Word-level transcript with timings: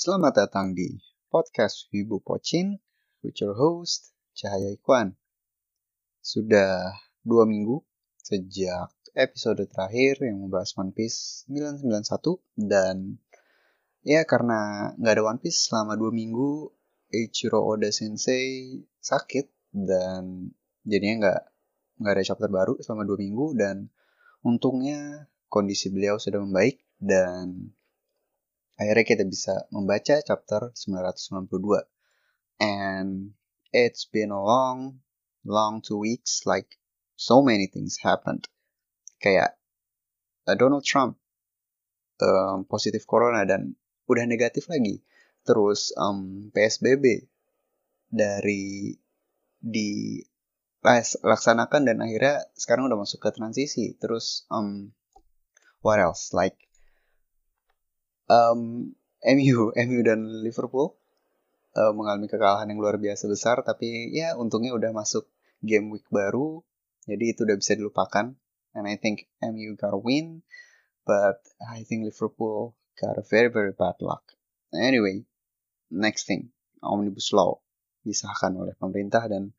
Selamat 0.00 0.32
datang 0.32 0.72
di 0.72 0.96
podcast 1.28 1.92
Wibu 1.92 2.24
Pocin, 2.24 2.72
your 3.20 3.52
host 3.52 4.16
Cahaya 4.32 4.72
Ikwan. 4.72 5.12
Sudah 6.24 6.96
dua 7.20 7.44
minggu 7.44 7.84
sejak 8.16 8.96
episode 9.12 9.60
terakhir 9.68 10.24
yang 10.24 10.40
membahas 10.40 10.72
One 10.80 10.96
Piece 10.96 11.44
991 11.52 12.16
dan 12.64 13.20
ya 14.00 14.24
karena 14.24 14.88
nggak 14.96 15.20
ada 15.20 15.24
One 15.36 15.40
Piece 15.44 15.68
selama 15.68 16.00
dua 16.00 16.16
minggu 16.16 16.72
Ichiro 17.12 17.60
Oda 17.60 17.92
Sensei 17.92 18.80
sakit 19.04 19.52
dan 19.76 20.48
jadinya 20.80 21.28
nggak 21.28 21.42
nggak 22.00 22.12
ada 22.16 22.24
chapter 22.24 22.48
baru 22.48 22.80
selama 22.80 23.04
dua 23.04 23.20
minggu 23.20 23.52
dan 23.52 23.92
untungnya 24.48 25.28
kondisi 25.52 25.92
beliau 25.92 26.16
sudah 26.16 26.40
membaik 26.40 26.88
dan 26.96 27.76
akhirnya 28.80 29.04
kita 29.04 29.24
bisa 29.28 29.68
membaca 29.68 30.16
chapter 30.24 30.72
992. 30.72 31.84
And 32.60 33.36
it's 33.76 34.08
been 34.08 34.32
a 34.32 34.40
long, 34.40 35.04
long 35.44 35.84
two 35.84 36.00
weeks, 36.00 36.48
like 36.48 36.80
so 37.20 37.44
many 37.44 37.68
things 37.68 38.00
happened. 38.00 38.48
Kayak 39.20 39.60
uh, 40.48 40.56
Donald 40.56 40.88
Trump 40.88 41.20
um, 42.24 42.64
positif 42.64 43.04
corona 43.04 43.44
dan 43.44 43.76
udah 44.08 44.24
negatif 44.24 44.64
lagi. 44.72 45.04
Terus 45.44 45.92
um, 46.00 46.48
PSBB 46.56 47.28
dari 48.08 48.96
di 49.60 50.20
laksanakan 51.20 51.84
dan 51.84 52.00
akhirnya 52.00 52.48
sekarang 52.56 52.88
udah 52.88 52.96
masuk 52.96 53.20
ke 53.20 53.28
transisi. 53.36 53.92
Terus 54.00 54.48
um, 54.48 54.96
what 55.84 56.00
else? 56.00 56.32
Like 56.32 56.56
um, 58.30 58.94
MU, 59.26 59.74
MU 59.90 60.00
dan 60.06 60.22
Liverpool 60.46 60.94
uh, 61.74 61.92
mengalami 61.92 62.30
kekalahan 62.30 62.70
yang 62.70 62.78
luar 62.78 62.96
biasa 62.96 63.26
besar, 63.26 63.66
tapi 63.66 64.14
ya 64.14 64.38
untungnya 64.38 64.70
udah 64.70 64.94
masuk 64.94 65.26
game 65.60 65.90
week 65.90 66.06
baru, 66.08 66.62
jadi 67.04 67.34
itu 67.34 67.42
udah 67.44 67.58
bisa 67.58 67.74
dilupakan. 67.74 68.38
And 68.70 68.86
I 68.86 68.94
think 68.94 69.26
MU 69.42 69.74
got 69.74 69.98
a 69.98 70.00
win, 70.00 70.46
but 71.02 71.42
I 71.58 71.82
think 71.82 72.06
Liverpool 72.06 72.78
got 72.94 73.18
a 73.18 73.24
very 73.26 73.50
very 73.50 73.74
bad 73.74 73.98
luck. 73.98 74.22
Anyway, 74.70 75.26
next 75.90 76.30
thing, 76.30 76.54
Omnibus 76.78 77.34
Law 77.34 77.58
disahkan 78.06 78.54
oleh 78.56 78.78
pemerintah 78.78 79.26
dan 79.26 79.52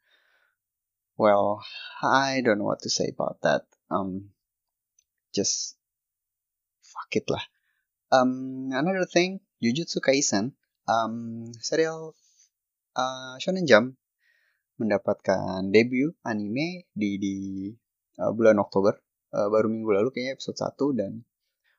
well, 1.20 1.62
I 2.02 2.42
don't 2.42 2.58
know 2.58 2.72
what 2.72 2.82
to 2.88 2.90
say 2.90 3.12
about 3.12 3.44
that. 3.44 3.68
Um, 3.92 4.32
just 5.36 5.76
fuck 6.82 7.12
it 7.14 7.28
lah. 7.28 7.44
Um, 8.12 8.68
another 8.76 9.08
thing, 9.08 9.40
Jujutsu 9.64 10.04
Kaisen, 10.04 10.52
um, 10.84 11.48
serial 11.64 12.12
uh, 13.00 13.40
Shonen 13.40 13.64
Jump 13.64 13.96
mendapatkan 14.76 15.72
debut 15.72 16.12
anime 16.28 16.92
di 16.92 17.16
di 17.16 17.36
uh, 18.20 18.36
bulan 18.36 18.60
Oktober, 18.60 19.00
uh, 19.32 19.48
baru 19.48 19.72
minggu 19.72 19.96
lalu 19.96 20.12
kayaknya 20.12 20.36
episode 20.36 20.60
1 20.60 21.00
dan 21.00 21.24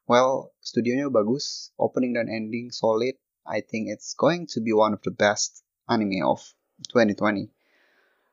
well, 0.08 0.56
studionya 0.64 1.12
bagus, 1.12 1.70
opening 1.76 2.16
dan 2.16 2.32
ending 2.32 2.72
solid. 2.72 3.14
I 3.44 3.60
think 3.60 3.90
it's 3.92 4.14
going 4.14 4.46
to 4.54 4.64
be 4.64 4.72
one 4.72 4.94
of 4.96 5.02
the 5.02 5.12
best 5.12 5.60
anime 5.84 6.24
of 6.24 6.40
2020. 6.88 7.50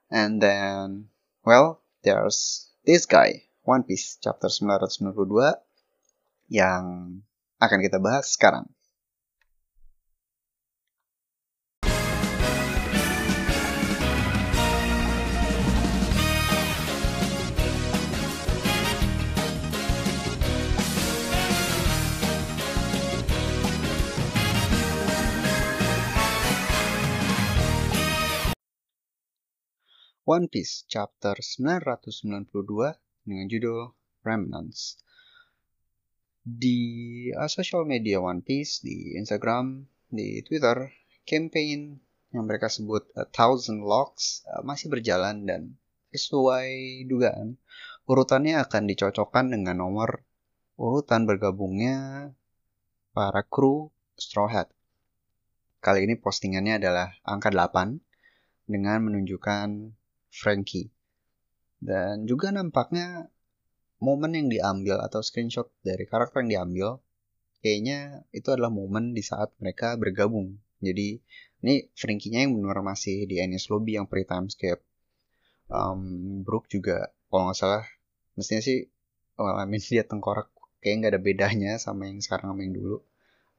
And 0.08 0.42
then, 0.42 1.10
well, 1.46 1.82
there's 2.04 2.70
this 2.86 3.06
guy, 3.06 3.50
One 3.68 3.84
Piece 3.84 4.18
chapter 4.22 4.50
992 4.50 5.60
yang 6.50 7.22
akan 7.60 7.80
kita 7.84 8.00
bahas 8.00 8.32
sekarang. 8.32 8.64
One 30.30 30.46
Piece 30.46 30.86
chapter 30.86 31.42
992 31.42 32.54
dengan 33.26 33.46
judul 33.50 33.98
Remnants 34.22 35.02
di 36.58 36.80
uh, 37.36 37.46
social 37.46 37.86
media 37.86 38.18
One 38.18 38.42
Piece, 38.42 38.82
di 38.82 39.14
Instagram, 39.20 39.86
di 40.10 40.42
Twitter, 40.42 40.90
campaign 41.30 42.02
yang 42.34 42.46
mereka 42.50 42.70
sebut 42.70 43.06
A 43.14 43.30
Thousand 43.30 43.86
Locks 43.86 44.42
uh, 44.50 44.66
masih 44.66 44.90
berjalan 44.90 45.46
dan 45.46 45.78
sesuai 46.10 47.06
dugaan, 47.06 47.62
urutannya 48.10 48.58
akan 48.58 48.90
dicocokkan 48.90 49.54
dengan 49.54 49.86
nomor 49.86 50.26
urutan 50.80 51.30
bergabungnya 51.30 52.32
para 53.14 53.46
kru 53.46 53.94
Straw 54.18 54.50
Hat. 54.50 54.74
Kali 55.80 56.10
ini 56.10 56.18
postingannya 56.18 56.82
adalah 56.82 57.14
angka 57.24 57.54
8 57.54 58.00
dengan 58.68 59.00
menunjukkan 59.06 59.96
Frankie. 60.34 60.92
Dan 61.80 62.28
juga 62.28 62.52
nampaknya 62.52 63.32
momen 64.00 64.32
yang 64.36 64.48
diambil 64.48 65.00
atau 65.04 65.20
screenshot 65.20 65.68
dari 65.84 66.08
karakter 66.08 66.44
yang 66.44 66.50
diambil 66.50 66.90
kayaknya 67.60 68.24
itu 68.32 68.48
adalah 68.52 68.72
momen 68.72 69.12
di 69.12 69.20
saat 69.20 69.52
mereka 69.60 70.00
bergabung. 70.00 70.60
Jadi 70.80 71.20
ini 71.60 71.92
Frankie-nya 71.92 72.48
yang 72.48 72.56
benar 72.56 72.80
masih 72.80 73.28
di 73.28 73.44
Enies 73.44 73.68
Lobby 73.68 74.00
yang 74.00 74.08
pre 74.08 74.24
timescape. 74.24 74.80
Um, 75.68 76.42
Brook 76.42 76.72
juga 76.72 77.12
kalau 77.30 77.52
nggak 77.52 77.60
salah 77.60 77.84
mestinya 78.34 78.64
sih 78.64 78.90
well, 79.36 79.60
I 79.60 79.68
mean, 79.68 79.84
dia 79.84 80.08
tengkorak 80.08 80.50
kayak 80.80 80.96
nggak 81.04 81.12
ada 81.16 81.22
bedanya 81.22 81.72
sama 81.76 82.08
yang 82.08 82.24
sekarang 82.24 82.56
sama 82.56 82.62
yang 82.64 82.76
dulu. 82.76 82.98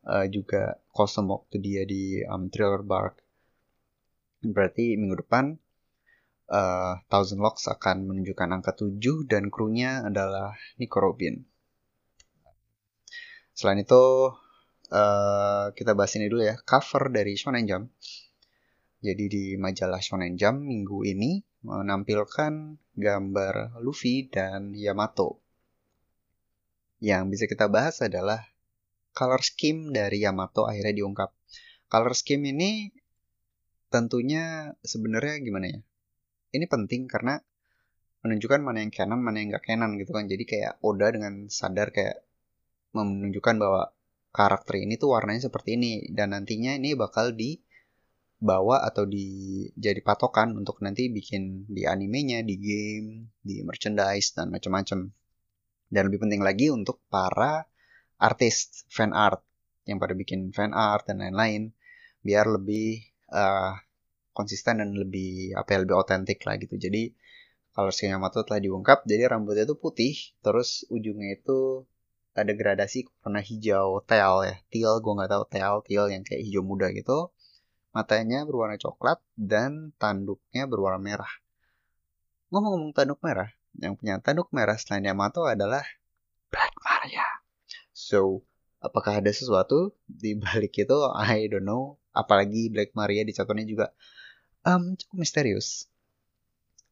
Uh, 0.00 0.24
juga 0.32 0.80
kostum 0.96 1.28
waktu 1.28 1.60
dia 1.60 1.84
di 1.84 2.24
um, 2.24 2.48
Thriller 2.48 2.80
Bark. 2.80 3.20
Berarti 4.40 4.96
minggu 4.96 5.20
depan 5.20 5.59
uh, 6.50 6.98
Thousand 7.06 7.40
Locks 7.40 7.70
akan 7.70 8.10
menunjukkan 8.10 8.48
angka 8.50 8.74
7 8.74 9.30
dan 9.30 9.48
krunya 9.48 10.02
adalah 10.02 10.58
Nico 10.76 10.98
Robin. 10.98 11.38
Selain 13.54 13.78
itu, 13.80 14.34
uh, 14.90 15.66
kita 15.72 15.94
bahas 15.94 16.12
ini 16.18 16.26
dulu 16.26 16.42
ya, 16.44 16.58
cover 16.66 17.08
dari 17.14 17.38
Shonen 17.38 17.64
Jump. 17.64 17.86
Jadi 19.00 19.24
di 19.32 19.44
majalah 19.56 20.02
Shonen 20.02 20.36
Jump 20.36 20.60
minggu 20.60 21.06
ini 21.08 21.40
menampilkan 21.64 22.76
gambar 22.98 23.80
Luffy 23.80 24.28
dan 24.28 24.76
Yamato. 24.76 25.40
Yang 27.00 27.22
bisa 27.32 27.44
kita 27.48 27.66
bahas 27.72 28.04
adalah 28.04 28.44
color 29.16 29.40
scheme 29.40 29.88
dari 29.88 30.20
Yamato 30.20 30.68
akhirnya 30.68 31.00
diungkap. 31.00 31.32
Color 31.88 32.12
scheme 32.12 32.52
ini 32.52 32.92
tentunya 33.88 34.76
sebenarnya 34.84 35.40
gimana 35.40 35.66
ya? 35.68 35.80
Ini 36.50 36.66
penting 36.66 37.06
karena 37.06 37.38
menunjukkan 38.20 38.60
mana 38.60 38.84
yang 38.84 38.92
canon, 38.92 39.20
mana 39.24 39.40
yang 39.40 39.56
nggak 39.56 39.64
canon 39.64 39.96
gitu 39.96 40.12
kan. 40.12 40.28
Jadi 40.28 40.44
kayak 40.44 40.72
Oda 40.84 41.08
dengan 41.08 41.48
sadar 41.48 41.88
kayak 41.94 42.20
menunjukkan 42.92 43.56
bahwa 43.56 43.82
karakter 44.30 44.78
ini 44.78 44.94
tuh 45.00 45.14
warnanya 45.16 45.50
seperti 45.50 45.74
ini 45.78 45.92
dan 46.12 46.36
nantinya 46.36 46.76
ini 46.76 46.94
bakal 46.94 47.34
dibawa 47.34 48.86
atau 48.86 49.08
di 49.08 49.66
jadi 49.74 49.98
patokan 50.04 50.54
untuk 50.54 50.78
nanti 50.84 51.08
bikin 51.08 51.66
di 51.66 51.88
animenya, 51.88 52.44
di 52.44 52.56
game, 52.60 53.34
di 53.40 53.64
merchandise 53.64 54.36
dan 54.36 54.52
macam-macam. 54.52 55.08
Dan 55.90 56.02
lebih 56.06 56.22
penting 56.22 56.42
lagi 56.44 56.70
untuk 56.70 57.02
para 57.10 57.66
artis 58.20 58.86
fan 58.92 59.10
art 59.16 59.42
yang 59.88 59.98
pada 59.98 60.12
bikin 60.14 60.52
fan 60.52 60.70
art 60.76 61.08
dan 61.08 61.24
lain-lain 61.24 61.72
biar 62.20 62.46
lebih 62.46 63.00
uh, 63.32 63.74
konsisten 64.32 64.80
dan 64.80 64.94
lebih 64.94 65.54
apa 65.58 65.76
ya 65.76 65.78
lebih 65.82 65.96
otentik 65.98 66.42
lah 66.46 66.56
gitu. 66.58 66.78
Jadi 66.78 67.14
kalau 67.70 67.94
Yamato 67.94 68.42
telah 68.42 68.58
diungkap, 68.58 69.06
jadi 69.06 69.30
rambutnya 69.30 69.62
itu 69.62 69.78
putih, 69.78 70.12
terus 70.42 70.82
ujungnya 70.90 71.38
itu 71.38 71.86
ada 72.34 72.50
gradasi 72.54 73.06
warna 73.22 73.42
hijau 73.42 74.02
teal 74.06 74.42
ya, 74.42 74.58
teal 74.70 74.98
gue 74.98 75.12
nggak 75.12 75.30
tahu 75.30 75.44
teal 75.50 75.74
teal 75.86 76.06
yang 76.10 76.22
kayak 76.26 76.42
hijau 76.46 76.66
muda 76.66 76.90
gitu. 76.90 77.30
Matanya 77.90 78.46
berwarna 78.46 78.78
coklat 78.78 79.18
dan 79.34 79.94
tanduknya 79.98 80.66
berwarna 80.70 80.98
merah. 81.02 81.32
Ngomong-ngomong 82.50 82.94
tanduk 82.94 83.18
merah, 83.22 83.50
yang 83.78 83.94
punya 83.94 84.18
tanduk 84.18 84.50
merah 84.50 84.78
selain 84.78 85.06
Yamato 85.06 85.46
adalah 85.46 85.82
Black 86.50 86.74
Maria. 86.82 87.26
So, 87.94 88.42
apakah 88.82 89.22
ada 89.22 89.30
sesuatu 89.30 89.94
di 90.06 90.34
balik 90.34 90.74
itu? 90.74 90.98
I 91.14 91.46
don't 91.46 91.66
know. 91.66 91.98
Apalagi 92.10 92.70
Black 92.70 92.94
Maria 92.98 93.22
di 93.22 93.30
chapternya 93.30 93.66
juga 93.66 93.94
um, 94.66 94.96
cukup 94.96 95.16
misterius. 95.20 95.88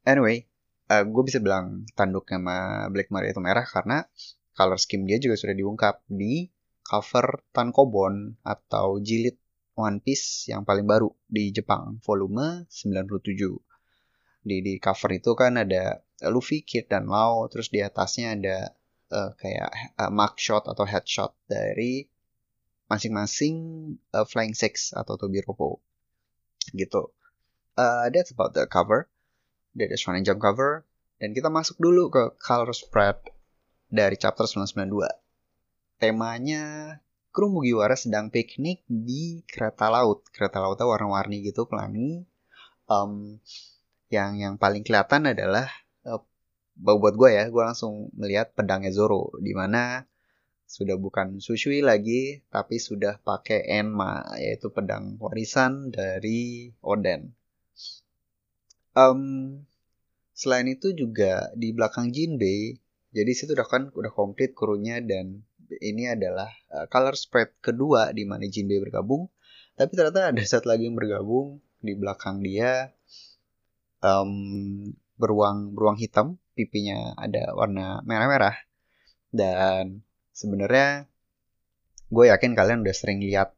Anyway, 0.04 0.48
uh, 0.88 1.04
gue 1.04 1.22
bisa 1.24 1.38
bilang 1.42 1.84
tanduk 1.92 2.28
sama 2.28 2.88
Black 2.88 3.12
Maria 3.12 3.32
itu 3.32 3.42
merah 3.44 3.66
karena 3.66 4.04
color 4.56 4.80
scheme 4.80 5.06
dia 5.06 5.20
juga 5.20 5.36
sudah 5.38 5.54
diungkap 5.54 6.02
di 6.08 6.48
cover 6.82 7.44
Tankobon 7.52 8.40
atau 8.42 8.98
jilid 8.98 9.36
One 9.78 10.02
Piece 10.02 10.50
yang 10.50 10.66
paling 10.66 10.88
baru 10.88 11.06
di 11.30 11.54
Jepang, 11.54 12.02
volume 12.02 12.66
97. 12.66 14.42
Di, 14.42 14.56
di 14.64 14.74
cover 14.82 15.10
itu 15.14 15.36
kan 15.38 15.60
ada 15.60 16.02
Luffy, 16.26 16.66
Kid, 16.66 16.90
dan 16.90 17.06
Lau, 17.06 17.46
terus 17.46 17.70
di 17.70 17.78
atasnya 17.78 18.34
ada 18.34 18.56
uh, 19.14 19.30
kayak 19.38 19.70
uh, 19.94 20.10
mark 20.10 20.34
shot 20.42 20.66
atau 20.66 20.82
headshot 20.82 21.30
dari 21.46 22.10
masing-masing 22.90 23.54
uh, 24.16 24.26
Flying 24.26 24.56
Six 24.56 24.96
atau 24.96 25.14
Tobiropo 25.14 25.78
gitu. 26.74 27.14
Uh, 27.78 28.10
that's 28.10 28.34
about 28.34 28.58
the 28.58 28.66
cover. 28.66 29.06
Dari 29.70 29.94
Shonen 29.94 30.26
Jump 30.26 30.42
cover. 30.42 30.82
Dan 31.22 31.30
kita 31.30 31.46
masuk 31.46 31.78
dulu 31.78 32.10
ke 32.10 32.34
color 32.42 32.74
spread 32.74 33.22
dari 33.86 34.18
chapter 34.18 34.50
992. 34.50 35.06
Temanya 36.02 36.98
kru 37.30 37.46
Mugiwara 37.54 37.94
sedang 37.94 38.34
piknik 38.34 38.82
di 38.90 39.46
kereta 39.46 39.86
laut. 39.94 40.26
Kereta 40.34 40.58
lautnya 40.58 40.90
warna-warni 40.90 41.46
gitu, 41.46 41.70
pelangi. 41.70 42.26
Um, 42.90 43.38
yang 44.10 44.40
yang 44.40 44.54
paling 44.58 44.82
kelihatan 44.82 45.30
adalah 45.30 45.70
uh, 46.02 46.22
buat 46.78 47.14
gue 47.14 47.30
ya, 47.34 47.46
gue 47.46 47.62
langsung 47.62 48.10
melihat 48.16 48.54
pedangnya 48.58 48.90
Zoro, 48.90 49.34
di 49.38 49.52
mana 49.54 50.06
sudah 50.68 50.96
bukan 51.00 51.40
Sushui 51.40 51.80
lagi, 51.80 52.44
tapi 52.52 52.76
sudah 52.76 53.20
pakai 53.20 53.64
Enma, 53.70 54.24
yaitu 54.36 54.68
pedang 54.68 55.16
warisan 55.20 55.88
dari 55.92 56.72
Oden. 56.84 57.38
Um, 58.98 59.62
selain 60.34 60.66
itu 60.66 60.90
juga 60.94 61.50
di 61.54 61.70
belakang 61.70 62.10
Jinbei, 62.10 62.78
jadi 63.14 63.30
situ 63.30 63.54
udah 63.54 63.68
kan 63.68 63.82
udah 63.94 64.10
komplit 64.10 64.52
krunya 64.58 64.98
dan 64.98 65.46
ini 65.78 66.08
adalah 66.08 66.48
uh, 66.72 66.86
color 66.88 67.14
spread 67.14 67.52
kedua 67.60 68.10
di 68.10 68.24
mana 68.24 68.48
Jinbei 68.48 68.80
bergabung. 68.80 69.28
Tapi 69.78 69.94
ternyata 69.94 70.34
ada 70.34 70.42
satu 70.42 70.66
lagi 70.72 70.90
yang 70.90 70.98
bergabung 70.98 71.62
di 71.78 71.94
belakang 71.94 72.42
dia 72.42 72.90
um, 74.02 74.90
beruang 75.18 75.74
beruang 75.74 75.98
hitam, 75.98 76.38
pipinya 76.58 77.14
ada 77.14 77.54
warna 77.54 78.02
merah-merah. 78.02 78.56
Dan 79.30 80.02
sebenarnya 80.32 81.06
gue 82.08 82.24
yakin 82.32 82.56
kalian 82.56 82.82
udah 82.82 82.96
sering 82.96 83.20
lihat 83.20 83.52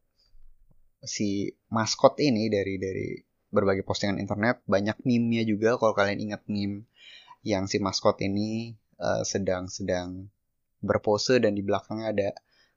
si 1.00 1.54
maskot 1.72 2.18
ini 2.20 2.50
dari 2.52 2.76
dari 2.76 3.08
berbagai 3.50 3.82
postingan 3.82 4.22
internet 4.22 4.62
banyak 4.70 4.96
meme-nya 5.02 5.42
juga 5.42 5.74
kalau 5.76 5.94
kalian 5.94 6.30
ingat 6.30 6.42
meme 6.46 6.86
yang 7.42 7.66
si 7.66 7.82
maskot 7.82 8.22
ini 8.22 8.78
uh, 9.02 9.26
sedang 9.26 9.66
sedang 9.66 10.30
berpose 10.80 11.42
dan 11.42 11.52
di 11.58 11.62
belakangnya 11.64 12.06
ada 12.14 12.28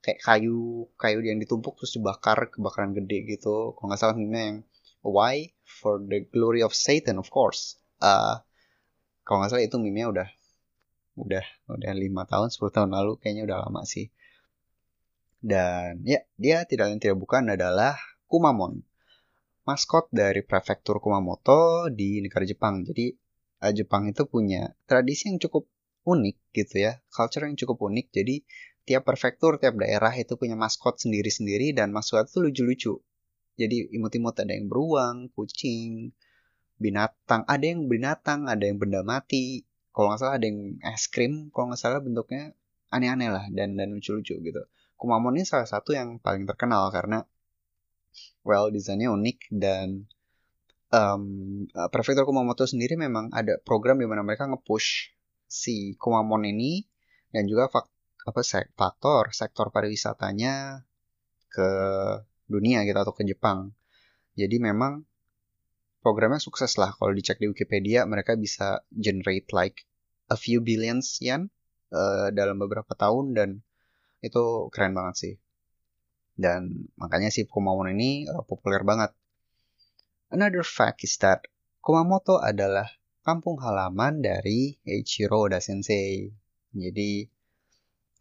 kayak 0.04 0.20
kayu 0.20 0.84
kayu 1.00 1.24
yang 1.24 1.40
ditumpuk 1.40 1.80
terus 1.80 1.96
dibakar 1.96 2.52
kebakaran 2.52 2.92
gede 2.92 3.24
gitu. 3.38 3.72
Kalau 3.72 3.86
nggak 3.88 4.00
salah 4.00 4.16
meme 4.16 4.36
yang 4.36 4.58
why 5.00 5.48
for 5.64 5.96
the 6.02 6.28
glory 6.28 6.60
of 6.60 6.76
Satan 6.76 7.16
of 7.16 7.32
course. 7.32 7.80
Uh, 8.02 8.44
kalau 9.24 9.40
nggak 9.40 9.56
salah 9.56 9.64
itu 9.64 9.80
meme 9.80 10.04
udah 10.04 10.28
udah 11.14 11.46
udah 11.70 11.92
lima 11.94 12.26
tahun 12.26 12.50
10 12.50 12.74
tahun 12.74 12.90
lalu 12.90 13.16
kayaknya 13.22 13.48
udah 13.48 13.58
lama 13.64 13.86
sih. 13.88 14.12
Dan 15.44 16.04
ya 16.04 16.20
dia 16.36 16.64
tidak 16.68 16.92
lain 16.92 17.00
tidak 17.00 17.20
bukan 17.20 17.52
adalah 17.52 17.96
Kumamon 18.28 18.84
maskot 19.64 20.12
dari 20.12 20.44
prefektur 20.44 21.00
Kumamoto 21.00 21.88
di 21.88 22.20
negara 22.20 22.44
Jepang 22.44 22.84
jadi 22.84 23.12
uh, 23.64 23.72
Jepang 23.72 24.08
itu 24.08 24.28
punya 24.28 24.76
tradisi 24.84 25.32
yang 25.32 25.40
cukup 25.40 25.68
unik 26.04 26.36
gitu 26.52 26.84
ya, 26.84 27.00
culture 27.08 27.48
yang 27.48 27.56
cukup 27.56 27.80
unik. 27.88 28.06
Jadi 28.12 28.44
tiap 28.84 29.08
prefektur, 29.08 29.56
tiap 29.56 29.80
daerah 29.80 30.12
itu 30.12 30.36
punya 30.36 30.54
maskot 30.54 31.00
sendiri-sendiri 31.00 31.72
dan 31.72 31.90
maskot 31.90 32.28
itu 32.28 32.38
lucu-lucu. 32.44 32.94
Jadi 33.56 33.88
imut-imut 33.96 34.36
ada 34.36 34.52
yang 34.52 34.68
beruang, 34.68 35.32
kucing, 35.32 36.12
binatang, 36.76 37.48
ada 37.48 37.64
yang 37.64 37.88
binatang, 37.88 38.44
ada 38.50 38.60
yang 38.60 38.76
benda 38.76 39.00
mati. 39.00 39.64
Kalau 39.94 40.10
nggak 40.12 40.20
salah 40.20 40.34
ada 40.36 40.46
yang 40.46 40.76
es 40.84 41.06
krim, 41.08 41.48
kalau 41.54 41.72
nggak 41.72 41.80
salah 41.80 42.02
bentuknya 42.02 42.52
aneh-aneh 42.92 43.30
lah 43.30 43.46
dan 43.54 43.78
dan 43.78 43.94
lucu-lucu 43.94 44.42
gitu. 44.42 44.62
Kumamon 44.98 45.38
ini 45.38 45.46
salah 45.46 45.66
satu 45.66 45.94
yang 45.94 46.18
paling 46.18 46.44
terkenal 46.46 46.90
karena 46.90 47.22
well 48.46 48.68
desainnya 48.68 49.10
unik 49.10 49.50
dan 49.54 50.08
um, 50.94 51.22
prefektur 51.90 52.24
Kumamoto 52.28 52.64
sendiri 52.64 52.94
memang 52.94 53.34
ada 53.34 53.58
program 53.62 53.98
di 53.98 54.06
mana 54.06 54.22
mereka 54.22 54.46
nge-push 54.46 55.14
si 55.48 55.94
Kumamon 55.98 56.46
ini 56.46 56.86
dan 57.34 57.46
juga 57.50 57.70
fak 57.70 57.86
apa 58.24 58.40
faktor 58.72 59.36
sektor 59.36 59.68
pariwisatanya 59.68 60.86
ke 61.52 61.70
dunia 62.48 62.82
gitu 62.88 62.98
atau 62.98 63.12
ke 63.12 63.22
Jepang. 63.28 63.76
Jadi 64.34 64.56
memang 64.58 65.04
programnya 66.00 66.40
sukses 66.40 66.74
lah 66.80 66.96
kalau 66.96 67.12
dicek 67.12 67.38
di 67.38 67.46
Wikipedia 67.48 68.04
mereka 68.08 68.34
bisa 68.34 68.82
generate 68.90 69.48
like 69.52 69.84
a 70.32 70.36
few 70.36 70.64
billions 70.64 71.20
yen 71.20 71.52
uh, 71.92 72.32
dalam 72.32 72.56
beberapa 72.58 72.96
tahun 72.96 73.36
dan 73.36 73.48
itu 74.24 74.72
keren 74.72 74.96
banget 74.96 75.14
sih. 75.16 75.34
Dan 76.34 76.90
makanya 76.98 77.30
si 77.30 77.46
Kumamon 77.46 77.94
ini 77.94 78.26
uh, 78.26 78.42
populer 78.42 78.82
banget. 78.82 79.14
Another 80.34 80.66
fact 80.66 81.06
is 81.06 81.14
that 81.22 81.46
Kumamoto 81.78 82.42
adalah 82.42 82.90
kampung 83.22 83.62
halaman 83.62 84.20
dari 84.20 84.74
Eiichiro 84.82 85.46
Oda 85.46 85.62
Sensei. 85.62 86.32
Jadi 86.74 87.28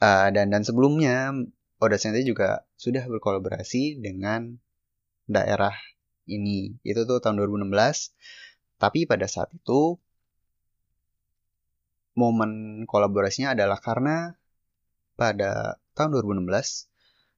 uh, 0.04 0.30
dan 0.30 0.54
dan 0.54 0.62
sebelumnya 0.62 1.33
Oda 1.81 1.98
Sensei 1.98 2.21
juga 2.21 2.69
sudah 2.77 3.04
berkolaborasi 3.10 3.98
dengan 3.98 4.62
daerah 5.25 5.74
ini. 6.30 6.77
Itu 6.86 7.09
tuh 7.09 7.18
tahun 7.18 7.42
2016. 7.42 7.71
Tapi 8.77 9.09
pada 9.09 9.25
saat 9.25 9.50
itu 9.56 9.98
momen 12.13 12.83
kolaborasinya 12.86 13.57
adalah 13.57 13.81
karena 13.81 14.38
pada 15.18 15.81
tahun 15.98 16.21
2016 16.21 16.93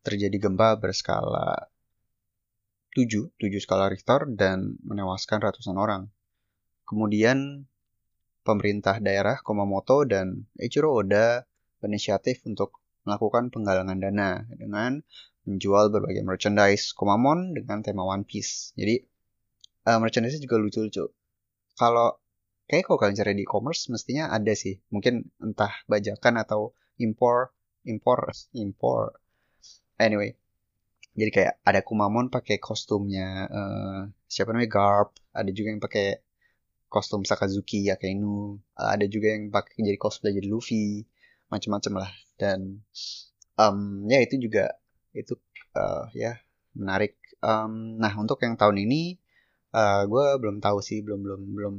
terjadi 0.05 0.37
gempa 0.37 0.77
berskala 0.77 1.73
7, 2.93 3.35
7 3.35 3.59
skala 3.59 3.91
Richter 3.91 4.29
dan 4.29 4.77
menewaskan 4.85 5.43
ratusan 5.43 5.75
orang. 5.75 6.07
Kemudian 6.85 7.67
pemerintah 8.45 9.01
daerah 9.01 9.41
Kumamoto 9.41 10.05
dan 10.05 10.45
Eiichiro 10.55 10.93
Oda 10.93 11.43
berinisiatif 11.81 12.45
untuk 12.45 12.79
melakukan 13.03 13.49
penggalangan 13.49 13.97
dana 13.97 14.45
dengan 14.53 15.01
menjual 15.45 15.91
berbagai 15.91 16.23
merchandise 16.25 16.93
Kumamon 16.93 17.53
dengan 17.57 17.81
tema 17.81 18.05
One 18.05 18.23
Piece. 18.23 18.71
Jadi 18.77 19.01
uh, 19.89 19.99
merchandise 20.01 20.41
juga 20.41 20.61
lucu-lucu. 20.61 21.05
Kalau 21.75 22.21
kayak 22.65 22.89
kalau 22.89 22.97
kalian 22.97 23.17
cari 23.17 23.33
di 23.37 23.45
e-commerce 23.45 23.89
mestinya 23.93 24.33
ada 24.33 24.53
sih. 24.57 24.81
Mungkin 24.89 25.25
entah 25.41 25.73
bajakan 25.85 26.41
atau 26.41 26.73
impor, 26.97 27.53
impor, 27.85 28.33
impor. 28.57 29.19
Anyway, 29.95 30.35
jadi 31.15 31.31
kayak 31.31 31.53
ada 31.63 31.79
Kumamon 31.79 32.27
pakai 32.27 32.59
kostumnya 32.59 33.47
uh, 33.47 33.99
siapa 34.27 34.51
namanya 34.51 34.71
Garp, 34.75 35.15
ada 35.31 35.47
juga 35.55 35.71
yang 35.71 35.79
pakai 35.79 36.19
kostum 36.91 37.23
Sakazuki 37.23 37.87
Akainu 37.87 38.59
uh, 38.75 38.89
ada 38.91 39.07
juga 39.07 39.31
yang 39.31 39.47
pakai 39.47 39.79
jadi 39.79 39.95
cosplay 39.95 40.35
jadi 40.35 40.51
Luffy 40.51 41.07
macam-macam 41.47 42.03
lah. 42.03 42.11
Dan 42.35 42.83
um, 43.55 44.03
ya 44.11 44.19
itu 44.19 44.35
juga 44.43 44.75
itu 45.15 45.39
uh, 45.79 46.11
ya 46.11 46.35
menarik. 46.75 47.15
Um, 47.39 47.95
nah 47.95 48.11
untuk 48.19 48.43
yang 48.43 48.59
tahun 48.59 48.83
ini 48.83 49.15
uh, 49.71 50.03
gue 50.03 50.25
belum 50.43 50.59
tahu 50.59 50.83
sih 50.83 50.99
belum 50.99 51.23
belum 51.23 51.41
belum 51.55 51.75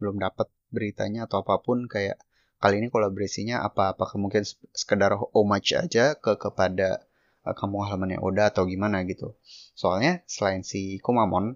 belum 0.00 0.16
dapat 0.16 0.48
beritanya 0.72 1.28
atau 1.28 1.44
apa 1.44 1.60
pun. 1.60 1.84
Kayak 1.84 2.16
kali 2.64 2.80
ini 2.80 2.88
kolaborasinya 2.88 3.60
apa? 3.60 3.92
Apakah 3.92 4.16
mungkin 4.16 4.40
sekedar 4.72 5.12
homage 5.36 5.76
aja 5.76 6.16
ke 6.16 6.40
kepada 6.40 7.03
uh, 7.44 7.54
kampung 7.54 7.84
halamannya 7.84 8.18
Oda 8.20 8.50
atau 8.50 8.64
gimana 8.64 9.04
gitu. 9.04 9.36
Soalnya 9.76 10.24
selain 10.24 10.64
si 10.64 10.98
Kumamon 10.98 11.54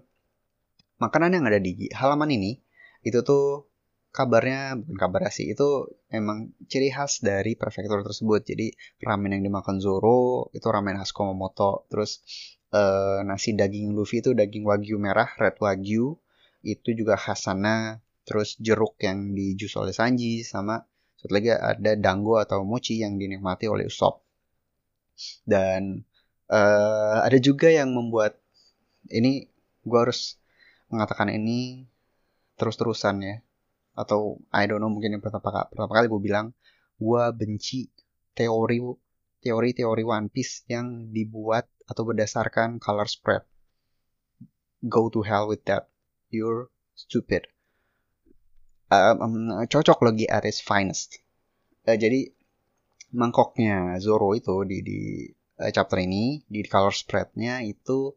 makanan 1.01 1.35
yang 1.35 1.45
ada 1.47 1.59
di 1.59 1.89
halaman 1.95 2.29
ini 2.29 2.59
itu 3.01 3.23
tuh 3.23 3.71
kabarnya 4.09 4.75
bukan 4.75 4.97
kabar 4.97 5.29
sih 5.29 5.53
itu 5.53 5.87
emang 6.09 6.51
ciri 6.65 6.89
khas 6.93 7.21
dari 7.25 7.57
prefektur 7.57 8.05
tersebut. 8.05 8.45
Jadi 8.45 8.73
ramen 9.01 9.37
yang 9.39 9.43
dimakan 9.45 9.81
Zoro 9.81 10.53
itu 10.53 10.65
ramen 10.69 10.97
khas 11.01 11.11
Kumamoto. 11.13 11.89
Terus 11.89 12.21
uh, 12.73 13.25
nasi 13.25 13.57
daging 13.57 13.97
Luffy 13.97 14.21
itu 14.21 14.37
daging 14.37 14.65
wagyu 14.65 15.01
merah 15.01 15.29
red 15.41 15.57
wagyu. 15.57 16.17
Itu 16.61 16.93
juga 16.93 17.17
khas 17.17 17.49
sana. 17.49 18.03
Terus 18.27 18.61
jeruk 18.61 18.93
yang 19.01 19.33
dijus 19.33 19.73
oleh 19.73 19.89
Sanji 19.89 20.45
sama 20.45 20.85
satu 21.17 21.33
lagi 21.33 21.49
ada 21.49 21.97
dango 21.97 22.37
atau 22.37 22.61
mochi 22.61 23.01
yang 23.01 23.17
dinikmati 23.17 23.65
oleh 23.65 23.89
Usopp 23.89 24.28
dan 25.43 26.03
uh, 26.49 27.23
ada 27.23 27.37
juga 27.39 27.69
yang 27.69 27.93
membuat 27.93 28.37
ini 29.09 29.47
gue 29.85 29.99
harus 29.99 30.37
mengatakan 30.89 31.29
ini 31.31 31.85
terus-terusan 32.59 33.15
ya. 33.23 33.37
Atau 33.95 34.43
I 34.53 34.67
don't 34.67 34.79
know 34.79 34.91
mungkin 34.91 35.17
yang 35.17 35.23
pertama, 35.23 35.67
pertama 35.67 35.91
kali 35.91 36.07
gue 36.07 36.21
bilang 36.21 36.47
gue 36.99 37.23
benci 37.35 37.87
teori 38.35 38.79
teori-teori 39.39 40.03
One 40.03 40.27
Piece 40.27 40.67
yang 40.67 41.15
dibuat 41.15 41.71
atau 41.87 42.03
berdasarkan 42.03 42.77
color 42.83 43.07
spread. 43.07 43.43
Go 44.83 45.07
to 45.11 45.23
hell 45.23 45.47
with 45.47 45.63
that. 45.67 45.87
You're 46.31 46.71
stupid. 46.95 47.47
Um, 48.91 49.17
um, 49.21 49.35
cocok 49.69 50.01
lagi 50.01 50.25
at 50.27 50.43
its 50.43 50.59
finest. 50.59 51.21
Uh, 51.87 51.95
jadi 51.95 52.31
mangkoknya 53.09 53.97
Zoro 53.97 54.37
itu 54.37 54.61
di 54.65 54.85
di 54.85 54.99
uh, 55.57 55.71
chapter 55.73 55.97
ini 55.97 56.45
di 56.45 56.61
color 56.65 56.93
spreadnya 56.93 57.61
itu 57.65 58.13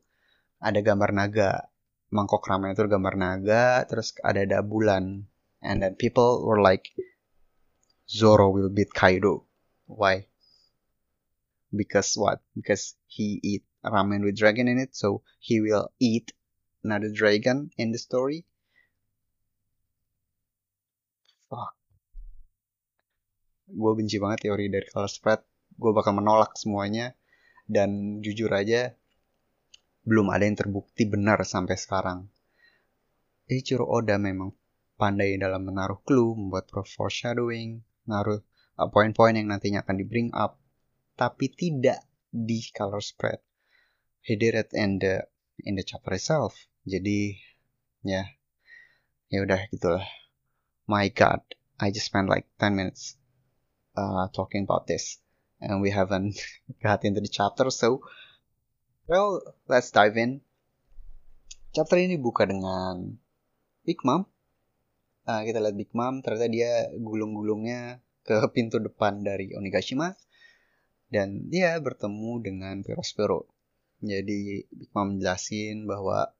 ada 0.60 0.78
gambar 0.84 1.10
naga. 1.16 1.52
Mangkok 2.12 2.44
ramen 2.44 2.76
itu 2.76 2.84
gambar 2.84 3.16
naga 3.16 3.88
terus 3.88 4.12
ada 4.20 4.44
ada 4.44 4.60
bulan 4.60 5.24
and 5.64 5.80
then 5.80 5.96
people 5.96 6.44
were 6.44 6.60
like 6.60 6.92
Zoro 8.04 8.52
will 8.52 8.68
beat 8.68 8.92
Kaido. 8.92 9.48
Why? 9.88 10.28
Because 11.72 12.12
what? 12.20 12.44
Because 12.52 13.00
he 13.08 13.40
eat 13.40 13.64
ramen 13.80 14.20
with 14.20 14.36
dragon 14.36 14.68
in 14.68 14.76
it 14.76 14.92
so 14.92 15.24
he 15.40 15.64
will 15.64 15.88
eat 15.96 16.36
another 16.84 17.08
dragon 17.08 17.72
in 17.80 17.96
the 17.96 17.98
story. 17.98 18.44
Fuck 21.48 21.81
gue 23.72 23.92
benci 23.96 24.20
banget 24.20 24.48
teori 24.48 24.68
dari 24.68 24.86
color 24.88 25.08
spread 25.08 25.40
gue 25.76 25.92
bakal 25.96 26.12
menolak 26.16 26.52
semuanya 26.60 27.16
dan 27.64 28.20
jujur 28.20 28.52
aja 28.52 28.92
belum 30.02 30.34
ada 30.34 30.44
yang 30.44 30.58
terbukti 30.58 31.06
benar 31.06 31.46
sampai 31.46 31.78
sekarang. 31.78 32.26
Eiichiro 33.46 33.86
Oda 33.86 34.18
memang 34.18 34.50
pandai 34.98 35.38
dalam 35.38 35.62
menaruh 35.62 36.02
clue, 36.02 36.34
membuat 36.34 36.70
foreshadowing, 36.70 37.86
naruh 38.06 38.42
uh, 38.78 38.88
poin-poin 38.90 39.38
yang 39.38 39.50
nantinya 39.50 39.86
akan 39.86 39.96
di 40.02 40.04
bring 40.06 40.28
up, 40.34 40.58
tapi 41.14 41.54
tidak 41.54 42.02
di 42.34 42.66
color 42.74 42.98
spread. 42.98 43.38
He 44.22 44.34
did 44.34 44.58
it 44.58 44.74
in 44.74 44.98
the 44.98 45.26
in 45.62 45.78
the 45.78 45.86
chapter 45.86 46.14
itself. 46.18 46.54
Jadi 46.82 47.38
ya 48.02 48.26
ya 49.30 49.38
udah 49.46 49.70
gitulah. 49.70 50.06
My 50.90 51.06
God, 51.14 51.46
I 51.78 51.94
just 51.94 52.10
spent 52.10 52.26
like 52.26 52.50
10 52.58 52.74
minutes 52.74 53.21
uh, 53.96 54.28
talking 54.32 54.64
about 54.64 54.86
this, 54.86 55.18
and 55.60 55.80
we 55.80 55.90
haven't 55.90 56.38
got 56.82 57.04
into 57.04 57.20
the 57.20 57.28
chapter, 57.28 57.70
so 57.70 58.02
Well, 59.10 59.42
let's 59.66 59.90
dive 59.90 60.14
in. 60.14 60.46
Chapter 61.74 61.98
ini 61.98 62.22
buka 62.22 62.46
dengan 62.46 63.18
Big 63.82 63.98
Mom. 64.06 64.30
Uh, 65.26 65.42
kita 65.42 65.58
lihat 65.58 65.74
Big 65.74 65.90
Mom, 65.90 66.22
ternyata 66.22 66.46
dia 66.46 66.86
gulung-gulungnya 66.94 67.98
ke 68.22 68.38
pintu 68.54 68.78
depan 68.78 69.26
dari 69.26 69.50
Onigashima. 69.58 70.14
Dan 71.10 71.50
dia 71.50 71.74
bertemu 71.82 72.46
dengan 72.46 72.86
Perospero. 72.86 73.50
Jadi 73.98 74.70
Big 74.70 74.94
Mom 74.94 75.18
jelasin 75.18 75.90
bahwa 75.90 76.30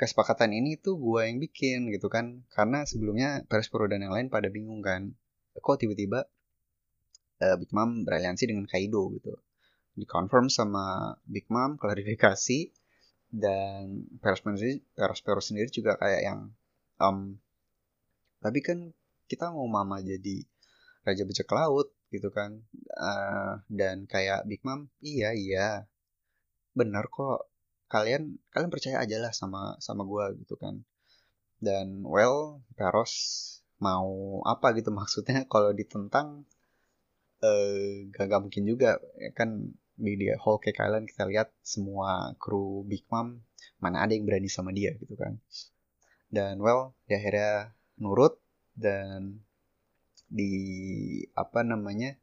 kesepakatan 0.00 0.56
ini 0.56 0.80
tuh 0.80 0.96
gue 0.96 1.28
yang 1.28 1.36
bikin 1.36 1.92
gitu 1.92 2.08
kan. 2.08 2.48
Karena 2.48 2.88
sebelumnya 2.88 3.44
Perospero 3.44 3.84
dan 3.92 4.08
yang 4.08 4.16
lain 4.16 4.32
pada 4.32 4.48
bingung 4.48 4.80
kan. 4.80 5.12
Kok 5.52 5.84
tiba-tiba 5.84 6.31
uh, 7.42 7.56
Big 7.58 7.74
Mom 7.74 8.06
beraliansi 8.06 8.46
dengan 8.46 8.70
Kaido 8.70 9.10
gitu. 9.18 9.34
Dikonfirm 9.98 10.46
sama 10.46 11.18
Big 11.26 11.50
Mom 11.50 11.76
klarifikasi 11.76 12.70
dan 13.32 14.06
Perospero 14.22 14.54
sendiri, 14.54 14.78
sendiri 15.42 15.68
juga 15.72 15.92
kayak 15.98 16.22
yang 16.22 16.40
um, 17.02 17.40
tapi 18.42 18.60
kan 18.60 18.92
kita 19.26 19.48
mau 19.48 19.64
mama 19.64 20.02
jadi 20.04 20.44
raja 21.06 21.22
bajak 21.24 21.48
laut 21.50 21.88
gitu 22.12 22.28
kan. 22.28 22.60
Uh, 22.92 23.62
dan 23.72 24.04
kayak 24.04 24.44
Big 24.44 24.60
Mom 24.66 24.90
iya 25.00 25.32
iya. 25.32 25.88
Benar 26.76 27.08
kok. 27.08 27.48
Kalian 27.88 28.40
kalian 28.52 28.72
percaya 28.72 29.00
aja 29.00 29.16
lah 29.20 29.32
sama 29.32 29.76
sama 29.80 30.04
gue 30.04 30.44
gitu 30.44 30.58
kan. 30.60 30.84
Dan 31.62 32.02
well 32.04 32.60
Peros 32.76 33.14
mau 33.80 34.42
apa 34.44 34.74
gitu 34.76 34.92
maksudnya. 34.92 35.46
Kalau 35.52 35.72
ditentang 35.72 36.44
eh 37.42 38.08
gak, 38.14 38.26
gak 38.30 38.42
mungkin 38.42 38.64
juga. 38.64 38.98
Ya 39.18 39.30
kan 39.34 39.74
di 39.98 40.12
dia 40.18 40.34
Whole 40.40 40.62
Cake 40.62 40.80
Island 40.80 41.06
kita 41.10 41.28
lihat 41.28 41.52
semua 41.62 42.32
kru 42.40 42.82
Big 42.88 43.04
Mom 43.12 43.44
mana 43.78 44.02
ada 44.02 44.14
yang 44.14 44.24
berani 44.26 44.48
sama 44.48 44.72
dia 44.72 44.94
gitu 44.96 45.14
kan. 45.18 45.38
Dan 46.32 46.62
well 46.62 46.96
dia 47.06 47.20
akhirnya 47.20 47.76
nurut 48.00 48.40
dan 48.72 49.42
di 50.32 50.52
apa 51.36 51.60
namanya 51.60 52.16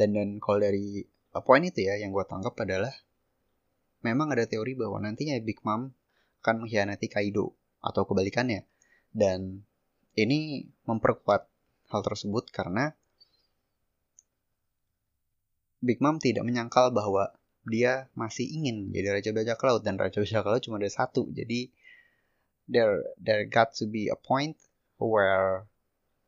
dan 0.00 0.16
dan 0.16 0.40
kalau 0.40 0.56
dari 0.56 1.04
uh, 1.36 1.42
poin 1.44 1.60
itu 1.60 1.84
ya 1.84 2.00
yang 2.00 2.16
gue 2.16 2.24
tangkap 2.24 2.56
adalah 2.56 2.92
memang 4.00 4.32
ada 4.32 4.48
teori 4.48 4.72
bahwa 4.72 5.04
nantinya 5.04 5.36
Big 5.44 5.60
Mom 5.66 5.92
akan 6.40 6.62
mengkhianati 6.62 7.10
Kaido 7.10 7.58
atau 7.82 8.06
kebalikannya. 8.06 8.62
Dan 9.10 9.66
ini 10.14 10.68
memperkuat 10.86 11.42
hal 11.90 12.00
tersebut 12.06 12.48
karena 12.54 12.94
Big 15.84 16.00
Mom 16.00 16.16
tidak 16.16 16.44
menyangkal 16.46 16.90
bahwa 16.90 17.32
dia 17.66 18.06
masih 18.14 18.46
ingin 18.46 18.94
jadi 18.94 19.18
raja 19.18 19.30
bajak 19.34 19.58
laut 19.66 19.82
dan 19.82 19.98
raja 19.98 20.22
bajak 20.22 20.46
laut 20.46 20.62
cuma 20.62 20.78
ada 20.78 20.88
satu. 20.88 21.28
Jadi 21.34 21.68
there 22.70 23.02
there 23.18 23.44
got 23.46 23.74
to 23.74 23.84
be 23.90 24.06
a 24.08 24.18
point 24.18 24.56
where 25.02 25.66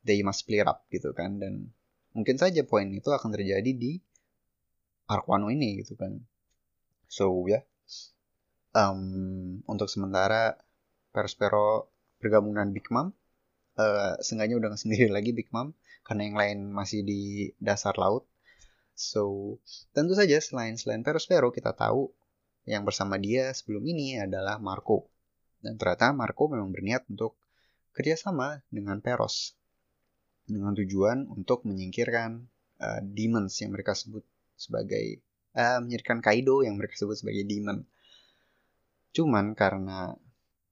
they 0.03 0.21
must 0.21 0.45
split 0.45 0.67
up 0.67 0.85
gitu 0.91 1.15
kan 1.15 1.39
dan 1.39 1.71
mungkin 2.13 2.37
saja 2.37 2.67
poin 2.67 2.91
itu 2.91 3.09
akan 3.09 3.31
terjadi 3.31 3.71
di 3.73 4.03
Arkwano 5.09 5.49
ini 5.49 5.81
gitu 5.81 5.97
kan. 5.97 6.21
So 7.09 7.47
ya 7.49 7.63
yeah. 7.63 7.63
um, 8.77 9.65
untuk 9.65 9.89
sementara 9.89 10.59
Perspero 11.09 11.89
bergabung 12.21 12.53
dengan 12.53 12.71
Big 12.77 12.93
Mom 12.93 13.17
uh, 13.81 14.15
sengaja 14.21 14.59
udah 14.59 14.77
sendiri 14.77 15.09
lagi 15.09 15.33
Big 15.33 15.49
Mom 15.55 15.73
karena 16.05 16.29
yang 16.29 16.37
lain 16.37 16.59
masih 16.75 17.01
di 17.07 17.53
dasar 17.63 17.97
laut 17.97 18.28
So, 18.99 19.55
tentu 19.95 20.19
saja 20.19 20.43
selain 20.43 20.75
selain 20.75 21.07
Perospero 21.07 21.55
kita 21.55 21.71
tahu 21.71 22.11
yang 22.67 22.83
bersama 22.83 23.15
dia 23.15 23.55
sebelum 23.55 23.87
ini 23.87 24.19
adalah 24.19 24.59
Marco. 24.59 25.07
Dan 25.63 25.79
ternyata 25.79 26.11
Marco 26.11 26.51
memang 26.51 26.75
berniat 26.75 27.07
untuk 27.07 27.39
kerjasama 27.95 28.59
dengan 28.75 28.99
Peros 28.99 29.55
dengan 30.51 30.75
tujuan 30.75 31.31
untuk 31.31 31.63
menyingkirkan 31.63 32.43
uh, 32.83 33.01
demons 33.07 33.55
yang 33.63 33.71
mereka 33.71 33.95
sebut 33.95 34.27
sebagai 34.59 35.23
uh, 35.55 35.79
menyingkirkan 35.79 36.19
Kaido 36.19 36.67
yang 36.67 36.75
mereka 36.75 36.99
sebut 36.99 37.23
sebagai 37.23 37.47
demon. 37.47 37.87
Cuman 39.15 39.55
karena 39.55 40.19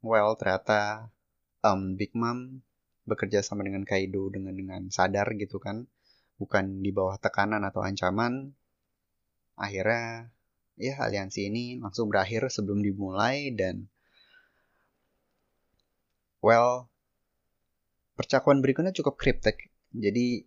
well 0.03 0.35
ternyata 0.35 1.13
um, 1.63 1.95
Big 1.95 2.11
Mom 2.19 2.59
bekerja 3.07 3.39
sama 3.45 3.63
dengan 3.63 3.87
Kaido 3.87 4.27
dengan 4.35 4.51
dengan 4.57 4.83
sadar 4.91 5.31
gitu 5.39 5.63
kan 5.63 5.87
bukan 6.37 6.85
di 6.85 6.91
bawah 6.93 7.17
tekanan 7.17 7.65
atau 7.65 7.81
ancaman, 7.85 8.53
akhirnya 9.57 10.31
ya 10.77 11.01
aliansi 11.01 11.49
ini 11.49 11.65
langsung 11.81 12.13
berakhir 12.13 12.53
sebelum 12.53 12.85
dimulai 12.85 13.49
dan 13.57 13.89
well 16.45 16.93
percakapan 18.13 18.61
berikutnya 18.61 18.93
cukup 18.93 19.17
kriptik 19.17 19.73
jadi 19.97 20.45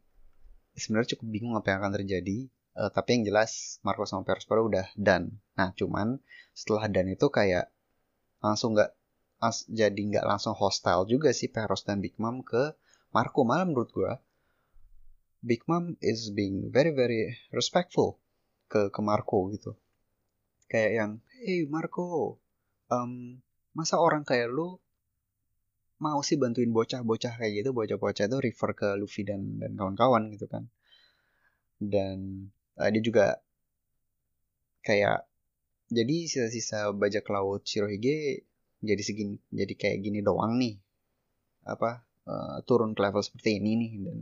sebenarnya 0.78 1.18
cukup 1.18 1.28
bingung 1.34 1.58
apa 1.58 1.74
yang 1.74 1.82
akan 1.82 1.94
terjadi 1.98 2.46
uh, 2.78 2.90
tapi 2.94 3.20
yang 3.20 3.24
jelas 3.34 3.82
Marco 3.82 4.08
sama 4.08 4.24
Perospero 4.24 4.70
udah 4.70 4.88
done. 4.96 5.36
Nah 5.60 5.76
cuman 5.76 6.22
setelah 6.56 6.88
done 6.88 7.12
itu 7.18 7.28
kayak 7.28 7.68
langsung 8.40 8.78
nggak 8.78 8.96
jadi 9.72 9.96
nggak 9.96 10.26
langsung 10.28 10.56
hostile 10.56 11.08
juga 11.08 11.32
sih 11.32 11.52
Peros 11.52 11.88
dan 11.88 12.04
Big 12.04 12.16
Mom 12.20 12.44
ke 12.44 12.76
Marco 13.16 13.44
malah 13.48 13.68
menurut 13.68 13.90
gue 13.92 14.12
Big 15.40 15.64
Mom 15.68 15.96
is 16.04 16.36
being 16.36 16.68
very 16.68 16.92
very 16.92 17.40
respectful 17.56 18.20
ke 18.68 18.92
ke 18.92 19.00
Marco 19.00 19.48
gitu. 19.56 19.76
Kayak 20.70 20.92
yang, 20.94 21.12
hey 21.42 21.66
Marco, 21.66 22.38
um, 22.94 23.42
masa 23.74 23.98
orang 23.98 24.22
kayak 24.22 24.52
lu 24.52 24.78
mau 26.00 26.22
sih 26.24 26.40
bantuin 26.40 26.72
bocah-bocah 26.72 27.40
kayak 27.40 27.64
gitu, 27.64 27.70
bocah-bocah 27.76 28.26
itu 28.30 28.38
refer 28.40 28.72
ke 28.78 28.88
Luffy 29.00 29.26
dan 29.26 29.58
dan 29.58 29.74
kawan-kawan 29.74 30.30
gitu 30.36 30.46
kan. 30.46 30.70
Dan 31.82 32.48
uh, 32.78 32.90
dia 32.92 33.02
juga 33.02 33.42
kayak 34.84 35.28
jadi 35.90 36.16
sisa-sisa 36.30 36.94
bajak 36.94 37.26
laut 37.34 37.66
Shirohige 37.66 38.46
jadi 38.80 39.02
segini 39.04 39.36
jadi 39.52 39.74
kayak 39.76 39.98
gini 40.06 40.20
doang 40.24 40.56
nih 40.56 40.80
apa 41.68 42.06
uh, 42.30 42.58
turun 42.64 42.96
ke 42.96 43.02
level 43.04 43.20
seperti 43.20 43.60
ini 43.60 43.76
nih 43.76 43.92
dan 44.08 44.18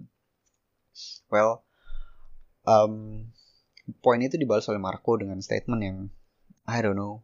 Well, 1.28 1.64
um, 2.68 3.28
poin 4.04 4.20
itu 4.24 4.36
dibalas 4.36 4.68
oleh 4.68 4.82
Marco 4.82 5.16
dengan 5.16 5.40
statement 5.40 5.82
yang 5.84 5.98
I 6.68 6.84
don't 6.84 7.00
know, 7.00 7.24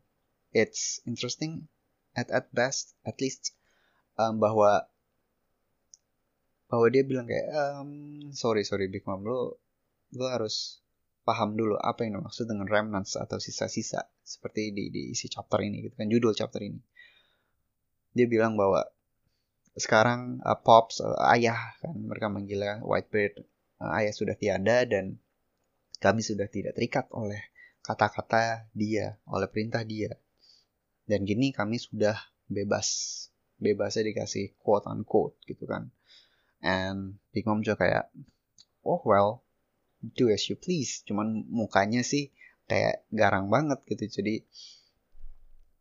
it's 0.55 1.03
interesting 1.03 1.67
at 2.15 2.31
at 2.31 2.47
best, 2.55 2.95
at 3.03 3.19
least 3.19 3.51
um, 4.15 4.39
bahwa 4.39 4.87
bahwa 6.71 6.87
dia 6.89 7.05
bilang 7.05 7.29
kayak 7.29 7.47
um, 7.53 7.91
sorry 8.33 8.65
sorry 8.65 8.89
Big 8.89 9.05
Mom 9.05 9.21
lo 9.21 9.61
lo 10.17 10.25
harus 10.25 10.81
paham 11.23 11.55
dulu 11.55 11.77
apa 11.79 12.03
yang 12.03 12.19
dimaksud 12.19 12.49
dengan 12.49 12.67
remnants 12.67 13.15
atau 13.15 13.37
sisa-sisa 13.39 14.09
seperti 14.25 14.75
di 14.75 14.91
di 14.91 15.01
isi 15.13 15.29
chapter 15.31 15.61
ini 15.61 15.85
gitu 15.85 15.95
kan 15.95 16.09
judul 16.09 16.33
chapter 16.33 16.59
ini. 16.63 16.81
Dia 18.13 18.25
bilang 18.29 18.57
bahwa 18.57 18.85
sekarang 19.73 20.41
uh, 20.45 20.57
Pops 20.57 21.01
uh, 21.01 21.17
ayah 21.33 21.77
kan 21.81 21.97
mereka 21.97 22.29
manggilnya 22.29 22.81
Whitebeard 22.85 23.41
ayah 23.91 24.13
sudah 24.15 24.35
tiada 24.37 24.87
dan 24.87 25.19
kami 25.99 26.19
sudah 26.23 26.47
tidak 26.51 26.75
terikat 26.75 27.07
oleh 27.15 27.39
kata-kata 27.83 28.67
dia, 28.71 29.19
oleh 29.27 29.47
perintah 29.47 29.83
dia. 29.83 30.15
Dan 31.03 31.27
gini 31.27 31.51
kami 31.51 31.79
sudah 31.79 32.15
bebas. 32.47 33.19
Bebasnya 33.59 34.11
dikasih 34.11 34.55
quote 34.59 34.87
unquote 34.87 35.39
gitu 35.47 35.67
kan. 35.67 35.91
And 36.63 37.19
Big 37.35 37.43
Mom 37.43 37.63
juga 37.63 37.83
kayak, 37.83 38.05
oh 38.83 38.99
well, 39.03 39.43
do 40.15 40.31
as 40.31 40.47
you 40.47 40.55
please. 40.55 41.03
Cuman 41.07 41.47
mukanya 41.47 42.03
sih 42.03 42.31
kayak 42.67 43.03
garang 43.11 43.51
banget 43.51 43.83
gitu. 43.87 44.23
Jadi 44.23 44.43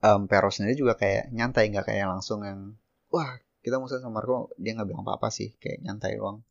um, 0.03 0.27
Pero 0.27 0.51
sendiri 0.51 0.75
juga 0.75 0.99
kayak 0.99 1.31
nyantai 1.31 1.71
nggak 1.71 1.87
kayak 1.87 2.07
langsung 2.11 2.43
yang 2.43 2.75
wah 3.09 3.39
kita 3.63 3.79
musuh 3.79 4.03
sama 4.03 4.21
Marco 4.21 4.51
dia 4.59 4.75
nggak 4.75 4.91
bilang 4.91 5.07
apa-apa 5.07 5.31
sih 5.31 5.55
kayak 5.63 5.87
nyantai 5.87 6.19
doang 6.19 6.43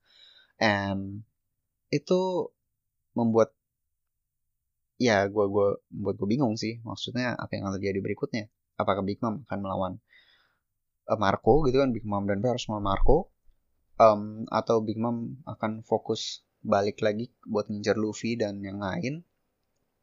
and 0.58 1.28
itu 1.92 2.50
membuat 3.14 3.52
ya 5.02 5.26
gue 5.28 5.46
gue 5.52 5.68
buat 5.92 6.16
gue 6.16 6.30
bingung 6.30 6.56
sih. 6.56 6.80
Maksudnya 6.88 7.36
apa 7.36 7.52
yang 7.58 7.68
akan 7.68 7.78
terjadi 7.78 8.00
berikutnya? 8.00 8.44
Apakah 8.80 9.04
Big 9.04 9.20
Mom 9.20 9.44
akan 9.46 9.60
melawan 9.60 9.94
uh, 11.12 11.20
Marco 11.20 11.68
gitu 11.68 11.78
kan? 11.84 11.92
Big 11.92 12.08
Mom 12.08 12.26
dan 12.26 12.40
harus 12.42 12.66
melawan 12.72 12.86
Marco. 12.96 13.30
Um, 14.02 14.50
atau 14.50 14.82
Big 14.82 14.98
Mom 14.98 15.38
akan 15.46 15.86
fokus 15.86 16.42
balik 16.66 17.06
lagi 17.06 17.30
buat 17.46 17.70
ngejar 17.70 17.98
Luffy 18.00 18.40
dan 18.40 18.62
yang 18.62 18.82
lain. 18.82 19.22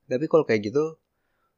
Tapi 0.06 0.26
kalau 0.30 0.46
kayak 0.46 0.70
gitu 0.70 0.98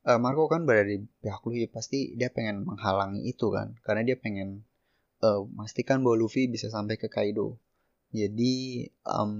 uh, 0.04 0.18
Marco 0.20 0.48
kan 0.48 0.64
berada 0.64 0.88
di 0.88 1.04
pihak 1.20 1.42
Luffy 1.44 1.68
pasti 1.68 2.14
dia 2.16 2.32
pengen 2.32 2.64
menghalangi 2.64 3.24
itu 3.24 3.48
kan? 3.52 3.76
Karena 3.84 4.04
dia 4.04 4.16
pengen 4.16 4.64
uh, 5.24 5.44
memastikan 5.48 6.00
bahwa 6.04 6.16
Luffy 6.20 6.48
bisa 6.48 6.68
sampai 6.68 6.96
ke 6.96 7.08
Kaido. 7.08 7.60
Jadi 8.10 8.82
um, 9.06 9.34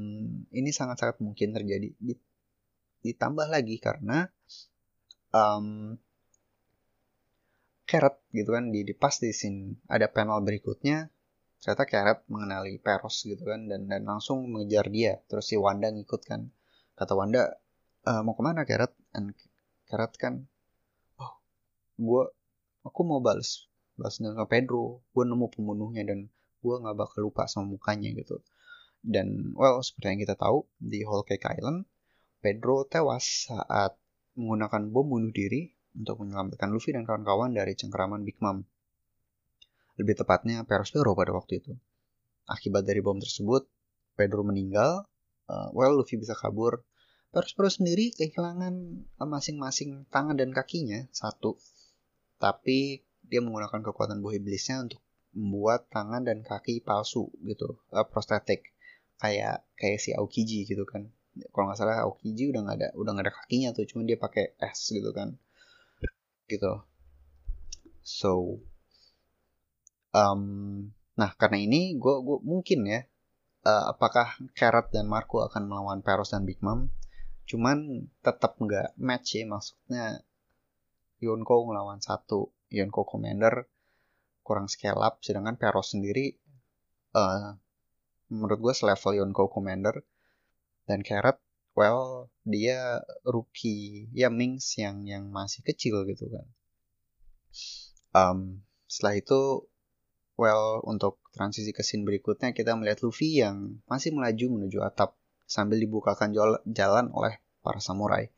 ini 0.54 0.70
sangat-sangat 0.70 1.18
mungkin 1.18 1.50
terjadi. 1.50 1.90
Ditambah 3.02 3.50
lagi 3.50 3.82
karena 3.82 4.30
um, 5.34 5.98
Carrot 7.90 8.22
gitu 8.30 8.54
kan 8.54 8.70
di, 8.70 8.86
di 8.86 8.94
pas 8.94 9.18
di 9.18 9.34
scene 9.34 9.82
ada 9.90 10.06
panel 10.06 10.38
berikutnya 10.46 11.10
ternyata 11.58 11.84
Carrot 11.90 12.20
mengenali 12.30 12.78
Peros 12.78 13.26
gitu 13.26 13.42
kan 13.42 13.66
dan 13.66 13.90
dan 13.90 14.06
langsung 14.06 14.46
mengejar 14.46 14.86
dia. 14.86 15.18
Terus 15.26 15.50
si 15.50 15.58
Wanda 15.58 15.90
ngikut 15.90 16.22
kan. 16.22 16.54
Kata 16.94 17.12
Wanda 17.18 17.58
e, 18.06 18.10
mau 18.22 18.38
ke 18.38 18.42
mana 18.46 18.62
Carrot? 18.62 18.94
Dan 19.10 19.34
Carrot 19.90 20.14
kan 20.14 20.46
oh 21.18 21.34
gue 21.98 22.22
aku 22.86 23.00
mau 23.02 23.18
balas 23.18 23.66
balas 23.98 24.22
sama 24.22 24.46
Pedro. 24.46 25.02
Gue 25.10 25.26
nemu 25.26 25.50
pembunuhnya 25.50 26.06
dan 26.06 26.30
gue 26.62 26.74
nggak 26.78 26.94
bakal 26.96 27.26
lupa 27.26 27.50
sama 27.50 27.74
mukanya 27.74 28.14
gitu 28.14 28.38
dan 29.00 29.56
well 29.56 29.80
seperti 29.80 30.06
yang 30.12 30.20
kita 30.22 30.36
tahu 30.36 30.68
di 30.76 31.02
Whole 31.04 31.24
Cake 31.24 31.48
Island 31.48 31.88
Pedro 32.40 32.88
tewas 32.88 33.52
saat 33.52 34.00
menggunakan 34.32 34.88
bom 34.88 35.04
bunuh 35.04 35.28
diri 35.28 35.76
untuk 35.92 36.24
menyelamatkan 36.24 36.72
Luffy 36.72 36.96
dan 36.96 37.04
kawan-kawan 37.04 37.52
dari 37.52 37.76
cengkeraman 37.76 38.24
Big 38.24 38.40
Mom. 38.40 38.64
Lebih 40.00 40.24
tepatnya 40.24 40.64
Perospero 40.64 41.12
pada 41.12 41.36
waktu 41.36 41.60
itu. 41.60 41.76
Akibat 42.48 42.88
dari 42.88 43.04
bom 43.04 43.20
tersebut, 43.20 43.68
Pedro 44.16 44.40
meninggal, 44.40 45.04
uh, 45.52 45.68
well 45.76 45.92
Luffy 46.00 46.16
bisa 46.16 46.32
kabur. 46.32 46.80
Perospero 47.28 47.68
sendiri 47.68 48.08
kehilangan 48.16 49.04
masing-masing 49.20 50.08
tangan 50.08 50.40
dan 50.40 50.56
kakinya, 50.56 51.04
satu. 51.12 51.60
Tapi 52.40 53.04
dia 53.20 53.44
menggunakan 53.44 53.84
kekuatan 53.84 54.24
buah 54.24 54.40
iblisnya 54.40 54.88
untuk 54.88 55.04
membuat 55.36 55.92
tangan 55.92 56.24
dan 56.26 56.42
kaki 56.42 56.82
palsu 56.82 57.30
gitu 57.46 57.78
uh, 57.94 58.02
prostetik 58.02 58.74
kayak 59.20 59.68
kayak 59.76 60.00
si 60.00 60.16
Aokiji 60.16 60.64
gitu 60.64 60.88
kan. 60.88 61.12
Kalau 61.52 61.70
nggak 61.70 61.78
salah 61.78 62.02
Aokiji 62.08 62.50
udah 62.50 62.60
nggak 62.64 62.76
ada 62.80 62.88
udah 62.96 63.10
nggak 63.14 63.26
ada 63.28 63.34
kakinya 63.36 63.68
tuh 63.76 63.84
cuma 63.86 64.02
dia 64.08 64.16
pakai 64.16 64.56
S 64.58 64.90
gitu 64.90 65.12
kan. 65.12 65.36
Gitu. 66.48 66.72
So 68.00 68.58
um, 70.16 70.42
nah 71.14 71.36
karena 71.36 71.60
ini 71.60 72.00
gue 72.00 72.14
gue 72.24 72.38
mungkin 72.40 72.88
ya 72.88 73.04
uh, 73.68 73.92
apakah 73.92 74.40
Carrot 74.56 74.88
dan 74.90 75.06
Marco 75.06 75.44
akan 75.44 75.68
melawan 75.68 76.00
Peros 76.00 76.32
dan 76.32 76.48
Big 76.48 76.58
Mom? 76.64 76.88
Cuman 77.44 78.08
tetap 78.24 78.56
nggak 78.56 78.96
match 78.96 79.36
ya 79.36 79.44
maksudnya 79.44 80.24
Yonko 81.20 81.68
ngelawan 81.68 82.00
satu 82.00 82.48
Yonko 82.72 83.04
Commander 83.04 83.68
kurang 84.40 84.72
scale 84.72 85.04
up 85.04 85.20
sedangkan 85.20 85.60
Peros 85.60 85.92
sendiri 85.92 86.40
uh, 87.12 87.54
menurut 88.30 88.58
gue 88.62 88.74
selevel 88.74 89.20
Yonko 89.20 89.50
Commander 89.50 90.06
dan 90.86 91.02
Carrot 91.02 91.42
well 91.74 92.30
dia 92.46 93.02
rookie 93.26 94.10
ya 94.14 94.30
Mings 94.30 94.74
yang 94.78 95.06
yang 95.06 95.30
masih 95.30 95.62
kecil 95.66 96.02
gitu 96.06 96.30
kan. 96.30 96.46
Um, 98.10 98.38
setelah 98.90 99.18
itu 99.18 99.40
well 100.34 100.82
untuk 100.86 101.22
transisi 101.34 101.70
ke 101.70 101.82
scene 101.86 102.02
berikutnya 102.02 102.50
kita 102.50 102.74
melihat 102.74 103.06
Luffy 103.06 103.38
yang 103.38 103.82
masih 103.86 104.14
melaju 104.14 104.46
menuju 104.58 104.78
atap 104.82 105.14
sambil 105.46 105.78
dibukakan 105.78 106.34
jalan 106.66 107.06
oleh 107.14 107.38
para 107.62 107.78
samurai. 107.82 108.30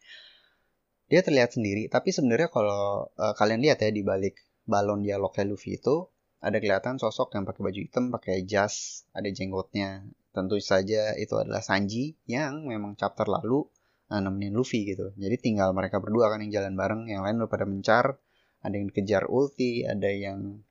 Dia 1.08 1.20
terlihat 1.20 1.56
sendiri 1.56 1.88
tapi 1.92 2.12
sebenarnya 2.12 2.48
kalau 2.48 3.12
uh, 3.16 3.34
kalian 3.36 3.60
lihat 3.60 3.84
ya 3.84 3.92
di 3.92 4.00
balik 4.00 4.40
balon 4.64 5.04
dialognya 5.04 5.44
Luffy 5.44 5.76
itu 5.76 6.08
ada 6.42 6.58
kelihatan 6.58 6.98
sosok 6.98 7.38
yang 7.38 7.46
pakai 7.46 7.62
baju 7.62 7.78
hitam 7.78 8.04
pakai 8.10 8.42
jas 8.42 9.06
ada 9.14 9.30
jenggotnya. 9.30 10.02
Tentu 10.34 10.58
saja 10.58 11.14
itu 11.14 11.38
adalah 11.38 11.62
Sanji 11.62 12.18
yang 12.26 12.66
memang 12.66 12.98
chapter 12.98 13.30
lalu 13.30 13.62
uh, 14.10 14.18
nemenin 14.18 14.50
Luffy 14.50 14.82
gitu. 14.82 15.14
Jadi 15.14 15.38
tinggal 15.38 15.70
mereka 15.70 16.02
berdua 16.02 16.34
kan 16.34 16.42
yang 16.42 16.50
jalan 16.50 16.74
bareng 16.74 17.02
yang 17.06 17.22
lain 17.22 17.38
udah 17.38 17.50
pada 17.50 17.62
mencar. 17.62 18.18
Ada 18.62 18.74
yang 18.74 18.90
dikejar 18.90 19.30
ulti 19.30 19.86
ada 19.86 20.10
yang 20.10 20.62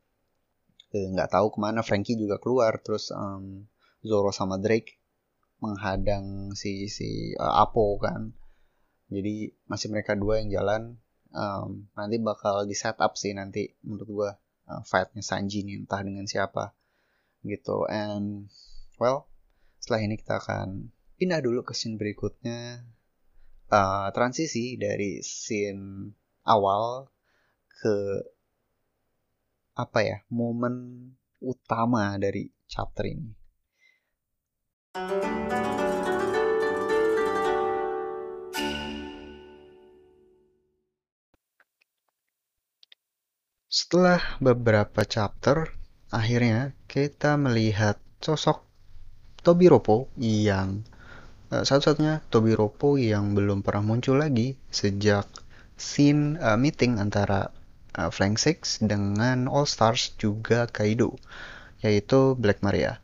eh, 0.91 1.07
nggak 1.11 1.31
tahu 1.31 1.55
ke 1.55 1.59
mana 1.63 1.87
Frankie 1.87 2.19
juga 2.19 2.35
keluar. 2.43 2.83
Terus 2.83 3.15
um, 3.15 3.63
Zoro 4.03 4.35
sama 4.35 4.59
Drake 4.59 4.99
menghadang 5.63 6.51
si 6.51 6.91
si 6.91 7.31
uh, 7.39 7.63
Apo 7.63 7.95
kan. 7.95 8.35
Jadi 9.07 9.55
masih 9.71 9.87
mereka 9.87 10.19
dua 10.19 10.43
yang 10.43 10.51
jalan 10.51 10.99
um, 11.31 11.87
nanti 11.95 12.19
bakal 12.19 12.67
di 12.67 12.75
setup 12.75 13.15
sih 13.15 13.31
nanti 13.35 13.71
menurut 13.83 14.09
gue 14.09 14.31
uh, 14.71 14.81
fightnya 14.87 15.19
Sanji 15.19 15.67
nih 15.67 15.83
entah 15.83 15.99
dengan 15.99 16.23
siapa 16.23 16.71
gitu 17.43 17.83
and 17.91 18.47
well 18.95 19.27
setelah 19.83 20.07
ini 20.07 20.15
kita 20.15 20.39
akan 20.39 20.93
pindah 21.19 21.43
dulu 21.43 21.67
ke 21.67 21.75
scene 21.75 21.99
berikutnya 21.99 22.87
uh, 23.67 24.07
transisi 24.15 24.79
dari 24.79 25.19
scene 25.19 26.15
awal 26.47 27.11
ke 27.67 28.23
apa 29.75 29.99
ya 30.05 30.17
momen 30.29 31.09
utama 31.41 32.13
dari 32.21 32.45
chapter 32.69 33.09
ini. 33.09 33.33
Setelah 43.91 44.23
beberapa 44.39 45.03
chapter, 45.03 45.67
akhirnya 46.15 46.71
kita 46.87 47.35
melihat 47.35 47.99
sosok 48.23 48.63
Tobiropo 49.43 50.07
yang 50.15 50.87
uh, 51.51 51.67
satu-satunya 51.67 52.23
Tobiropo 52.31 52.95
yang 52.95 53.35
belum 53.35 53.59
pernah 53.59 53.83
muncul 53.83 54.23
lagi 54.23 54.55
sejak 54.71 55.27
scene 55.75 56.39
uh, 56.39 56.55
meeting 56.55 57.03
antara 57.03 57.51
uh, 57.99 58.07
Flank 58.07 58.39
Six 58.39 58.79
dengan 58.79 59.51
All 59.51 59.67
Stars 59.67 60.15
juga 60.15 60.71
Kaido, 60.71 61.19
yaitu 61.83 62.39
Black 62.39 62.63
Maria. 62.63 63.03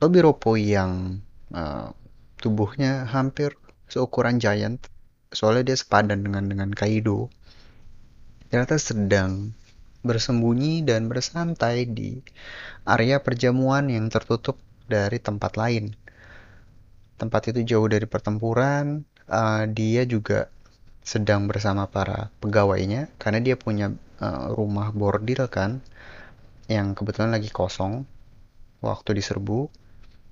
Tobiropo 0.00 0.56
yang 0.56 1.20
uh, 1.52 1.92
tubuhnya 2.40 3.04
hampir 3.04 3.52
seukuran 3.92 4.40
giant, 4.40 4.80
soalnya 5.28 5.68
dia 5.68 5.76
sepadan 5.76 6.24
dengan 6.24 6.48
dengan 6.48 6.72
Kaido 6.72 7.28
ternyata 8.56 8.80
sedang 8.80 9.52
bersembunyi 10.00 10.80
dan 10.80 11.12
bersantai 11.12 11.84
di 11.92 12.24
area 12.88 13.20
perjamuan 13.20 13.92
yang 13.92 14.08
tertutup 14.08 14.56
dari 14.88 15.20
tempat 15.20 15.60
lain. 15.60 15.92
Tempat 17.20 17.52
itu 17.52 17.76
jauh 17.76 17.84
dari 17.84 18.08
pertempuran, 18.08 19.04
uh, 19.28 19.68
dia 19.68 20.08
juga 20.08 20.48
sedang 21.04 21.44
bersama 21.44 21.84
para 21.84 22.32
pegawainya 22.40 23.12
karena 23.20 23.44
dia 23.44 23.60
punya 23.60 23.92
uh, 24.24 24.48
rumah 24.56 24.88
bordil 24.88 25.52
kan 25.52 25.84
yang 26.64 26.96
kebetulan 26.96 27.36
lagi 27.36 27.52
kosong 27.52 28.08
waktu 28.80 29.20
diserbu 29.20 29.68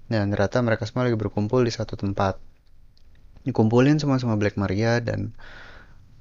dan 0.09 0.33
ternyata 0.33 0.65
mereka 0.65 0.89
semua 0.89 1.13
lagi 1.13 1.21
berkumpul 1.21 1.61
di 1.61 1.77
satu 1.77 1.93
tempat 2.01 2.41
dikumpulin 3.45 4.01
semua 4.01 4.17
sama 4.17 4.41
Black 4.41 4.57
Maria 4.57 4.97
dan 5.05 5.37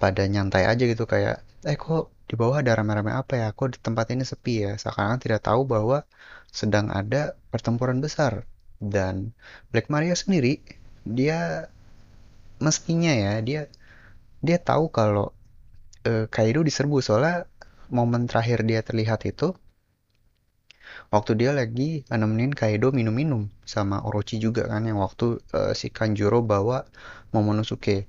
pada 0.03 0.27
nyantai 0.27 0.67
aja 0.67 0.83
gitu 0.83 1.07
kayak 1.07 1.52
eh 1.63 1.77
kok 1.79 2.11
di 2.27 2.35
bawah 2.39 2.59
ada 2.59 2.75
rame-rame 2.75 3.11
apa 3.15 3.33
ya? 3.39 3.47
Kok 3.55 3.69
di 3.75 3.79
tempat 3.79 4.11
ini 4.11 4.23
sepi 4.27 4.53
ya? 4.67 4.71
Seakan-akan 4.75 5.19
tidak 5.23 5.41
tahu 5.47 5.63
bahwa 5.63 6.03
sedang 6.51 6.91
ada 6.91 7.35
pertempuran 7.51 7.99
besar. 8.03 8.43
Dan 8.83 9.31
Black 9.71 9.87
Maria 9.87 10.15
sendiri 10.15 10.59
dia 11.07 11.71
mestinya 12.59 13.11
ya 13.11 13.39
dia 13.39 13.61
dia 14.43 14.57
tahu 14.59 14.91
kalau 14.91 15.31
uh, 16.07 16.25
Kaido 16.27 16.63
diserbu. 16.67 16.99
Soalnya 16.99 17.47
momen 17.87 18.27
terakhir 18.27 18.67
dia 18.67 18.83
terlihat 18.83 19.23
itu 19.23 19.55
waktu 21.13 21.31
dia 21.39 21.51
lagi 21.55 22.03
nemenin 22.11 22.51
Kaido 22.51 22.91
minum-minum 22.91 23.47
sama 23.63 24.01
Orochi 24.03 24.41
juga 24.41 24.67
kan 24.67 24.83
yang 24.83 24.99
waktu 24.99 25.39
uh, 25.55 25.71
si 25.77 25.87
Kanjuro 25.93 26.43
bawa 26.43 26.83
Momonosuke 27.33 28.05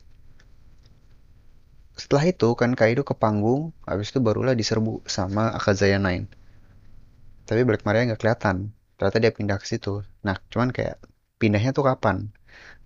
setelah 1.94 2.24
itu 2.26 2.48
kan 2.58 2.74
Kaido 2.74 3.06
ke 3.06 3.14
panggung 3.14 3.70
habis 3.86 4.10
itu 4.10 4.18
barulah 4.18 4.54
diserbu 4.58 5.06
sama 5.06 5.54
Akazaya 5.54 5.98
Nine 6.02 6.26
tapi 7.44 7.60
Black 7.68 7.84
Maria 7.84 8.08
nggak 8.08 8.20
kelihatan. 8.20 8.72
Ternyata 8.96 9.18
dia 9.20 9.32
pindah 9.32 9.60
ke 9.60 9.66
situ. 9.68 10.00
Nah 10.24 10.40
cuman 10.48 10.72
kayak 10.72 10.96
pindahnya 11.36 11.76
tuh 11.76 11.84
kapan? 11.84 12.32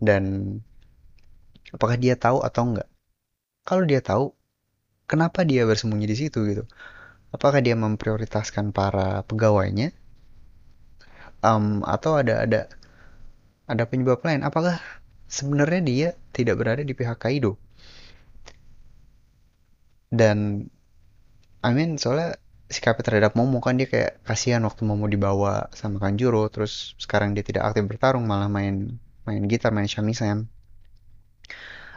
Dan 0.02 0.58
apakah 1.70 1.94
dia 1.94 2.18
tahu 2.18 2.42
atau 2.42 2.62
enggak 2.74 2.88
kalau 3.68 3.84
dia 3.84 4.00
tahu 4.00 4.32
kenapa 5.04 5.44
dia 5.44 5.68
bersembunyi 5.68 6.08
di 6.08 6.16
situ 6.16 6.40
gitu? 6.48 6.64
Apakah 7.28 7.60
dia 7.60 7.76
memprioritaskan 7.76 8.72
para 8.72 9.20
pegawainya? 9.28 9.92
Um, 11.44 11.84
atau 11.84 12.16
ada 12.16 12.48
ada 12.48 12.72
ada 13.68 13.84
penyebab 13.84 14.24
lain? 14.24 14.40
Apakah 14.40 14.80
sebenarnya 15.28 15.80
dia 15.84 16.08
tidak 16.32 16.56
berada 16.56 16.80
di 16.80 16.96
pihak 16.96 17.20
Kaido 17.20 17.60
dan 20.08 20.68
I 21.64 21.70
mean 21.74 21.98
soalnya 22.00 22.38
sikapnya 22.68 23.04
terhadap 23.08 23.32
Momo 23.32 23.64
kan 23.64 23.80
dia 23.80 23.88
kayak 23.88 24.20
kasihan 24.28 24.60
waktu 24.68 24.84
Momo 24.84 25.08
dibawa 25.08 25.72
sama 25.72 25.96
Kanjuro 25.98 26.44
terus 26.52 26.92
sekarang 27.00 27.32
dia 27.32 27.44
tidak 27.44 27.72
aktif 27.72 27.88
bertarung 27.88 28.28
malah 28.28 28.52
main 28.52 29.00
main 29.24 29.42
gitar 29.48 29.72
main 29.72 29.88
shamisen. 29.88 30.48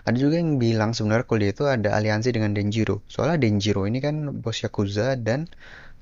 Ada 0.02 0.18
juga 0.18 0.42
yang 0.42 0.58
bilang 0.58 0.98
sebenarnya 0.98 1.30
kalau 1.30 1.40
dia 1.46 1.52
itu 1.54 1.64
ada 1.70 1.94
aliansi 1.94 2.34
dengan 2.34 2.58
Denjiro. 2.58 3.06
Soalnya 3.06 3.38
Denjiro 3.38 3.86
ini 3.86 4.02
kan 4.02 4.42
bos 4.42 4.58
Yakuza 4.66 5.14
dan 5.14 5.46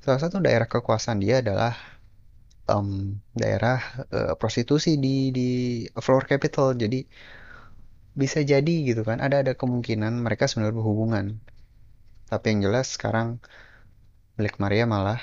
salah 0.00 0.16
satu 0.24 0.40
daerah 0.40 0.64
kekuasaan 0.64 1.20
dia 1.20 1.44
adalah 1.44 1.76
um, 2.64 3.20
daerah 3.36 3.76
uh, 4.08 4.32
prostitusi 4.40 4.96
di 4.96 5.28
di 5.36 5.48
floor 5.92 6.24
capital. 6.24 6.72
Jadi 6.72 7.04
bisa 8.16 8.40
jadi 8.40 8.74
gitu 8.88 9.04
kan 9.04 9.20
ada 9.20 9.44
ada 9.44 9.52
kemungkinan 9.54 10.24
mereka 10.24 10.48
sebenarnya 10.48 10.74
berhubungan 10.80 11.26
tapi 12.30 12.54
yang 12.54 12.70
jelas 12.70 12.94
sekarang 12.94 13.42
Black 14.38 14.62
Maria 14.62 14.86
malah 14.86 15.18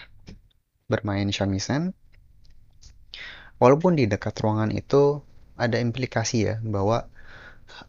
bermain 0.91 1.31
shamisen. 1.31 1.95
Walaupun 3.57 3.97
di 3.97 4.05
dekat 4.05 4.37
ruangan 4.37 4.69
itu 4.75 5.23
ada 5.57 5.81
implikasi 5.81 6.45
ya 6.45 6.55
bahwa 6.61 7.09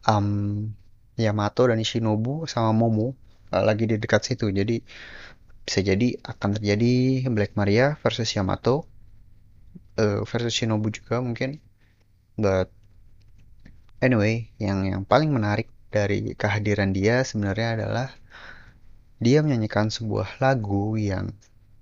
um, 0.09 0.71
Yamato 1.19 1.67
dan 1.69 1.83
Shinobu 1.83 2.47
sama 2.49 2.73
Momo 2.73 3.13
uh, 3.53 3.61
lagi 3.61 3.85
di 3.85 3.99
dekat 3.99 4.25
situ. 4.25 4.49
Jadi 4.49 4.81
bisa 5.61 5.85
jadi 5.85 6.17
akan 6.25 6.57
terjadi 6.57 7.27
Black 7.29 7.53
Maria 7.53 7.99
versus 8.01 8.31
Yamato 8.33 8.89
uh, 10.01 10.25
versus 10.25 10.55
Shinobu 10.55 10.89
juga 10.89 11.21
mungkin. 11.21 11.61
But 12.39 12.71
anyway, 14.01 14.49
yang 14.57 14.87
yang 14.87 15.03
paling 15.05 15.29
menarik 15.29 15.69
dari 15.93 16.33
kehadiran 16.33 16.95
dia 16.95 17.21
sebenarnya 17.21 17.77
adalah 17.77 18.07
dia 19.19 19.43
menyanyikan 19.43 19.91
sebuah 19.91 20.39
lagu 20.39 20.95
yang 20.95 21.35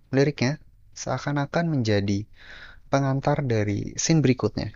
liriknya 0.10 0.58
seakan-akan 0.97 1.69
menjadi 1.69 2.26
pengantar 2.89 3.45
dari 3.45 3.93
scene 3.93 4.26
berikutnya, 4.26 4.73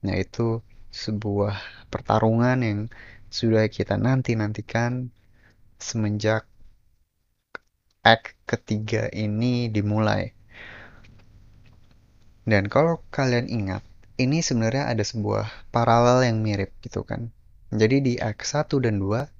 yaitu 0.00 0.64
sebuah 0.88 1.60
pertarungan 1.92 2.58
yang 2.64 2.80
sudah 3.28 3.68
kita 3.68 4.00
nanti-nantikan 4.00 5.12
semenjak 5.76 6.48
act 8.00 8.32
ketiga 8.48 9.12
ini 9.12 9.68
dimulai. 9.68 10.32
Dan 12.48 12.72
kalau 12.72 13.04
kalian 13.12 13.52
ingat, 13.52 13.84
ini 14.16 14.40
sebenarnya 14.40 14.88
ada 14.88 15.04
sebuah 15.04 15.68
paralel 15.68 16.24
yang 16.24 16.40
mirip 16.40 16.72
gitu 16.80 17.04
kan. 17.04 17.28
Jadi 17.68 18.00
di 18.00 18.14
act 18.16 18.48
1 18.48 18.80
dan 18.80 18.96
2 18.96 19.37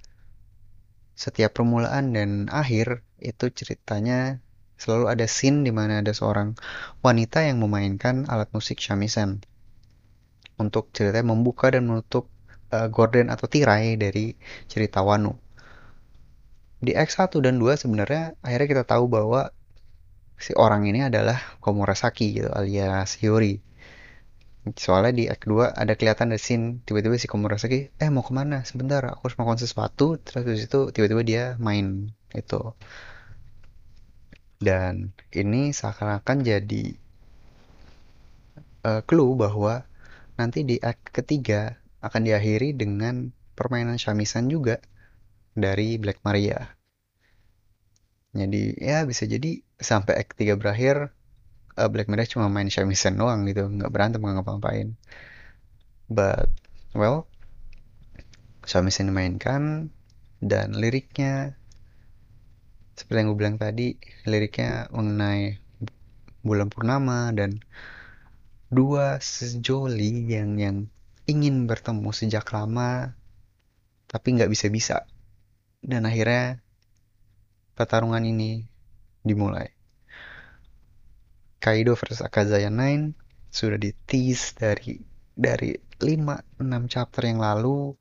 setiap 1.19 1.51
permulaan 1.59 2.15
dan 2.15 2.47
akhir 2.47 3.03
itu 3.19 3.51
ceritanya 3.51 4.39
selalu 4.79 5.11
ada 5.11 5.27
scene 5.27 5.67
di 5.67 5.75
mana 5.75 5.99
ada 5.99 6.15
seorang 6.15 6.55
wanita 7.03 7.43
yang 7.43 7.59
memainkan 7.59 8.23
alat 8.31 8.47
musik 8.55 8.79
shamisen 8.79 9.43
untuk 10.63 10.95
ceritanya 10.95 11.35
membuka 11.35 11.75
dan 11.75 11.91
menutup 11.91 12.31
uh, 12.71 12.87
gorden 12.87 13.35
atau 13.35 13.51
tirai 13.51 13.99
dari 13.99 14.39
cerita 14.71 15.03
Wano. 15.03 15.43
Di 16.79 16.95
X1 16.95 17.35
dan 17.43 17.59
2 17.59 17.75
sebenarnya 17.75 18.39
akhirnya 18.39 18.69
kita 18.71 18.85
tahu 18.87 19.11
bahwa 19.11 19.51
si 20.39 20.55
orang 20.55 20.87
ini 20.87 21.03
adalah 21.03 21.59
Komurasaki 21.59 22.39
gitu 22.39 22.51
alias 22.55 23.19
Hiyori 23.19 23.59
soalnya 24.77 25.13
di 25.15 25.25
act 25.31 25.47
2 25.47 25.73
ada 25.73 25.93
kelihatan 25.95 26.35
ada 26.35 26.41
scene 26.41 26.83
tiba-tiba 26.85 27.17
si 27.17 27.31
Komurasaki 27.31 27.95
eh 27.97 28.11
mau 28.13 28.27
ke 28.27 28.33
mana? 28.35 28.67
Sebentar 28.67 29.01
aku 29.07 29.31
harus 29.31 29.37
melakukan 29.39 29.63
sesuatu. 29.65 30.21
Terus 30.21 30.43
di 30.45 30.61
situ 30.61 30.93
tiba-tiba 30.93 31.23
dia 31.25 31.45
main 31.63 32.13
itu. 32.35 32.75
Dan 34.59 35.15
ini 35.31 35.71
seakan-akan 35.71 36.43
jadi 36.43 36.85
uh, 38.85 39.01
clue 39.07 39.39
bahwa 39.39 39.87
nanti 40.35 40.67
di 40.67 40.77
act 40.83 41.15
ketiga 41.15 41.79
akan 42.03 42.27
diakhiri 42.27 42.75
dengan 42.75 43.31
permainan 43.55 43.99
shamisen 43.99 44.51
juga 44.51 44.83
dari 45.55 45.99
Black 45.99 46.23
Maria. 46.23 46.79
Jadi 48.35 48.77
ya 48.79 49.03
bisa 49.09 49.25
jadi 49.25 49.63
sampai 49.79 50.15
act 50.21 50.39
3 50.39 50.55
berakhir 50.61 51.11
uh, 51.79 51.87
Black 51.87 52.11
Mirror 52.11 52.27
cuma 52.27 52.51
main 52.51 52.67
shamisen 52.67 53.15
doang 53.15 53.47
gitu. 53.47 53.71
Nggak 53.71 53.91
berantem 53.95 54.21
nggak 54.21 54.43
ngapa-ngapain. 54.43 54.99
But 56.11 56.51
well 56.93 57.31
shamisen 58.69 59.09
dimainkan 59.09 59.89
dan 60.45 60.77
liriknya 60.77 61.57
seperti 62.99 63.17
yang 63.23 63.29
gue 63.33 63.39
bilang 63.39 63.57
tadi 63.57 63.97
liriknya 64.27 64.91
mengenai 64.93 65.57
bulan 66.43 66.69
purnama 66.69 67.31
dan 67.33 67.63
dua 68.69 69.23
sejoli 69.23 70.29
yang 70.29 70.59
yang 70.61 70.77
ingin 71.25 71.65
bertemu 71.65 72.11
sejak 72.13 72.45
lama 72.51 73.15
tapi 74.11 74.35
nggak 74.35 74.51
bisa-bisa. 74.51 75.07
Dan 75.79 76.11
akhirnya 76.11 76.59
pertarungan 77.79 78.27
ini 78.27 78.67
dimulai 79.23 79.78
Kaido 81.59 81.99
versus 81.99 82.23
Akazaya 82.23 82.71
Nine 82.71 83.15
sudah 83.51 83.79
di 83.81 83.91
tease 84.07 84.55
dari 84.55 84.99
dari 85.35 85.75
5 85.99 86.63
6 86.63 86.93
chapter 86.93 87.27
yang 87.27 87.43
lalu. 87.43 87.95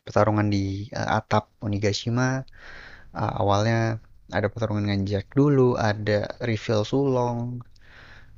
Pertarungan 0.00 0.48
di 0.48 0.88
uh, 0.94 1.18
atap 1.20 1.50
Onigashima. 1.60 2.46
Uh, 3.10 3.32
awalnya 3.42 3.98
ada 4.30 4.46
pertarungan 4.46 4.86
dengan 4.86 5.02
Jack 5.02 5.34
dulu 5.34 5.74
ada 5.74 6.30
reveal 6.38 6.86
Sulong 6.86 7.58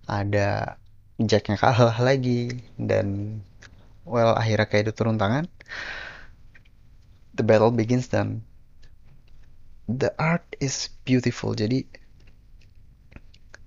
ada 0.08 0.80
Jacknya 1.22 1.60
kalah 1.60 1.94
lagi 2.02 2.66
dan 2.80 3.38
well 4.02 4.34
akhirnya 4.34 4.66
Kaido 4.66 4.90
turun 4.90 5.20
tangan. 5.20 5.46
The 7.36 7.44
battle 7.46 7.70
begins 7.70 8.10
dan 8.10 8.42
the 9.86 10.10
art 10.18 10.44
is 10.58 10.90
beautiful. 11.06 11.54
Jadi 11.54 11.86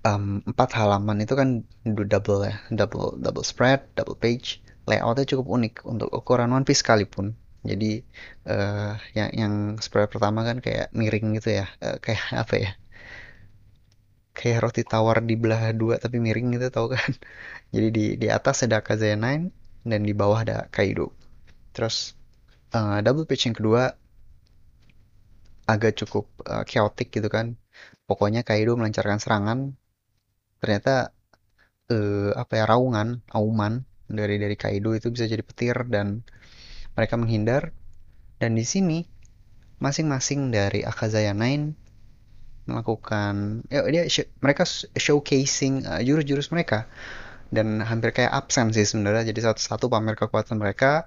um, 0.06 0.24
empat 0.46 0.70
halaman 0.78 1.18
itu 1.24 1.34
kan 1.34 1.66
double 1.84 2.46
ya, 2.46 2.54
double 2.70 3.18
double 3.18 3.42
spread, 3.42 3.82
double 3.98 4.14
page. 4.14 4.62
Layoutnya 4.86 5.26
cukup 5.26 5.46
unik 5.58 5.74
untuk 5.82 6.08
ukuran 6.14 6.54
One 6.54 6.62
Piece 6.62 6.86
sekalipun. 6.86 7.34
Jadi 7.66 8.06
uh, 8.46 8.94
yang 9.18 9.30
yang 9.34 9.54
spread 9.82 10.06
pertama 10.14 10.46
kan 10.46 10.62
kayak 10.62 10.94
miring 10.94 11.34
gitu 11.42 11.58
ya, 11.62 11.66
uh, 11.82 11.98
kayak 11.98 12.22
apa 12.46 12.54
ya? 12.54 12.70
Kayak 14.36 14.68
roti 14.68 14.82
tawar 14.86 15.24
di 15.24 15.34
belah 15.34 15.72
dua 15.74 15.98
tapi 15.98 16.22
miring 16.22 16.54
gitu 16.54 16.70
tau 16.70 16.86
kan? 16.94 17.10
Jadi 17.74 17.88
di 17.90 18.04
di 18.22 18.28
atas 18.30 18.62
ada 18.62 18.78
Kazaya 18.86 19.18
Nine 19.18 19.50
dan 19.82 20.06
di 20.06 20.14
bawah 20.14 20.46
ada 20.46 20.70
Kaido. 20.70 21.10
Terus 21.74 22.14
uh, 22.70 23.02
double 23.02 23.26
page 23.26 23.50
yang 23.50 23.56
kedua 23.58 23.90
agak 25.66 25.98
cukup 25.98 26.30
uh, 26.46 26.62
chaotic 26.62 27.10
gitu 27.10 27.26
kan. 27.26 27.58
Pokoknya 28.06 28.46
Kaido 28.46 28.78
melancarkan 28.78 29.18
serangan 29.18 29.74
ternyata 30.58 31.12
eh, 31.90 32.30
apa 32.34 32.52
ya 32.58 32.64
raungan 32.66 33.22
auman 33.30 33.86
dari 34.06 34.38
dari 34.38 34.54
Kaido 34.54 34.94
itu 34.94 35.10
bisa 35.10 35.26
jadi 35.26 35.42
petir 35.42 35.76
dan 35.90 36.22
mereka 36.94 37.14
menghindar. 37.18 37.74
Dan 38.36 38.54
di 38.54 38.64
sini 38.68 39.00
masing-masing 39.80 40.52
dari 40.52 40.84
Akazaya 40.84 41.32
Nine 41.32 41.76
melakukan 42.66 43.62
ya 43.70 43.86
dia 43.86 44.04
mereka 44.42 44.66
showcasing 44.98 45.86
uh, 45.86 46.00
jurus-jurus 46.02 46.50
mereka. 46.52 46.86
Dan 47.46 47.78
hampir 47.78 48.10
kayak 48.10 48.34
absen 48.34 48.74
sih 48.74 48.82
sebenarnya 48.82 49.30
jadi 49.30 49.52
satu-satu 49.52 49.86
pamer 49.86 50.18
kekuatan 50.18 50.58
mereka 50.58 51.06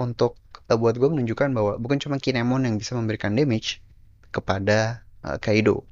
untuk 0.00 0.40
uh, 0.72 0.76
buat 0.76 0.96
gue 0.96 1.08
menunjukkan 1.08 1.52
bahwa 1.52 1.72
bukan 1.76 2.00
cuma 2.00 2.16
Kinemon 2.16 2.64
yang 2.64 2.76
bisa 2.80 2.96
memberikan 2.96 3.36
damage 3.36 3.84
kepada 4.32 5.04
uh, 5.22 5.36
Kaido 5.36 5.84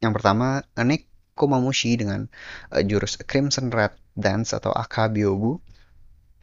yang 0.00 0.16
pertama 0.16 0.64
Nick 0.80 1.06
Komamushi 1.36 1.96
dengan 2.00 2.28
uh, 2.72 2.82
jurus 2.84 3.20
Crimson 3.24 3.68
Red 3.72 3.96
Dance 4.16 4.56
atau 4.56 4.72
Akabyobu 4.72 5.60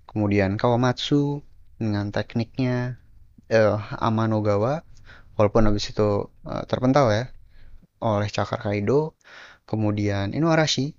kemudian 0.10 0.58
Kawamatsu 0.58 1.46
dengan 1.78 2.10
tekniknya 2.10 2.98
uh, 3.54 3.78
Amanogawa. 4.02 4.82
Walaupun 5.38 5.70
habis 5.70 5.94
itu 5.94 6.34
uh, 6.50 6.64
terpental 6.66 7.14
ya 7.14 7.30
oleh 8.02 8.30
cakar 8.30 8.58
Kaido. 8.62 9.14
Kemudian 9.70 10.34
Inuarashi 10.34 10.96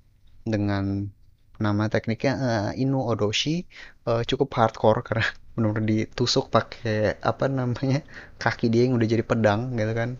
dengan 0.46 1.10
nama 1.58 1.90
tekniknya 1.90 2.34
uh, 2.38 2.70
Inu 2.78 3.02
Odoshi. 3.02 3.66
Uh, 4.06 4.22
cukup 4.22 4.54
hardcore 4.54 5.02
karena 5.02 5.26
benar-benar 5.58 5.90
ditusuk 5.90 6.54
pakai 6.54 7.18
apa 7.18 7.50
namanya 7.50 8.06
kaki 8.38 8.70
dia 8.70 8.86
yang 8.86 8.94
udah 8.94 9.08
jadi 9.10 9.24
pedang 9.26 9.74
gitu 9.74 9.92
kan. 9.98 10.10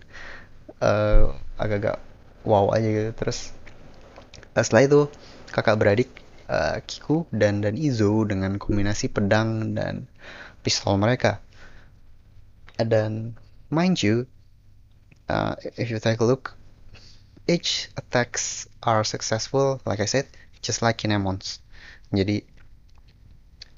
Uh, 0.83 1.39
agak-agak 1.55 2.08
wow 2.45 2.71
aja 2.75 2.87
gitu 2.87 3.11
terus 3.17 3.55
uh, 4.55 4.63
setelah 4.63 4.85
itu 4.87 5.01
kakak 5.51 5.79
beradik 5.81 6.11
uh, 6.51 6.79
Kiku 6.85 7.25
dan 7.35 7.65
dan 7.65 7.75
Izo 7.75 8.27
dengan 8.29 8.61
kombinasi 8.61 9.11
pedang 9.11 9.75
dan 9.79 10.11
pistol 10.63 10.99
mereka 11.01 11.43
dan 12.79 13.35
mind 13.75 13.99
you, 14.03 14.31
uh, 15.27 15.59
if 15.75 15.91
you 15.91 15.99
take 15.99 16.21
a 16.21 16.27
look, 16.27 16.55
each 17.51 17.91
attacks 17.99 18.71
are 18.83 19.03
successful, 19.03 19.83
like 19.83 19.99
I 19.99 20.07
said, 20.07 20.31
just 20.63 20.79
like 20.79 21.03
Kinemons. 21.03 21.59
Jadi 22.15 22.47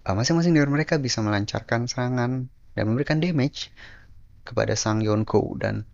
masing-masing 0.05 0.59
dari 0.59 0.67
mereka 0.67 0.99
bisa 0.99 1.23
melancarkan 1.23 1.87
serangan 1.87 2.51
dan 2.75 2.85
memberikan 2.85 3.23
damage 3.23 3.71
kepada 4.43 4.75
sang 4.75 5.01
Yonko 5.01 5.55
dan 5.57 5.87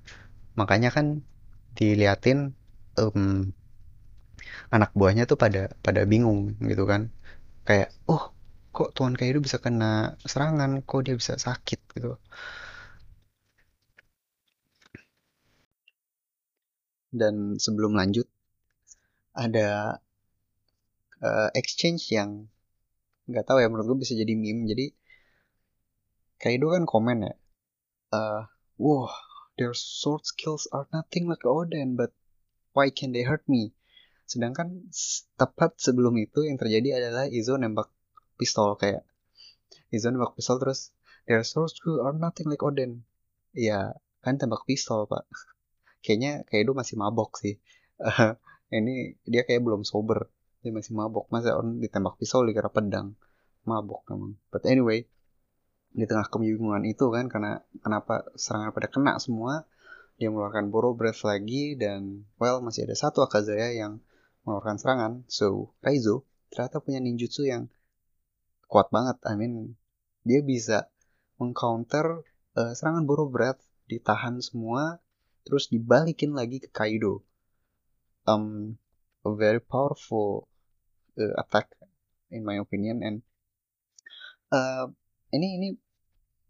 makanya 0.56 0.88
kan 0.88 1.20
diliatin 1.78 2.38
um, 3.00 3.52
anak 4.74 4.90
buahnya 4.98 5.24
tuh 5.30 5.38
pada 5.38 5.72
pada 5.84 6.02
bingung 6.10 6.56
gitu 6.70 6.84
kan. 6.90 7.12
Kayak 7.66 7.88
oh 8.10 8.22
kok 8.76 8.92
Tuan 8.96 9.14
Kaido 9.18 9.38
bisa 9.46 9.58
kena 9.64 10.16
serangan? 10.32 10.70
Kok 10.88 11.00
dia 11.06 11.14
bisa 11.20 11.34
sakit? 11.46 11.80
gitu. 11.96 12.12
Dan 17.20 17.56
sebelum 17.56 17.96
lanjut 17.96 18.28
ada 19.32 20.00
uh, 21.24 21.48
exchange 21.56 22.12
yang 22.12 22.48
nggak 23.26 23.44
tahu 23.48 23.58
ya 23.62 23.68
menurut 23.68 23.86
gue 23.96 23.98
bisa 24.04 24.14
jadi 24.16 24.32
meme. 24.36 24.68
Jadi 24.68 24.86
Kaido 26.36 26.68
kan 26.74 26.84
komen 26.84 27.18
ya 27.26 27.32
uh, 28.12 28.44
wow 28.76 29.08
their 29.56 29.72
sword 29.72 30.24
skills 30.24 30.68
are 30.72 30.86
nothing 30.92 31.28
like 31.28 31.44
Oden 31.44 31.96
but 31.96 32.12
why 32.76 32.92
can 32.92 33.12
they 33.12 33.24
hurt 33.24 33.44
me? 33.48 33.72
Sedangkan 34.28 34.92
tepat 35.40 35.80
sebelum 35.80 36.16
itu 36.20 36.44
yang 36.44 36.60
terjadi 36.60 37.00
adalah 37.00 37.24
Izo 37.28 37.56
nembak 37.56 37.88
pistol 38.36 38.76
kayak 38.76 39.04
Izo 39.88 40.12
nembak 40.12 40.36
pistol 40.36 40.60
terus 40.60 40.92
their 41.24 41.40
sword 41.42 41.72
skills 41.72 42.04
are 42.04 42.14
nothing 42.14 42.46
like 42.52 42.60
Oden 42.60 43.02
ya 43.56 43.96
kan 44.20 44.36
tembak 44.36 44.68
pistol 44.68 45.08
pak. 45.08 45.24
Kayaknya 46.04 46.44
kayak 46.46 46.68
itu 46.68 46.72
masih 46.76 46.94
mabok 47.00 47.40
sih. 47.40 47.56
Ini 48.76 49.16
dia 49.24 49.42
kayak 49.46 49.62
belum 49.62 49.82
sober. 49.86 50.28
Dia 50.62 50.74
masih 50.74 50.94
mabok. 50.94 51.30
Masa 51.30 51.54
orang 51.54 51.78
ditembak 51.78 52.18
pisau 52.18 52.42
dikira 52.42 52.70
pedang? 52.70 53.14
Mabok 53.66 54.06
memang. 54.10 54.38
But 54.50 54.66
anyway 54.66 55.06
di 55.96 56.04
tengah 56.04 56.28
kebingungan 56.28 56.84
itu 56.84 57.08
kan 57.08 57.32
karena 57.32 57.64
kenapa 57.80 58.28
serangan 58.36 58.76
pada 58.76 58.92
kena 58.92 59.16
semua 59.16 59.64
dia 60.20 60.28
mengeluarkan 60.28 60.68
Boro 60.68 60.92
Breath 60.92 61.24
lagi 61.24 61.72
dan 61.72 62.28
well 62.36 62.60
masih 62.60 62.84
ada 62.84 62.92
satu 62.92 63.24
Akazaya 63.24 63.72
yang 63.72 64.04
mengeluarkan 64.44 64.76
serangan. 64.76 65.12
So 65.28 65.72
Raizo 65.80 66.28
ternyata 66.52 66.84
punya 66.84 67.00
ninjutsu 67.00 67.48
yang 67.48 67.72
kuat 68.68 68.92
banget. 68.92 69.16
I 69.24 69.40
mean 69.40 69.80
dia 70.28 70.44
bisa 70.44 70.92
mengcounter 71.40 72.20
uh, 72.60 72.72
serangan 72.76 73.08
Boro 73.08 73.32
Breath 73.32 73.64
ditahan 73.88 74.40
semua 74.44 75.00
terus 75.48 75.72
dibalikin 75.72 76.36
lagi 76.36 76.60
ke 76.60 76.68
Kaido. 76.72 77.24
Um 78.28 78.76
a 79.24 79.32
very 79.32 79.64
powerful 79.64 80.44
uh, 81.16 81.34
attack 81.40 81.72
in 82.28 82.44
my 82.44 82.60
opinion. 82.60 83.00
And 83.00 83.16
uh, 84.52 84.92
ini 85.32 85.60
ini 85.60 85.68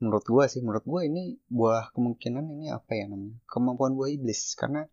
menurut 0.03 0.25
gua 0.29 0.45
sih 0.53 0.61
menurut 0.61 0.85
gua 0.85 1.01
ini 1.09 1.41
buah 1.49 1.93
kemungkinan 1.97 2.45
ini 2.53 2.67
apa 2.69 2.93
ya 2.99 3.09
namanya? 3.09 3.37
Kemampuan 3.49 3.97
buah 3.97 4.11
iblis. 4.13 4.53
Karena 4.61 4.85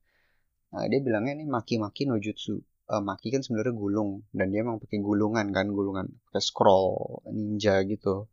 uh, 0.76 0.86
dia 0.88 1.00
bilangnya 1.04 1.34
ini 1.42 1.46
maki-maki 1.48 2.08
no 2.08 2.20
jutsu. 2.20 2.64
Uh, 2.84 3.00
maki 3.00 3.32
kan 3.32 3.42
sebenarnya 3.44 3.76
gulung. 3.76 4.24
Dan 4.32 4.52
dia 4.52 4.64
emang 4.64 4.80
pakai 4.80 5.00
gulungan 5.04 5.48
kan 5.52 5.68
gulungan. 5.72 6.08
Pakai 6.30 6.44
scroll 6.44 7.24
ninja 7.32 7.84
gitu. 7.84 8.28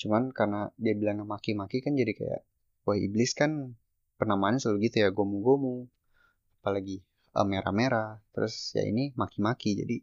Cuman 0.00 0.32
karena 0.36 0.68
dia 0.76 0.92
bilangnya 0.96 1.24
maki-maki 1.24 1.80
kan 1.80 1.96
jadi 1.96 2.12
kayak 2.16 2.42
buah 2.82 2.98
iblis 2.98 3.32
kan 3.38 3.78
penamaannya 4.18 4.60
selalu 4.60 4.92
gitu 4.92 4.96
ya 5.04 5.08
gomu-gomu. 5.12 5.88
Apalagi 6.60 7.00
uh, 7.32 7.46
merah-merah. 7.48 8.20
Terus 8.36 8.76
ya 8.76 8.84
ini 8.84 9.16
maki-maki. 9.16 9.76
Jadi 9.78 9.96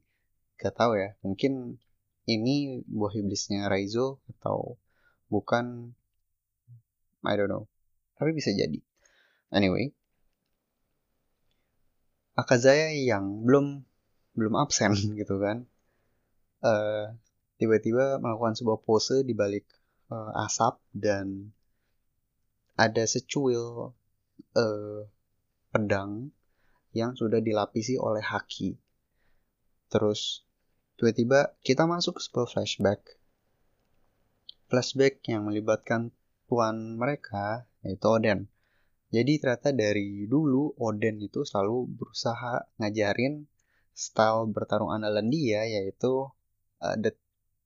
gak 0.58 0.74
tahu 0.76 0.98
ya. 0.98 1.14
Mungkin 1.22 1.78
ini 2.30 2.86
buah 2.86 3.14
iblisnya 3.18 3.66
Raizo 3.70 4.22
atau 4.38 4.78
bukan 5.30 5.96
I 7.24 7.34
don't 7.38 7.50
know 7.50 7.66
tapi 8.18 8.36
bisa 8.36 8.52
jadi 8.52 8.82
anyway 9.54 9.94
Akazaya 12.36 12.96
yang 12.96 13.44
belum 13.44 13.84
belum 14.36 14.54
absen 14.60 14.96
gitu 15.20 15.40
kan 15.40 15.70
uh, 16.64 17.14
tiba-tiba 17.60 18.24
melakukan 18.24 18.56
sebuah 18.56 18.80
pose 18.84 19.28
di 19.28 19.36
balik 19.36 19.68
uh, 20.10 20.32
asap 20.48 20.80
dan 20.96 21.52
ada 22.80 23.04
secuil 23.04 23.92
uh, 24.56 25.02
pedang 25.76 26.32
yang 26.96 27.14
sudah 27.14 27.44
dilapisi 27.44 28.00
oleh 28.00 28.24
haki. 28.24 28.80
Terus 29.92 30.48
tiba-tiba 30.96 31.60
kita 31.60 31.84
masuk 31.84 32.18
ke 32.18 32.22
sebuah 32.24 32.48
flashback. 32.48 33.19
Flashback 34.70 35.26
yang 35.26 35.50
melibatkan 35.50 36.14
tuan 36.46 36.96
mereka 36.96 37.66
yaitu 37.82 38.06
Oden. 38.06 38.46
Jadi 39.10 39.42
ternyata 39.42 39.74
dari 39.74 40.30
dulu 40.30 40.78
Oden 40.78 41.18
itu 41.18 41.42
selalu 41.42 41.90
berusaha 41.98 42.70
ngajarin 42.78 43.50
style 43.98 44.48
bertarung 44.54 44.94
andalan 44.94 45.28
dia 45.28 45.66
yaitu 45.66 46.30
uh, 46.80 46.96
the 46.96 47.12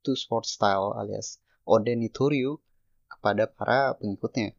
two 0.02 0.18
sword 0.18 0.48
style 0.48 0.98
alias 0.98 1.38
Oden 1.68 2.02
Itoryu 2.02 2.58
kepada 3.06 3.46
para 3.46 3.94
pengikutnya 4.02 4.58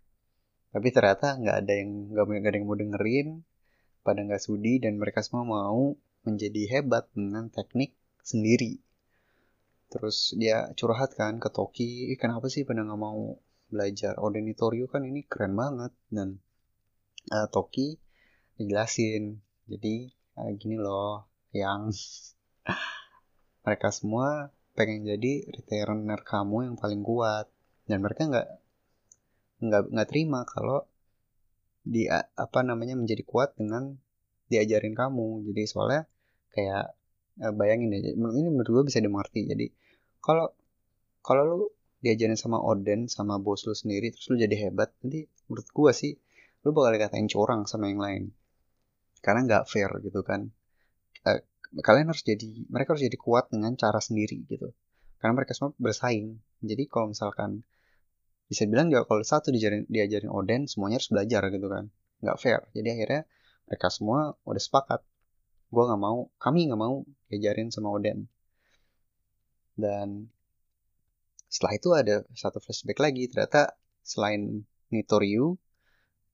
tapi 0.74 0.90
ternyata 0.90 1.38
nggak 1.38 1.56
ada 1.62 1.72
yang 1.78 1.90
nggak 2.10 2.50
ada 2.50 2.58
yang 2.58 2.66
mau 2.66 2.74
dengerin 2.74 3.28
pada 4.02 4.20
nggak 4.26 4.42
sudi 4.42 4.82
dan 4.82 4.98
mereka 4.98 5.22
semua 5.22 5.46
mau 5.46 5.94
menjadi 6.26 6.78
hebat 6.78 7.06
dengan 7.14 7.46
teknik 7.46 7.94
sendiri 8.26 8.82
terus 9.94 10.34
dia 10.34 10.74
curhat 10.74 11.14
kan 11.14 11.38
ke 11.38 11.46
Toki 11.54 12.10
eh, 12.10 12.18
kenapa 12.18 12.50
sih 12.50 12.66
pada 12.66 12.82
nggak 12.82 12.98
mau 12.98 13.38
belajar 13.70 14.18
Odenitorio 14.18 14.90
kan 14.90 15.06
ini 15.06 15.22
keren 15.22 15.54
banget. 15.54 15.94
Dan 16.10 16.42
uh, 17.30 17.46
Toki 17.46 17.94
dijelasin 18.58 19.38
jadi 19.70 20.10
uh, 20.42 20.50
gini 20.58 20.76
loh 20.82 21.30
yang 21.54 21.94
mereka 23.64 23.88
semua 23.94 24.50
pengen 24.74 25.06
jadi 25.06 25.46
returner 25.54 26.20
kamu 26.26 26.74
yang 26.74 26.76
paling 26.76 27.06
kuat. 27.06 27.46
Dan 27.86 28.02
mereka 28.02 28.26
nggak 28.26 28.48
nggak 29.62 29.82
nggak 29.94 30.08
terima 30.10 30.42
kalau 30.42 30.82
di 31.84 32.08
apa 32.10 32.64
namanya 32.66 32.98
menjadi 32.98 33.22
kuat 33.22 33.54
dengan 33.54 33.94
diajarin 34.50 34.98
kamu. 34.98 35.46
Jadi 35.46 35.62
soalnya 35.70 36.02
kayak 36.50 36.98
bayangin 37.38 37.90
aja 37.94 38.10
ini 38.14 38.48
menurut 38.50 38.70
gue 38.70 38.84
bisa 38.88 39.02
dimengerti. 39.02 39.46
Jadi 39.50 39.66
kalau 40.22 40.50
kalau 41.24 41.42
lu 41.44 41.58
diajarin 42.04 42.36
sama 42.36 42.60
Oden 42.60 43.08
sama 43.08 43.40
bos 43.40 43.64
lu 43.64 43.72
sendiri 43.72 44.12
terus 44.12 44.28
lu 44.28 44.36
jadi 44.36 44.68
hebat 44.68 44.92
nanti 45.00 45.24
menurut 45.48 45.68
gue 45.72 45.92
sih 45.96 46.12
lu 46.64 46.72
bakal 46.76 46.96
dikatain 46.96 47.26
curang 47.28 47.64
sama 47.64 47.90
yang 47.90 48.00
lain. 48.00 48.22
Karena 49.24 49.40
nggak 49.44 49.64
fair 49.68 49.88
gitu 50.04 50.20
kan. 50.20 50.52
Eh, 51.24 51.40
kalian 51.80 52.12
harus 52.12 52.22
jadi 52.22 52.68
mereka 52.68 52.92
harus 52.94 53.04
jadi 53.08 53.18
kuat 53.18 53.48
dengan 53.48 53.72
cara 53.74 53.98
sendiri 53.98 54.44
gitu. 54.46 54.70
Karena 55.18 55.32
mereka 55.40 55.56
semua 55.56 55.72
bersaing. 55.80 56.36
Jadi 56.60 56.84
kalau 56.88 57.12
misalkan 57.12 57.64
bisa 58.44 58.68
bilang 58.68 58.92
juga 58.92 59.08
kalau 59.08 59.24
satu 59.24 59.48
diajarin, 59.48 59.88
diajarin 59.88 60.28
Oden 60.28 60.68
semuanya 60.68 61.00
harus 61.00 61.08
belajar 61.08 61.42
gitu 61.48 61.66
kan. 61.72 61.88
Nggak 62.20 62.36
fair. 62.36 62.60
Jadi 62.76 62.88
akhirnya 62.92 63.22
mereka 63.64 63.88
semua 63.88 64.36
udah 64.44 64.60
sepakat 64.60 65.00
gue 65.70 65.82
nggak 65.84 66.02
mau 66.02 66.28
kami 66.40 66.68
nggak 66.68 66.80
mau 66.80 67.04
diajarin 67.28 67.70
sama 67.70 67.92
Oden. 67.94 68.26
Dan 69.74 70.28
setelah 71.54 71.74
itu 71.78 71.88
ada 71.94 72.16
satu 72.34 72.58
flashback 72.58 72.98
lagi 72.98 73.30
ternyata 73.30 73.78
selain 74.02 74.66
Nitoryu 74.90 75.54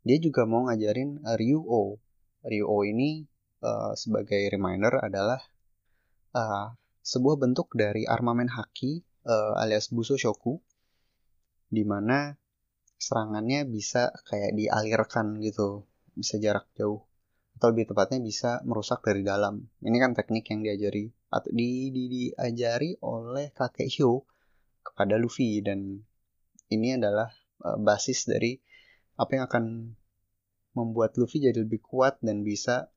dia 0.01 0.17
juga 0.17 0.49
mau 0.49 0.65
ngajarin 0.65 1.21
Ryuo 1.37 2.01
Ryuo 2.41 2.79
ini 2.89 3.29
uh, 3.61 3.93
sebagai 3.93 4.49
reminder 4.49 4.97
adalah 4.97 5.41
uh, 6.33 6.73
sebuah 7.05 7.37
bentuk 7.37 7.69
dari 7.77 8.09
armamen 8.09 8.49
haki 8.49 9.05
uh, 9.29 9.61
alias 9.61 9.93
buso 9.93 10.17
shoku 10.17 10.57
di 11.69 11.85
mana 11.85 12.33
serangannya 12.97 13.69
bisa 13.69 14.13
kayak 14.25 14.57
dialirkan 14.57 15.37
gitu 15.45 15.85
bisa 16.17 16.41
jarak 16.41 16.65
jauh 16.77 17.05
atau 17.61 17.77
lebih 17.77 17.93
tepatnya 17.93 18.25
bisa 18.25 18.65
merusak 18.65 19.05
dari 19.05 19.21
dalam 19.21 19.61
ini 19.85 20.01
kan 20.01 20.17
teknik 20.17 20.49
yang 20.49 20.65
diajari 20.65 21.13
atau 21.29 21.53
di, 21.53 21.93
di 21.93 22.03
diajari 22.09 22.97
oleh 23.05 23.53
kakek 23.53 24.01
Hyo 24.01 24.25
kepada 24.81 25.21
Luffy 25.21 25.61
dan 25.61 26.01
ini 26.73 26.97
adalah 26.97 27.29
uh, 27.61 27.77
basis 27.77 28.25
dari 28.25 28.57
apa 29.21 29.31
yang 29.37 29.45
akan 29.45 29.65
membuat 30.73 31.21
Luffy 31.21 31.45
jadi 31.45 31.61
lebih 31.61 31.85
kuat 31.85 32.17
dan 32.25 32.41
bisa 32.41 32.89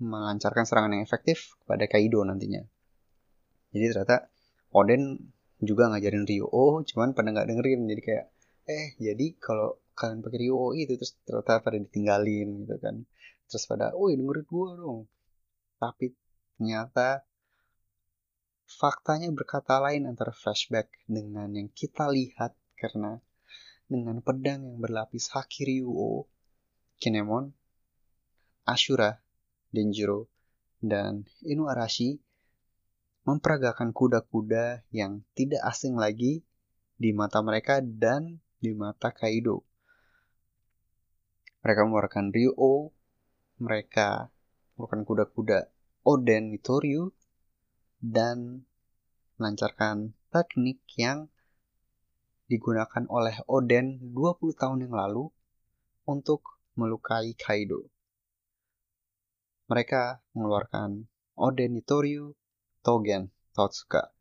melancarkan 0.00 0.64
serangan 0.64 0.96
yang 0.96 1.04
efektif 1.04 1.60
kepada 1.62 1.84
Kaido 1.86 2.24
nantinya. 2.24 2.64
Jadi 3.76 3.84
ternyata 3.92 4.32
Oden 4.72 5.20
juga 5.60 5.92
ngajarin 5.92 6.24
Ryo, 6.24 6.48
oh, 6.48 6.80
cuman 6.82 7.12
pada 7.12 7.28
nggak 7.30 7.46
dengerin. 7.52 7.86
Jadi 7.86 8.00
kayak, 8.02 8.26
eh 8.66 8.96
jadi 8.96 9.36
kalau 9.36 9.78
kalian 10.02 10.18
pakai 10.26 10.50
Ryo 10.50 10.74
itu 10.74 10.98
terus 10.98 11.14
ternyata 11.22 11.62
pada 11.62 11.78
ditinggalin 11.78 12.66
gitu 12.66 12.76
kan. 12.82 13.06
Terus 13.46 13.64
pada, 13.70 13.94
oh 13.94 14.10
dengerin 14.10 14.42
gua 14.50 14.74
dong. 14.74 15.00
Tapi 15.78 16.10
ternyata 16.58 17.22
faktanya 18.66 19.30
berkata 19.30 19.78
lain 19.78 20.10
antara 20.10 20.34
flashback 20.34 20.90
dengan 21.06 21.54
yang 21.54 21.70
kita 21.70 22.10
lihat 22.10 22.58
karena 22.74 23.22
dengan 23.86 24.18
pedang 24.24 24.66
yang 24.66 24.78
berlapis 24.82 25.30
Haki 25.30 25.68
Ryuo, 25.68 26.26
Kinemon, 26.98 27.52
Ashura, 28.64 29.20
Denjiro, 29.70 30.32
dan 30.82 31.28
Inuarashi 31.44 32.18
memperagakan 33.22 33.94
kuda-kuda 33.94 34.82
yang 34.90 35.22
tidak 35.38 35.62
asing 35.62 35.94
lagi 35.94 36.42
di 36.98 37.14
mata 37.14 37.38
mereka 37.42 37.78
dan 37.78 38.42
di 38.58 38.74
mata 38.74 39.14
Kaido. 39.14 39.62
Mereka 41.62 41.80
mengeluarkan 41.86 42.34
Ryo, 42.34 42.90
mereka 43.62 44.30
mengeluarkan 44.74 45.02
kuda-kuda 45.06 45.58
Oden 46.02 46.50
Nitoryu, 46.50 47.14
dan 48.02 48.66
melancarkan 49.38 50.10
teknik 50.34 50.82
yang 50.98 51.30
digunakan 52.50 53.06
oleh 53.06 53.38
Oden 53.46 54.10
20 54.10 54.58
tahun 54.58 54.90
yang 54.90 54.94
lalu 54.98 55.30
untuk 56.04 56.58
melukai 56.74 57.38
Kaido 57.38 57.92
mereka 59.72 60.20
mengeluarkan 60.36 61.08
Oden 61.32 61.72
Nitoryu, 61.72 62.36
Togen, 62.84 63.32
Totsuka. 63.56 64.12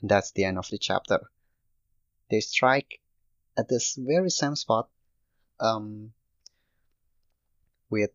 That's 0.00 0.32
the 0.32 0.48
end 0.48 0.56
of 0.56 0.72
the 0.72 0.80
chapter. 0.80 1.28
They 2.32 2.40
strike 2.40 3.04
at 3.60 3.68
this 3.68 4.00
very 4.00 4.32
same 4.32 4.56
spot 4.56 4.88
um, 5.60 6.12
with 7.90 8.12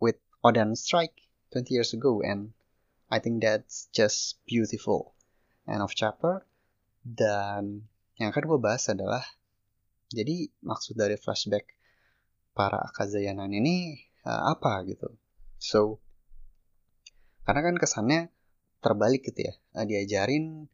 with 0.00 0.18
Oden 0.44 0.76
strike 0.76 1.14
20 1.52 1.74
years 1.74 1.92
ago 1.92 2.22
and 2.22 2.52
I 3.10 3.18
think 3.18 3.42
that's 3.42 3.90
just 3.90 4.38
beautiful. 4.46 5.18
End 5.66 5.82
of 5.82 5.90
chapter. 5.94 6.46
Dan 7.02 7.90
yang 8.20 8.30
akan 8.30 8.44
gue 8.46 8.60
bahas 8.62 8.86
adalah 8.86 9.24
jadi 10.14 10.46
maksud 10.62 10.94
dari 10.94 11.18
flashback 11.18 11.74
para 12.54 12.78
Akazayanan 12.78 13.50
ini 13.50 13.98
uh, 14.22 14.54
apa 14.54 14.86
gitu. 14.86 15.10
So, 15.58 15.98
karena 17.42 17.66
kan 17.66 17.76
kesannya 17.78 18.30
terbalik 18.78 19.26
gitu 19.26 19.50
ya. 19.50 19.54
Uh, 19.74 19.86
diajarin 19.86 20.70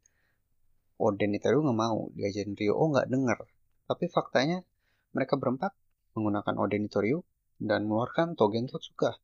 Oden 0.97 1.37
Itaru 1.37 1.61
nggak 1.61 1.79
mau, 1.79 2.09
diajarin 2.17 2.57
Ryo 2.57 2.73
oh 2.77 2.89
nggak 2.93 3.09
denger. 3.13 3.39
Tapi 3.87 4.05
faktanya 4.09 4.65
mereka 5.13 5.39
berempat 5.39 5.75
menggunakan 6.17 6.57
Oden 6.57 6.89
Itorio 6.89 7.23
dan 7.61 7.85
mengeluarkan 7.87 8.35
Togen 8.35 8.67
Totsuka. 8.67 9.19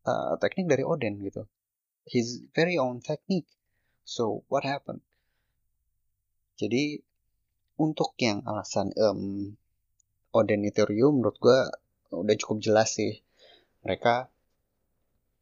Uh, 0.00 0.40
teknik 0.40 0.66
dari 0.66 0.80
Oden 0.80 1.20
gitu. 1.20 1.44
His 2.08 2.40
very 2.56 2.80
own 2.80 3.04
technique. 3.04 3.48
So, 4.02 4.42
what 4.48 4.64
happened? 4.64 5.04
Jadi, 6.56 7.04
untuk 7.76 8.16
yang 8.16 8.40
alasan 8.48 8.96
um, 8.96 9.54
Oden 10.32 10.64
Itorio 10.64 11.12
menurut 11.12 11.36
gue 11.42 11.58
udah 12.10 12.36
cukup 12.38 12.58
jelas 12.62 12.98
sih 12.98 13.22
mereka 13.82 14.28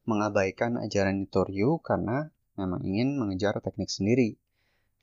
mengabaikan 0.08 0.80
ajaran 0.80 1.28
Nitoryu 1.28 1.82
karena 1.84 2.32
memang 2.56 2.80
ingin 2.88 3.20
mengejar 3.20 3.60
teknik 3.60 3.92
sendiri 3.92 4.40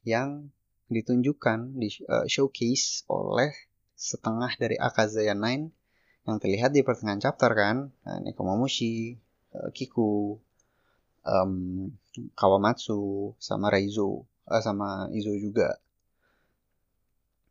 yang 0.02 0.50
ditunjukkan 0.90 1.78
di 1.78 1.90
uh, 2.10 2.26
showcase 2.26 3.06
oleh 3.10 3.54
setengah 3.96 4.52
dari 4.60 4.76
Akazaya 4.76 5.34
9 5.34 6.28
yang 6.28 6.38
terlihat 6.38 6.76
di 6.76 6.84
pertengahan 6.84 7.24
chapter 7.24 7.52
kan? 7.56 7.90
Uh, 8.04 8.20
Nekomamushi, 8.22 9.16
uh, 9.56 9.72
Kiku, 9.72 10.36
um, 11.24 11.90
Kawamatsu, 12.36 13.34
sama 13.40 13.72
Raizo, 13.72 14.28
uh, 14.46 14.62
sama 14.62 15.08
Izo 15.16 15.34
juga. 15.40 15.80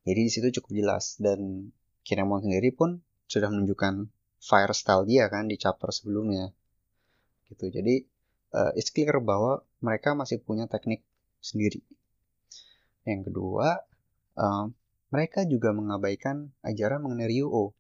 Jadi 0.05 0.21
di 0.21 0.31
situ 0.31 0.49
cukup 0.61 0.85
jelas. 0.85 1.17
Dan 1.17 1.73
Kinemon 2.05 2.45
sendiri 2.45 2.69
pun 2.77 3.01
sudah 3.25 3.49
menunjukkan 3.49 4.13
fire 4.45 4.75
style 4.77 5.09
dia 5.09 5.33
kan 5.33 5.49
di 5.49 5.57
chapter 5.57 5.89
sebelumnya. 5.89 6.53
Gitu. 7.49 7.73
Jadi 7.73 8.05
uh, 8.53 8.77
it's 8.77 8.93
clear 8.93 9.17
bahwa 9.25 9.65
mereka 9.81 10.13
masih 10.13 10.45
punya 10.45 10.69
teknik 10.69 11.01
sendiri. 11.41 11.81
Yang 13.09 13.33
kedua 13.33 13.81
uh, 14.37 14.69
mereka 15.15 15.47
juga 15.47 15.71
mengabaikan 15.71 16.51
ajaran 16.67 16.99
mengenai 17.07 17.31
Ryuo 17.31 17.71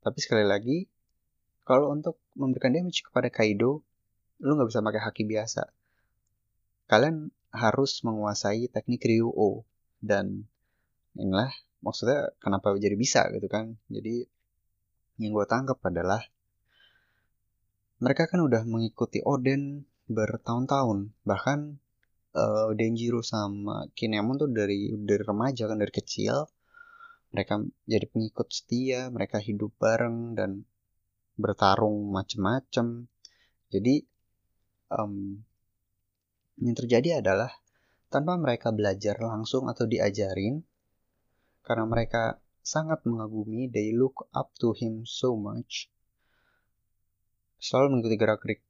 tapi 0.00 0.18
sekali 0.24 0.48
lagi 0.48 0.88
kalau 1.68 1.92
untuk 1.92 2.16
memberikan 2.32 2.72
damage 2.72 3.04
kepada 3.04 3.28
Kaido 3.28 3.84
lu 4.40 4.56
nggak 4.56 4.70
bisa 4.70 4.80
pakai 4.80 5.02
haki 5.02 5.22
biasa. 5.26 5.68
Kalian 6.88 7.28
harus 7.52 8.00
menguasai 8.06 8.72
teknik 8.72 9.04
Ryuo 9.04 9.66
dan 10.00 10.48
inilah 11.18 11.50
maksudnya 11.84 12.32
kenapa 12.40 12.72
jadi 12.78 12.96
bisa 12.96 13.26
gitu 13.34 13.50
kan. 13.50 13.76
Jadi 13.90 14.24
yang 15.18 15.34
gue 15.34 15.46
tangkap 15.50 15.76
adalah 15.84 16.22
mereka 17.98 18.30
kan 18.30 18.40
udah 18.40 18.62
mengikuti 18.62 19.18
Oden 19.20 19.82
bertahun-tahun. 20.08 21.12
Bahkan 21.26 21.58
uh, 22.38 22.70
Denjiro 22.78 23.26
sama 23.26 23.90
Kinemon 23.90 24.38
tuh 24.38 24.50
dari 24.54 24.94
dari 24.94 25.22
remaja 25.26 25.66
kan 25.66 25.82
dari 25.82 25.90
kecil 25.90 26.46
mereka 27.34 27.58
jadi 27.84 28.06
pengikut 28.06 28.48
setia 28.54 29.10
mereka 29.10 29.42
hidup 29.42 29.74
bareng 29.82 30.38
dan 30.38 30.62
bertarung 31.34 32.14
macem-macem 32.14 33.10
jadi 33.74 34.06
um, 34.94 35.42
yang 36.62 36.74
terjadi 36.78 37.18
adalah 37.18 37.50
tanpa 38.08 38.38
mereka 38.38 38.70
belajar 38.70 39.18
langsung 39.18 39.66
atau 39.66 39.84
diajarin 39.84 40.62
karena 41.68 41.84
mereka 41.84 42.40
sangat 42.68 43.00
mengagumi, 43.08 43.68
they 43.72 43.96
look 43.96 44.28
up 44.36 44.52
to 44.60 44.76
him 44.76 45.08
so 45.08 45.32
much. 45.36 45.88
Selalu 47.56 47.96
mengikuti 47.96 48.16
gerak-gerik 48.20 48.60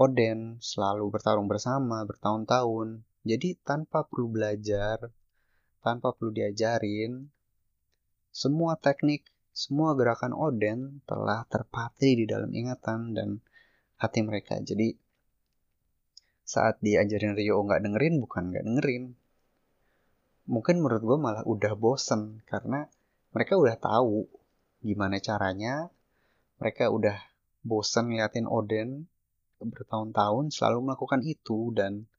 Oden, 0.00 0.58
selalu 0.58 1.12
bertarung 1.12 1.50
bersama 1.50 2.06
bertahun-tahun. 2.08 3.04
Jadi 3.20 3.56
tanpa 3.60 4.08
perlu 4.08 4.32
belajar, 4.32 5.12
tanpa 5.84 6.16
perlu 6.16 6.32
diajarin, 6.32 7.28
semua 8.32 8.80
teknik, 8.80 9.28
semua 9.52 9.92
gerakan 9.92 10.32
Oden 10.32 11.04
telah 11.04 11.44
terpatri 11.50 12.16
di 12.16 12.24
dalam 12.24 12.48
ingatan 12.48 13.12
dan 13.12 13.28
hati 14.00 14.24
mereka. 14.24 14.56
Jadi 14.64 14.96
saat 16.46 16.80
diajarin 16.80 17.36
Rio 17.36 17.60
nggak 17.60 17.84
dengerin, 17.84 18.18
bukan 18.24 18.50
nggak 18.50 18.64
dengerin. 18.64 19.04
Mungkin 20.50 20.82
menurut 20.82 21.02
gue 21.04 21.18
malah 21.20 21.44
udah 21.46 21.78
bosen 21.78 22.42
karena 22.48 22.88
mereka 23.30 23.54
udah 23.54 23.76
tahu 23.78 24.26
gimana 24.82 25.22
caranya 25.22 25.86
mereka 26.58 26.90
udah 26.90 27.14
bosan 27.62 28.10
ngeliatin 28.10 28.50
Oden 28.50 29.06
bertahun-tahun 29.60 30.50
selalu 30.50 30.90
melakukan 30.90 31.20
itu 31.22 31.70
dan 31.76 32.09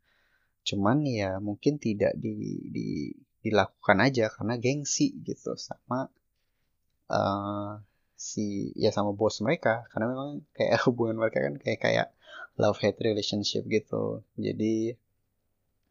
cuman 0.62 1.02
ya 1.06 1.42
mungkin 1.42 1.82
tidak 1.82 2.14
di, 2.18 2.62
di 2.70 2.88
dilakukan 3.42 3.98
aja 4.06 4.30
karena 4.30 4.56
gengsi 4.62 5.18
gitu 5.26 5.58
sama 5.58 6.14
uh, 7.10 7.82
si 8.14 8.70
ya 8.78 8.94
sama 8.94 9.12
bos 9.18 9.42
mereka. 9.42 9.86
Karena 9.90 10.14
memang 10.14 10.30
kayak 10.54 10.78
hubungan 10.88 11.18
mereka 11.18 11.42
kan 11.42 11.56
kayak 11.58 11.80
kayak 11.82 12.08
love 12.62 12.78
hate 12.78 13.02
relationship 13.02 13.66
gitu. 13.66 14.22
Jadi 14.38 14.94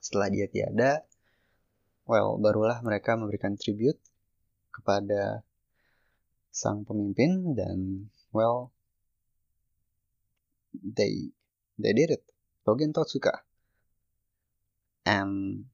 setelah 0.01 0.33
dia 0.33 0.47
tiada 0.49 1.05
well 2.09 2.41
barulah 2.41 2.81
mereka 2.81 3.18
memberikan 3.18 3.59
tribute 3.59 4.01
kepada 4.73 5.45
sang 6.51 6.87
pemimpin 6.87 7.53
dan 7.59 8.09
well 8.31 8.71
they 10.73 11.35
they 11.77 11.91
did 11.91 12.14
it. 12.14 12.23
Togen 12.62 12.95
Totsuka 12.95 13.49
and 15.11 15.66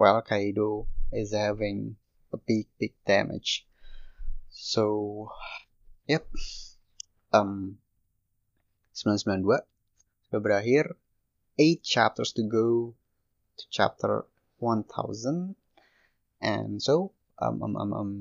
well 0.00 0.22
Kaido 0.24 0.88
is 1.12 1.36
having 1.36 1.96
a 2.32 2.38
big 2.40 2.66
big 2.80 2.96
damage. 3.04 3.68
So 4.48 5.28
yep. 6.08 6.24
Um 7.32 7.76
992 8.96 9.64
sudah 10.28 10.40
berakhir. 10.40 10.96
8 11.60 11.84
chapters 11.84 12.32
to 12.32 12.48
go 12.48 12.96
to 13.60 13.64
chapter 13.68 14.24
1000 14.56 15.52
and 16.40 16.80
so 16.80 17.12
um, 17.36 17.60
um, 17.60 17.76
um, 17.76 17.92
um 17.92 18.12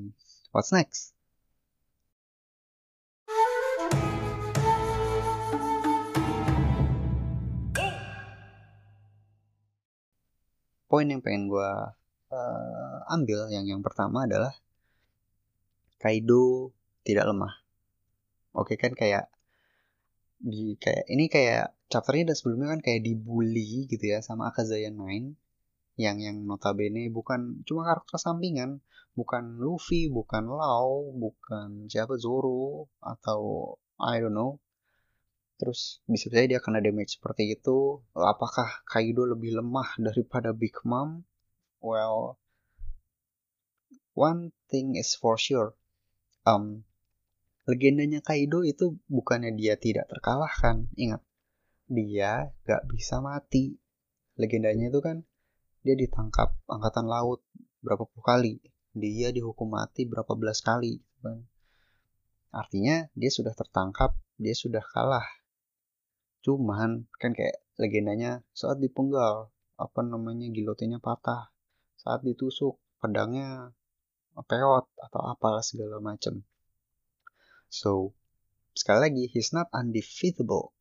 what's 0.51 0.75
next 0.75 1.10
poin 10.91 11.07
yang 11.07 11.23
pengen 11.23 11.47
gue 11.47 11.71
uh, 12.35 12.97
ambil. 13.15 13.47
Yang 13.47 13.65
yang 13.71 13.81
pertama 13.81 14.27
adalah 14.27 14.51
Kaido 15.95 16.75
tidak 17.07 17.31
lemah. 17.31 17.63
Oke 18.51 18.75
kan 18.75 18.91
kayak 18.91 19.31
di 20.41 20.75
kayak 20.75 21.07
ini 21.07 21.31
kayak 21.31 21.71
chapternya 21.87 22.33
dan 22.33 22.35
sebelumnya 22.35 22.67
kan 22.75 22.81
kayak 22.83 23.01
dibully 23.07 23.87
gitu 23.87 24.11
ya 24.11 24.19
sama 24.19 24.51
Akazaya 24.51 24.91
Nine 24.91 25.39
yang 25.95 26.17
yang 26.19 26.43
notabene 26.43 27.07
bukan 27.13 27.63
cuma 27.63 27.87
karakter 27.87 28.17
sampingan, 28.19 28.83
bukan 29.15 29.61
Luffy, 29.61 30.11
bukan 30.11 30.49
Lau, 30.49 31.13
bukan 31.15 31.87
siapa 31.87 32.19
Zoro 32.19 32.91
atau 32.99 33.75
I 34.01 34.19
don't 34.19 34.35
know 34.35 34.59
terus 35.61 36.01
bisa 36.09 36.33
saja 36.33 36.57
dia 36.57 36.59
kena 36.59 36.81
damage 36.81 37.21
seperti 37.21 37.53
itu. 37.53 38.01
Apakah 38.17 38.81
Kaido 38.89 39.29
lebih 39.29 39.61
lemah 39.61 39.93
daripada 40.01 40.49
Big 40.57 40.73
Mom? 40.81 41.21
Well 41.77 42.41
one 44.17 44.49
thing 44.73 44.97
is 44.97 45.13
for 45.13 45.37
sure. 45.37 45.77
Um 46.49 46.81
legendanya 47.69 48.25
Kaido 48.25 48.65
itu 48.65 48.97
bukannya 49.05 49.53
dia 49.53 49.77
tidak 49.77 50.09
terkalahkan. 50.09 50.89
Ingat 50.97 51.21
dia 51.85 52.49
gak 52.65 52.89
bisa 52.89 53.21
mati. 53.21 53.77
Legendanya 54.41 54.89
itu 54.89 54.97
kan 55.05 55.21
dia 55.85 55.93
ditangkap 55.93 56.57
angkatan 56.65 57.05
laut 57.05 57.45
berapa 57.85 58.09
puluh 58.09 58.25
kali. 58.25 58.53
Dia 58.97 59.29
dihukum 59.29 59.77
mati 59.77 60.09
berapa 60.09 60.33
belas 60.33 60.65
kali 60.65 60.97
artinya 62.51 63.07
dia 63.15 63.31
sudah 63.31 63.55
tertangkap 63.55 64.11
dia 64.35 64.51
sudah 64.51 64.83
kalah 64.91 65.23
Cuman 66.41 67.05
kan 67.21 67.37
kayak 67.37 67.61
legendanya 67.77 68.41
saat 68.53 68.81
dipenggal 68.81 69.53
apa 69.77 69.99
namanya 70.05 70.49
gilotinnya 70.49 71.01
patah, 71.01 71.49
saat 71.97 72.21
ditusuk 72.25 72.77
pedangnya 73.01 73.73
peot 74.37 74.85
atau 74.97 75.21
apalah 75.25 75.61
segala 75.61 76.01
macam. 76.01 76.41
So 77.69 78.13
sekali 78.73 78.99
lagi 79.09 79.23
he's 79.29 79.53
not 79.53 79.69
undefeatable. 79.73 80.73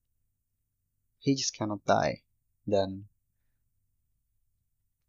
He 1.21 1.37
just 1.37 1.53
cannot 1.53 1.85
die. 1.85 2.25
Dan 2.65 3.09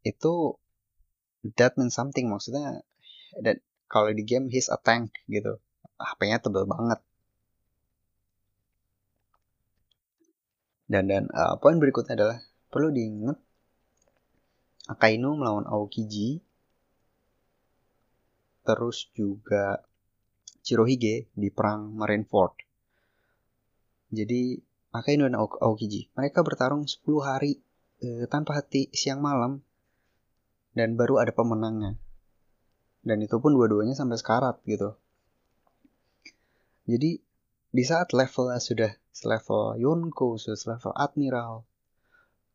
itu 0.04 0.60
that 1.56 1.80
means 1.80 1.96
something. 1.96 2.28
Maksudnya 2.28 2.84
that 3.40 3.64
kalau 3.88 4.12
di 4.12 4.24
game 4.28 4.52
he's 4.52 4.68
a 4.68 4.80
tank 4.80 5.16
gitu. 5.32 5.60
HP-nya 6.02 6.42
tebel 6.42 6.66
banget 6.66 7.00
Dan 10.92 11.08
dan 11.08 11.32
uh, 11.32 11.56
poin 11.64 11.80
berikutnya 11.80 12.20
adalah 12.20 12.44
perlu 12.68 12.92
diingat 12.92 13.40
Akainu 14.92 15.40
melawan 15.40 15.64
Aokiji 15.64 16.44
terus 18.68 19.08
juga 19.16 19.88
Shirohige 20.62 21.32
di 21.32 21.48
perang 21.48 21.96
Marineford. 21.96 22.60
Jadi 24.12 24.60
Akainu 24.92 25.32
dan 25.32 25.40
Aokiji 25.40 26.12
mereka 26.12 26.44
bertarung 26.44 26.84
10 26.84 27.00
hari 27.24 27.64
uh, 28.04 28.28
tanpa 28.28 28.60
henti 28.60 28.92
siang 28.92 29.24
malam 29.24 29.64
dan 30.76 31.00
baru 31.00 31.24
ada 31.24 31.32
pemenangnya. 31.32 31.96
Dan 33.00 33.24
itu 33.24 33.40
pun 33.40 33.56
dua-duanya 33.56 33.96
sampai 33.96 34.20
sekarat 34.20 34.60
gitu. 34.68 35.00
Jadi 36.84 37.24
di 37.72 37.84
saat 37.88 38.12
levelnya 38.12 38.60
sudah 38.60 38.92
selevel 39.12 39.78
Yonko, 39.78 40.40
selevel 40.40 40.96
Admiral, 40.96 41.64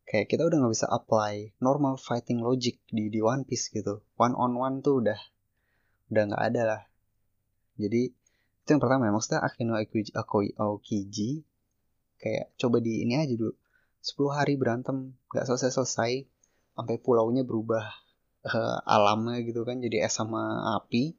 kayak 0.09 0.27
kita 0.33 0.43
udah 0.49 0.59
nggak 0.61 0.75
bisa 0.75 0.89
apply 0.89 1.57
normal 1.61 2.01
fighting 2.01 2.41
logic 2.41 2.81
di 2.89 3.13
di 3.13 3.21
One 3.21 3.45
Piece 3.45 3.71
gitu. 3.71 4.03
One 4.17 4.35
on 4.35 4.57
one 4.57 4.77
tuh 4.81 5.05
udah 5.05 5.21
udah 6.13 6.23
nggak 6.33 6.43
ada 6.53 6.63
lah. 6.65 6.83
Jadi 7.77 8.03
itu 8.11 8.69
yang 8.69 8.83
pertama 8.83 9.07
ya 9.07 9.13
maksudnya 9.15 9.41
Akino 9.47 9.79
Aokiji 9.79 11.45
kayak 12.17 12.51
coba 12.59 12.83
di 12.83 13.05
ini 13.05 13.15
aja 13.15 13.37
dulu 13.37 13.53
10 14.03 14.33
hari 14.33 14.59
berantem 14.59 15.15
nggak 15.31 15.47
selesai-selesai 15.47 16.25
sampai 16.75 16.97
pulaunya 16.99 17.47
berubah 17.47 17.85
uh, 18.49 18.79
alamnya 18.83 19.45
gitu 19.47 19.63
kan 19.63 19.79
jadi 19.79 20.09
es 20.09 20.19
sama 20.19 20.75
api 20.83 21.15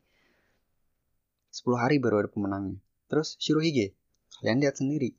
10 1.54 1.64
hari 1.78 2.02
baru 2.04 2.26
ada 2.26 2.30
pemenangnya 2.34 2.82
Terus 3.08 3.40
Shirohige, 3.40 3.96
kalian 4.40 4.60
lihat 4.60 4.76
sendiri. 4.78 5.16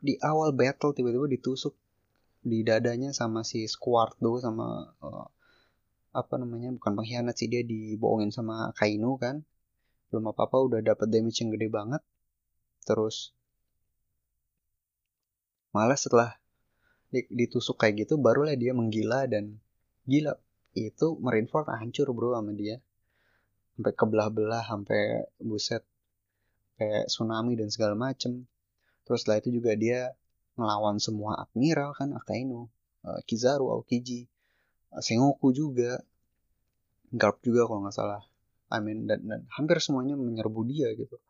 Di, 0.00 0.20
awal 0.20 0.52
battle 0.52 0.92
tiba-tiba 0.92 1.28
ditusuk 1.28 1.74
di 2.46 2.62
dadanya 2.62 3.10
sama 3.10 3.42
si 3.42 3.66
Squardo 3.66 4.38
sama 4.38 4.94
uh, 5.02 5.26
apa 6.14 6.34
namanya 6.40 6.72
bukan 6.72 6.96
pengkhianat 6.96 7.34
sih 7.36 7.50
dia 7.50 7.66
dibohongin 7.66 8.32
sama 8.32 8.72
Kainu 8.76 9.18
kan. 9.20 9.44
Belum 10.08 10.30
apa 10.32 10.48
apa 10.48 10.56
udah 10.62 10.80
dapat 10.80 11.10
damage 11.10 11.42
yang 11.42 11.52
gede 11.52 11.68
banget. 11.68 12.02
Terus 12.86 13.34
malah 15.74 15.98
setelah 15.98 16.40
ditusuk 17.12 17.76
kayak 17.76 18.08
gitu 18.08 18.16
barulah 18.16 18.56
dia 18.56 18.72
menggila 18.72 19.28
dan 19.28 19.60
gila 20.08 20.36
itu 20.72 21.16
Marineford 21.20 21.68
hancur 21.68 22.08
bro 22.16 22.32
sama 22.32 22.56
dia. 22.56 22.80
Sampai 23.76 23.92
kebelah-belah 23.92 24.64
sampai 24.64 25.28
buset 25.36 25.84
kayak 26.80 27.12
tsunami 27.12 27.56
dan 27.60 27.68
segala 27.68 27.92
macem 27.92 28.48
terus 29.06 29.22
setelah 29.22 29.38
itu 29.40 29.54
juga 29.62 29.72
dia 29.78 30.12
ngelawan 30.58 30.98
semua 30.98 31.38
admiral 31.38 31.94
kan 31.94 32.12
Akainu 32.12 32.66
uh, 33.06 33.20
Kizaru 33.24 33.70
Aokiji 33.70 34.26
uh, 34.92 35.00
Sengoku 35.00 35.54
juga 35.54 36.02
Garp 37.14 37.38
juga 37.40 37.70
kalau 37.70 37.86
nggak 37.86 37.94
salah. 37.96 38.22
I 38.66 38.82
mean 38.82 39.06
dan, 39.06 39.22
dan 39.30 39.46
hampir 39.54 39.78
semuanya 39.78 40.18
menyerbu 40.18 40.66
dia 40.66 40.90
gitu. 40.98 41.22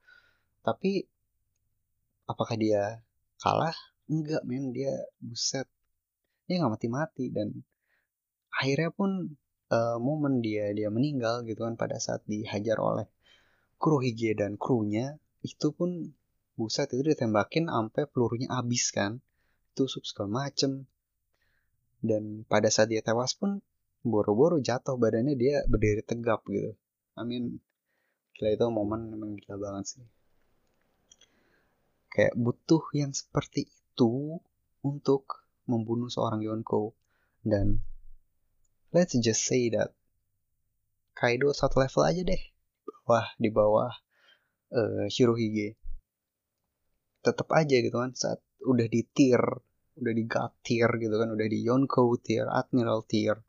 Tapi 0.65 1.05
apakah 2.25 2.57
dia 2.57 3.05
kalah? 3.45 3.77
Enggak 4.09 4.41
men. 4.49 4.73
Dia 4.73 4.97
buset. 5.21 5.69
Dia 6.49 6.65
nggak 6.65 6.81
mati-mati 6.81 7.29
dan 7.29 7.53
akhirnya 8.57 8.89
pun 8.89 9.37
uh, 9.69 9.99
momen 10.01 10.41
dia 10.41 10.73
dia 10.73 10.89
meninggal 10.89 11.45
gitu 11.45 11.69
kan 11.69 11.77
pada 11.77 12.01
saat 12.01 12.25
dihajar 12.25 12.81
oleh 12.81 13.05
Kurohige 13.77 14.33
dan 14.33 14.57
krunya 14.57 15.21
itu 15.45 15.69
pun 15.77 16.16
buset 16.57 16.91
itu 16.91 17.05
ditembakin 17.05 17.69
sampai 17.69 18.09
pelurunya 18.09 18.49
habis 18.51 18.91
kan? 18.91 19.21
Tusuk 19.77 20.03
segala 20.09 20.49
macem. 20.49 20.89
Dan 22.01 22.49
pada 22.49 22.73
saat 22.73 22.89
dia 22.89 23.05
tewas 23.05 23.37
pun 23.37 23.61
boro-boro 24.01 24.59
jatuh 24.59 24.97
badannya 24.97 25.37
dia 25.37 25.63
berdiri 25.69 26.01
tegap 26.01 26.43
gitu. 26.49 26.73
Amin 27.17 27.61
gila 28.37 28.53
itu 28.53 28.67
momen 28.69 29.09
memang 29.09 29.41
gila 29.41 29.57
banget 29.57 29.97
sih. 29.97 30.07
Kayak 32.13 32.37
butuh 32.37 32.85
yang 32.93 33.17
seperti 33.17 33.65
itu 33.65 34.41
untuk 34.85 35.49
membunuh 35.65 36.13
seorang 36.13 36.45
Yonko 36.45 36.93
dan 37.43 37.81
let's 38.93 39.17
just 39.19 39.43
say 39.45 39.73
that 39.73 39.97
Kaido 41.17 41.49
satu 41.57 41.81
level 41.81 42.05
aja 42.05 42.23
deh 42.23 42.43
bawah 42.85 43.27
di 43.41 43.49
bawah 43.49 43.93
uh, 44.77 45.05
Shirohige 45.09 45.81
tetap 47.27 47.51
aja 47.51 47.77
gitu 47.83 47.99
kan 47.99 48.15
saat 48.15 48.39
udah 48.63 48.87
di 48.87 49.03
tier 49.11 49.43
udah 49.99 50.13
di 50.15 50.25
God 50.31 50.53
tier 50.63 50.91
gitu 51.03 51.15
kan 51.19 51.29
udah 51.35 51.47
di 51.51 51.59
Yonko 51.67 52.15
tier 52.23 52.47
Admiral 52.47 53.03
tier 53.11 53.43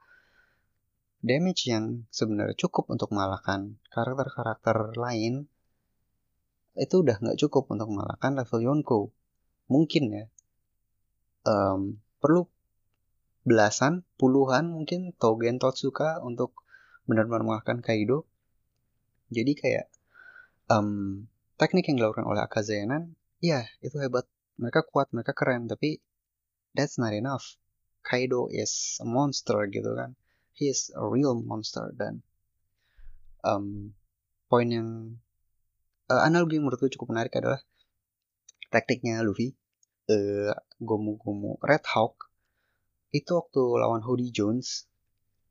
damage 1.21 1.69
yang 1.69 2.05
sebenarnya 2.09 2.57
cukup 2.57 2.89
untuk 2.89 3.13
mengalahkan 3.13 3.77
karakter-karakter 3.93 4.97
lain 4.97 5.45
itu 6.77 7.01
udah 7.01 7.17
nggak 7.17 7.37
cukup 7.41 7.73
untuk 7.73 7.89
mengalahkan 7.89 8.37
level 8.37 8.59
Yonko. 8.61 8.99
Mungkin 9.67 10.03
ya. 10.13 10.25
Um, 11.47 11.97
perlu 12.21 12.45
belasan, 13.47 14.05
puluhan 14.19 14.69
mungkin 14.69 15.15
Togen 15.17 15.57
Totsuka 15.57 16.21
untuk 16.21 16.53
benar-benar 17.09 17.41
mengalahkan 17.41 17.81
Kaido. 17.81 18.29
Jadi 19.33 19.57
kayak 19.57 19.85
um, 20.69 21.25
teknik 21.57 21.89
yang 21.89 21.97
dilakukan 21.99 22.29
oleh 22.29 22.45
Akazayanan, 22.45 23.17
ya 23.43 23.65
itu 23.83 23.97
hebat. 23.99 24.25
Mereka 24.57 24.89
kuat, 24.89 25.13
mereka 25.13 25.37
keren, 25.37 25.69
tapi 25.69 26.01
that's 26.73 26.97
not 26.97 27.13
enough. 27.13 27.61
Kaido 28.01 28.49
is 28.49 28.97
a 29.03 29.05
monster 29.05 29.69
gitu 29.69 29.93
kan. 29.93 30.17
He 30.57 30.73
is 30.73 30.89
a 30.97 31.05
real 31.05 31.37
monster 31.37 31.93
dan 31.93 32.25
um, 33.45 33.93
poin 34.49 34.65
yang 34.65 34.89
uh, 36.09 36.21
analogi 36.25 36.57
yang 36.57 36.65
menurutku 36.65 36.89
cukup 36.89 37.13
menarik 37.13 37.35
adalah 37.37 37.61
taktiknya 38.73 39.21
Luffy 39.23 39.55
uh, 40.11 40.55
Gomu 40.79 41.19
Gomu 41.19 41.59
Red 41.63 41.83
Hawk 41.93 42.31
itu 43.15 43.31
waktu 43.31 43.61
lawan 43.79 44.03
Hody 44.03 44.31
Jones 44.35 44.87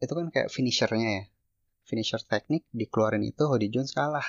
itu 0.01 0.13
kan 0.13 0.29
kayak 0.29 0.53
finishernya 0.53 1.09
ya 1.09 1.25
finisher 1.89 2.21
teknik 2.21 2.69
dikeluarin 2.73 3.25
itu 3.25 3.49
Hody 3.49 3.73
Jones 3.73 3.97
kalah 3.97 4.27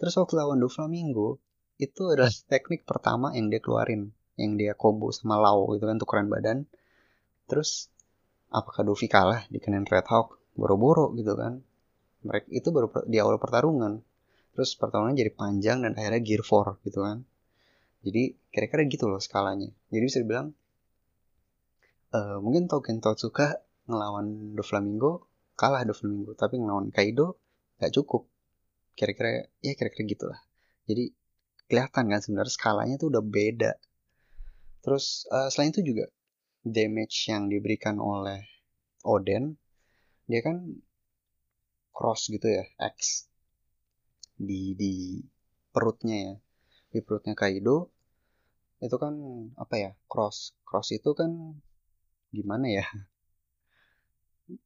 terus 0.00 0.16
waktu 0.16 0.40
lawan 0.40 0.60
Doflamingo 0.60 1.40
itu 1.76 2.02
adalah 2.08 2.32
teknik 2.48 2.88
pertama 2.88 3.36
yang 3.36 3.52
dia 3.52 3.60
keluarin 3.60 4.12
yang 4.36 4.56
dia 4.60 4.76
combo 4.76 5.08
sama 5.12 5.40
Lau 5.40 5.72
gitu 5.76 5.84
kan 5.88 5.96
tukeran 5.96 6.28
badan. 6.28 6.68
Terus 7.48 7.88
apakah 8.52 8.84
Dovi 8.84 9.08
kalah 9.08 9.48
dikenain 9.48 9.88
Red 9.88 10.08
Hawk? 10.08 10.40
Boro-boro 10.56 11.12
gitu 11.16 11.36
kan. 11.36 11.60
Mereka 12.24 12.48
itu 12.52 12.68
baru 12.72 12.88
di 13.08 13.16
awal 13.20 13.36
pertarungan. 13.36 14.00
Terus 14.56 14.72
pertarungan 14.76 15.16
jadi 15.16 15.32
panjang 15.32 15.84
dan 15.84 15.92
akhirnya 15.96 16.20
gear 16.24 16.42
4 16.44 16.80
gitu 16.84 17.00
kan. 17.04 17.24
Jadi 18.04 18.36
kira-kira 18.52 18.82
gitu 18.88 19.08
loh 19.08 19.20
skalanya. 19.20 19.68
Jadi 19.92 20.04
bisa 20.04 20.18
dibilang 20.20 20.52
uh, 22.16 22.38
mungkin 22.40 22.68
Token 22.68 23.04
Totsuka 23.04 23.60
ngelawan 23.88 24.56
Doflamingo 24.56 25.28
kalah 25.56 25.84
Doflamingo 25.84 26.36
tapi 26.36 26.60
ngelawan 26.60 26.88
Kaido 26.88 27.36
gak 27.80 27.92
cukup. 27.92 28.28
Kira-kira 28.96 29.44
ya 29.60 29.76
kira-kira 29.76 30.04
gitulah 30.08 30.40
jadi 30.86 31.10
kelihatan 31.66 32.06
kan 32.10 32.20
sebenarnya 32.22 32.54
skalanya 32.54 32.96
tuh 32.98 33.10
udah 33.10 33.24
beda. 33.24 33.72
Terus 34.82 35.26
uh, 35.34 35.50
selain 35.50 35.74
itu 35.74 35.82
juga 35.82 36.06
damage 36.62 37.30
yang 37.30 37.50
diberikan 37.50 37.98
oleh 38.02 38.42
Oden 39.06 39.54
dia 40.26 40.42
kan 40.42 40.82
cross 41.94 42.26
gitu 42.26 42.50
ya 42.50 42.66
X 42.82 43.30
di 44.38 44.74
di 44.74 45.22
perutnya 45.70 46.16
ya. 46.16 46.34
Di 46.90 46.98
perutnya 47.02 47.34
Kaido 47.34 47.90
itu 48.78 48.96
kan 49.00 49.14
apa 49.56 49.74
ya 49.80 49.90
cross 50.06 50.54
cross 50.66 50.94
itu 50.94 51.14
kan 51.14 51.58
gimana 52.30 52.66
ya? 52.70 52.86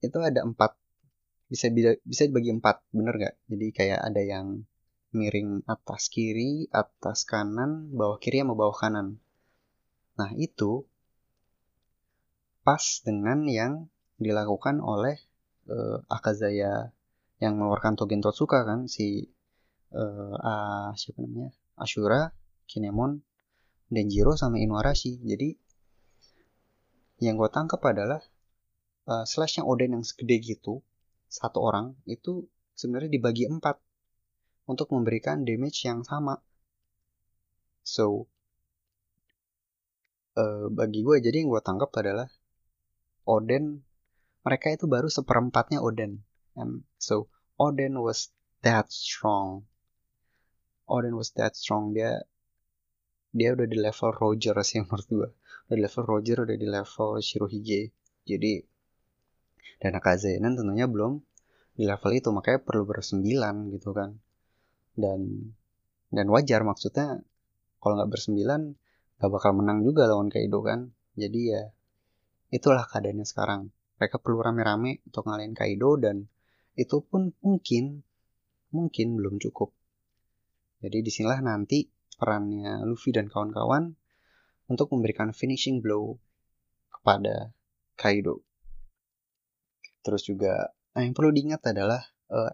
Itu 0.04 0.20
ada 0.20 0.44
empat 0.44 0.76
bisa 1.50 1.66
bisa 2.06 2.22
dibagi 2.30 2.54
empat 2.54 2.84
bener 2.94 3.14
gak 3.18 3.34
jadi 3.50 3.66
kayak 3.74 4.00
ada 4.06 4.22
yang 4.22 4.62
miring 5.10 5.66
atas 5.66 6.06
kiri 6.06 6.70
atas 6.70 7.26
kanan 7.26 7.90
bawah 7.90 8.18
kiri 8.22 8.42
sama 8.42 8.54
bawah 8.54 8.76
kanan. 8.76 9.18
Nah 10.14 10.30
itu 10.38 10.86
pas 12.62 12.82
dengan 13.02 13.48
yang 13.50 13.90
dilakukan 14.20 14.78
oleh 14.78 15.18
uh, 15.66 16.04
Akazaya 16.06 16.94
yang 17.40 17.56
mengeluarkan 17.56 17.96
Togen 17.96 18.20
Totsuka 18.22 18.62
kan? 18.62 18.86
Si 18.86 19.26
uh, 19.96 20.36
uh, 20.36 20.92
siapa 20.94 21.18
namanya? 21.24 21.50
Ashura, 21.80 22.30
Kinemon, 22.68 23.24
Denjiro 23.88 24.36
sama 24.36 24.60
Inuarashi. 24.60 25.18
Jadi 25.24 25.56
yang 27.24 27.40
gue 27.40 27.48
tangkap 27.48 27.80
adalah 27.84 28.20
uh, 29.08 29.24
slashnya 29.24 29.64
Oden 29.64 29.96
yang 29.98 30.04
segede 30.04 30.40
gitu 30.40 30.84
satu 31.30 31.62
orang 31.62 31.94
itu 32.10 32.48
sebenarnya 32.74 33.10
dibagi 33.12 33.46
empat 33.46 33.78
untuk 34.70 34.94
memberikan 34.94 35.42
damage 35.42 35.82
yang 35.82 36.06
sama. 36.06 36.38
So 37.82 38.30
uh, 40.38 40.70
bagi 40.70 41.02
gue 41.02 41.18
jadi 41.18 41.42
yang 41.42 41.50
gue 41.50 41.62
tangkap 41.62 41.90
adalah 41.98 42.30
Oden 43.26 43.82
mereka 44.46 44.70
itu 44.70 44.86
baru 44.86 45.10
seperempatnya 45.10 45.82
Oden 45.82 46.22
and 46.54 46.86
so 47.02 47.26
Oden 47.58 47.98
was 47.98 48.30
that 48.62 48.88
strong. 48.94 49.66
Oden 50.86 51.18
was 51.18 51.34
that 51.36 51.58
strong. 51.58 51.92
Dia 51.92 52.22
dia 53.30 53.54
udah 53.54 53.66
di 53.68 53.78
level 53.78 54.10
Roger 54.16 54.56
sih 54.64 54.80
menurut 54.86 55.08
gue. 55.10 55.28
Udah 55.68 55.76
di 55.76 55.82
level 55.82 56.04
Roger 56.06 56.36
udah 56.46 56.56
di 56.56 56.68
level 56.68 57.08
Shirohige. 57.20 57.92
Jadi 58.24 58.62
dan 59.80 59.96
Akazenan 59.96 60.56
tentunya 60.56 60.88
belum 60.88 61.20
di 61.76 61.84
level 61.84 62.10
itu. 62.16 62.28
Makanya 62.32 62.60
perlu 62.64 62.88
bersembilan 62.88 63.76
gitu 63.76 63.92
kan 63.92 64.16
dan 64.98 65.52
dan 66.10 66.26
wajar 66.26 66.66
maksudnya 66.66 67.22
kalau 67.80 67.96
nggak 67.96 68.12
bersembilan 68.12 68.76
gak 69.20 69.28
bakal 69.28 69.52
menang 69.52 69.84
juga 69.84 70.08
lawan 70.08 70.32
Kaido 70.32 70.64
kan. 70.64 70.88
Jadi 71.12 71.40
ya 71.52 71.62
itulah 72.48 72.88
keadaannya 72.88 73.28
sekarang. 73.28 73.68
Mereka 74.00 74.16
perlu 74.16 74.40
rame-rame 74.40 75.04
untuk 75.04 75.28
ngalahin 75.28 75.52
Kaido 75.52 76.00
dan 76.00 76.24
itu 76.72 77.04
pun 77.04 77.36
mungkin 77.44 78.00
mungkin 78.72 79.06
belum 79.20 79.36
cukup. 79.36 79.76
Jadi 80.80 81.04
di 81.04 81.10
sinilah 81.12 81.44
nanti 81.44 81.84
perannya 82.16 82.80
Luffy 82.88 83.12
dan 83.12 83.28
kawan-kawan 83.28 83.92
untuk 84.72 84.88
memberikan 84.96 85.36
finishing 85.36 85.84
blow 85.84 86.16
kepada 86.88 87.52
Kaido. 88.00 88.40
Terus 90.00 90.24
juga 90.24 90.72
nah 90.96 91.04
yang 91.04 91.12
perlu 91.12 91.28
diingat 91.28 91.60
adalah 91.70 92.00
uh, 92.32 92.50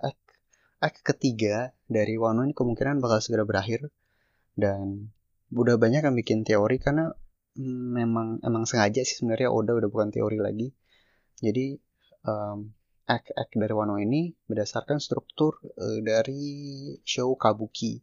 act, 0.80 1.00
act 1.00 1.00
ketiga 1.04 1.72
dari 1.88 2.20
Wano 2.20 2.44
ini 2.44 2.52
kemungkinan 2.52 3.00
bakal 3.00 3.22
segera 3.24 3.44
berakhir 3.48 3.88
dan 4.56 5.12
udah 5.52 5.78
banyak 5.78 6.02
yang 6.02 6.16
bikin 6.16 6.42
teori 6.42 6.82
karena 6.82 7.12
memang 7.60 8.42
emang 8.44 8.68
sengaja 8.68 9.00
sih 9.06 9.22
sebenarnya 9.22 9.48
Oda 9.48 9.72
udah 9.76 9.88
bukan 9.88 10.12
teori 10.12 10.36
lagi. 10.36 10.68
Jadi 11.40 11.76
um, 12.24 12.72
act-act 13.06 13.54
dari 13.54 13.72
Wano 13.72 13.96
ini 13.96 14.34
berdasarkan 14.50 14.98
struktur 14.98 15.56
uh, 15.62 16.00
dari 16.02 16.42
show 17.06 17.38
Kabuki. 17.38 18.02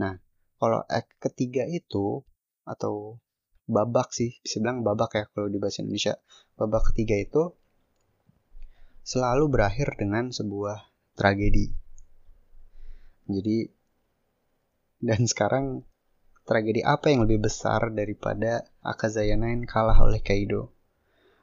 Nah, 0.00 0.16
kalau 0.58 0.82
act 0.88 1.14
ketiga 1.20 1.68
itu 1.68 2.22
atau 2.64 3.20
babak 3.68 4.10
sih, 4.16 4.40
bisa 4.40 4.58
bilang 4.64 4.80
babak 4.82 5.14
ya 5.14 5.24
kalau 5.30 5.52
di 5.52 5.60
bahasa 5.60 5.84
Indonesia. 5.84 6.16
Babak 6.58 6.90
ketiga 6.94 7.14
itu 7.14 7.54
selalu 9.04 9.46
berakhir 9.52 9.94
dengan 10.00 10.32
sebuah 10.34 10.90
tragedi. 11.14 11.87
Jadi 13.28 13.68
dan 14.98 15.22
sekarang 15.28 15.86
tragedi 16.48 16.80
apa 16.82 17.12
yang 17.12 17.28
lebih 17.28 17.44
besar 17.44 17.92
daripada 17.92 18.64
Akazaya 18.80 19.36
Nine 19.36 19.68
kalah 19.68 20.00
oleh 20.00 20.24
Kaido? 20.24 20.72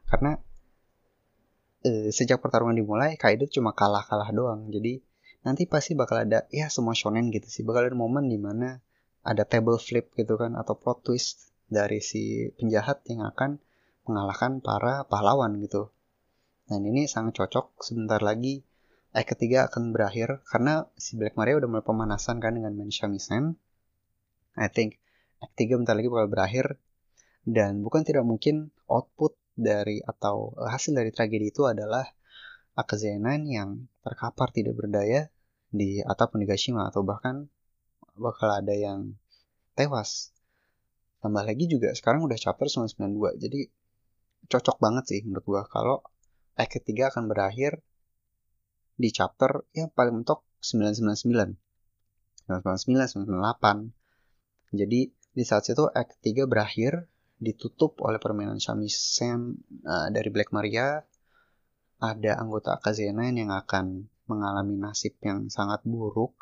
Karena 0.10 0.34
eh, 1.86 2.10
sejak 2.10 2.42
pertarungan 2.42 2.76
dimulai 2.76 3.16
Kaido 3.16 3.46
cuma 3.46 3.72
kalah-kalah 3.78 4.34
doang. 4.34 4.68
Jadi 4.74 5.00
nanti 5.46 5.70
pasti 5.70 5.94
bakal 5.94 6.26
ada 6.26 6.50
ya 6.50 6.74
semua 6.74 6.98
shonen 6.98 7.30
gitu 7.30 7.46
sih. 7.46 7.62
Bakal 7.62 7.94
ada 7.94 7.98
momen 7.98 8.28
di 8.28 8.42
mana 8.42 8.82
ada 9.22 9.46
table 9.46 9.78
flip 9.78 10.10
gitu 10.18 10.42
kan 10.42 10.58
atau 10.58 10.74
plot 10.74 11.06
twist 11.06 11.54
dari 11.70 12.02
si 12.02 12.50
penjahat 12.58 13.06
yang 13.10 13.26
akan 13.30 13.62
mengalahkan 14.10 14.62
para 14.62 15.06
pahlawan 15.06 15.62
gitu. 15.62 15.94
Dan 16.66 16.82
ini 16.82 17.06
sangat 17.06 17.38
cocok 17.46 17.86
sebentar 17.86 18.22
lagi 18.26 18.66
eh 19.16 19.24
ketiga 19.24 19.72
akan 19.72 19.96
berakhir 19.96 20.44
karena 20.44 20.92
si 21.00 21.16
Black 21.16 21.40
Maria 21.40 21.56
udah 21.56 21.70
mulai 21.72 21.86
pemanasan 21.88 22.44
kan 22.44 22.52
dengan 22.60 22.76
main 22.76 22.92
Shamisen 22.92 23.56
I 24.56 24.68
think 24.68 25.00
Act 25.44 25.56
3 25.60 25.80
bentar 25.84 25.94
lagi 25.94 26.08
bakal 26.08 26.32
berakhir. 26.32 26.66
Dan 27.46 27.86
bukan 27.86 28.02
tidak 28.02 28.26
mungkin 28.26 28.74
output 28.90 29.38
dari 29.54 30.02
atau 30.02 30.58
eh, 30.58 30.70
hasil 30.74 30.98
dari 30.98 31.14
tragedi 31.14 31.54
itu 31.54 31.68
adalah 31.70 32.04
Akazenan 32.76 33.48
yang 33.48 33.88
terkapar 34.04 34.52
tidak 34.52 34.76
berdaya 34.76 35.32
di 35.72 36.04
atap 36.04 36.36
Onigashima 36.36 36.92
atau 36.92 37.08
bahkan 37.08 37.48
bakal 38.20 38.52
ada 38.52 38.76
yang 38.76 39.16
tewas. 39.78 40.36
Tambah 41.24 41.46
lagi 41.46 41.72
juga 41.72 41.96
sekarang 41.96 42.28
udah 42.28 42.36
chapter 42.36 42.68
992 42.68 43.40
jadi 43.40 43.60
cocok 44.52 44.78
banget 44.78 45.04
sih 45.10 45.20
menurut 45.24 45.46
gua 45.48 45.62
kalau 45.66 46.04
act 46.60 46.78
ketiga 46.78 47.10
akan 47.10 47.32
berakhir 47.32 47.80
di 48.96 49.12
chapter 49.12 49.68
ya 49.76 49.92
paling 49.92 50.24
mentok 50.24 50.44
999 50.64 51.56
999 52.48 53.28
998 53.28 53.96
jadi 54.76 55.02
di 55.12 55.44
saat 55.44 55.68
itu 55.68 55.84
Act 55.92 56.20
3 56.24 56.48
berakhir 56.48 57.08
ditutup 57.40 58.00
oleh 58.00 58.20
permainan 58.20 58.60
Shamisen 58.60 59.60
uh, 59.84 60.08
dari 60.08 60.32
Black 60.32 60.56
Maria. 60.56 61.04
Ada 62.00 62.40
anggota 62.40 62.76
Akazena 62.76 63.28
yang 63.28 63.52
akan 63.52 64.08
mengalami 64.28 64.76
nasib 64.80 65.16
yang 65.24 65.48
sangat 65.48 65.84
buruk. 65.88 66.36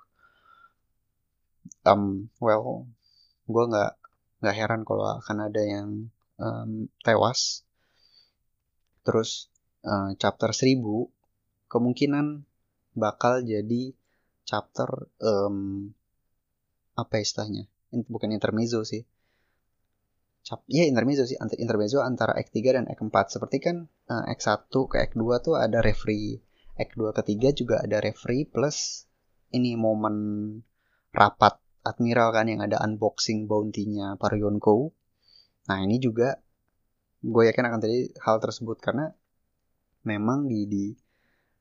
um, 1.88 2.28
well 2.44 2.88
gue 3.48 3.64
nggak 3.72 3.94
nggak 4.40 4.56
heran 4.56 4.82
kalau 4.88 5.20
akan 5.20 5.38
ada 5.48 5.62
yang 5.64 5.90
um, 6.40 6.92
tewas 7.04 7.64
terus 9.04 9.52
uh, 9.84 10.16
chapter 10.16 10.52
1000 10.52 10.80
kemungkinan 11.74 12.46
bakal 12.94 13.42
jadi 13.42 13.98
chapter 14.46 15.10
um, 15.18 15.90
apa 16.94 17.18
istilahnya? 17.18 17.66
Bukan 17.90 18.30
intermezzo 18.30 18.86
sih. 18.86 19.02
Cap, 20.44 20.62
ya 20.70 20.86
intermezzo 20.86 21.24
sih 21.26 21.40
intermezzo 21.58 22.04
antara 22.04 22.36
Act 22.36 22.52
3 22.52 22.78
dan 22.78 22.86
Act 22.92 23.02
4 23.02 23.34
seperti 23.40 23.58
kan 23.64 23.88
uh, 24.12 24.30
Act 24.30 24.44
1 24.46 24.92
ke 24.92 24.96
Act 25.02 25.16
2 25.18 25.46
tuh 25.46 25.56
ada 25.58 25.82
referee. 25.82 26.38
Act 26.78 26.94
2 27.00 27.10
ketiga 27.18 27.50
juga 27.56 27.82
ada 27.82 27.98
referee 28.04 28.46
plus 28.46 29.10
ini 29.54 29.78
momen 29.78 30.16
rapat 31.14 31.62
admiral 31.86 32.34
kan 32.34 32.50
yang 32.50 32.66
ada 32.66 32.82
unboxing 32.82 33.46
bounty-nya 33.46 34.18
Parionko 34.18 34.92
nah 35.70 35.80
ini 35.80 36.02
juga 36.02 36.42
gue 37.24 37.44
yakin 37.48 37.64
akan 37.72 37.80
terjadi 37.80 38.20
hal 38.20 38.44
tersebut 38.44 38.84
karena 38.84 39.16
memang 40.04 40.50
di 40.50 40.68
di 40.68 40.86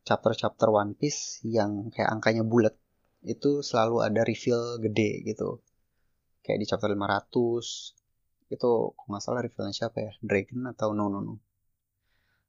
chapter-chapter 0.02 0.68
One 0.70 0.98
Piece 0.98 1.42
yang 1.46 1.90
kayak 1.94 2.10
angkanya 2.10 2.42
bulat 2.42 2.74
itu 3.22 3.62
selalu 3.62 4.02
ada 4.02 4.26
reveal 4.26 4.82
gede 4.82 5.22
gitu. 5.22 5.62
Kayak 6.42 6.58
di 6.58 6.66
chapter 6.66 6.90
500 6.90 8.52
itu 8.52 8.70
kok 8.92 9.06
nggak 9.08 9.22
salah 9.22 9.40
revealnya 9.40 9.74
siapa 9.74 9.98
ya? 10.02 10.12
Dragon 10.20 10.68
atau 10.74 10.92
no 10.92 11.06
no 11.08 11.18
no? 11.22 11.34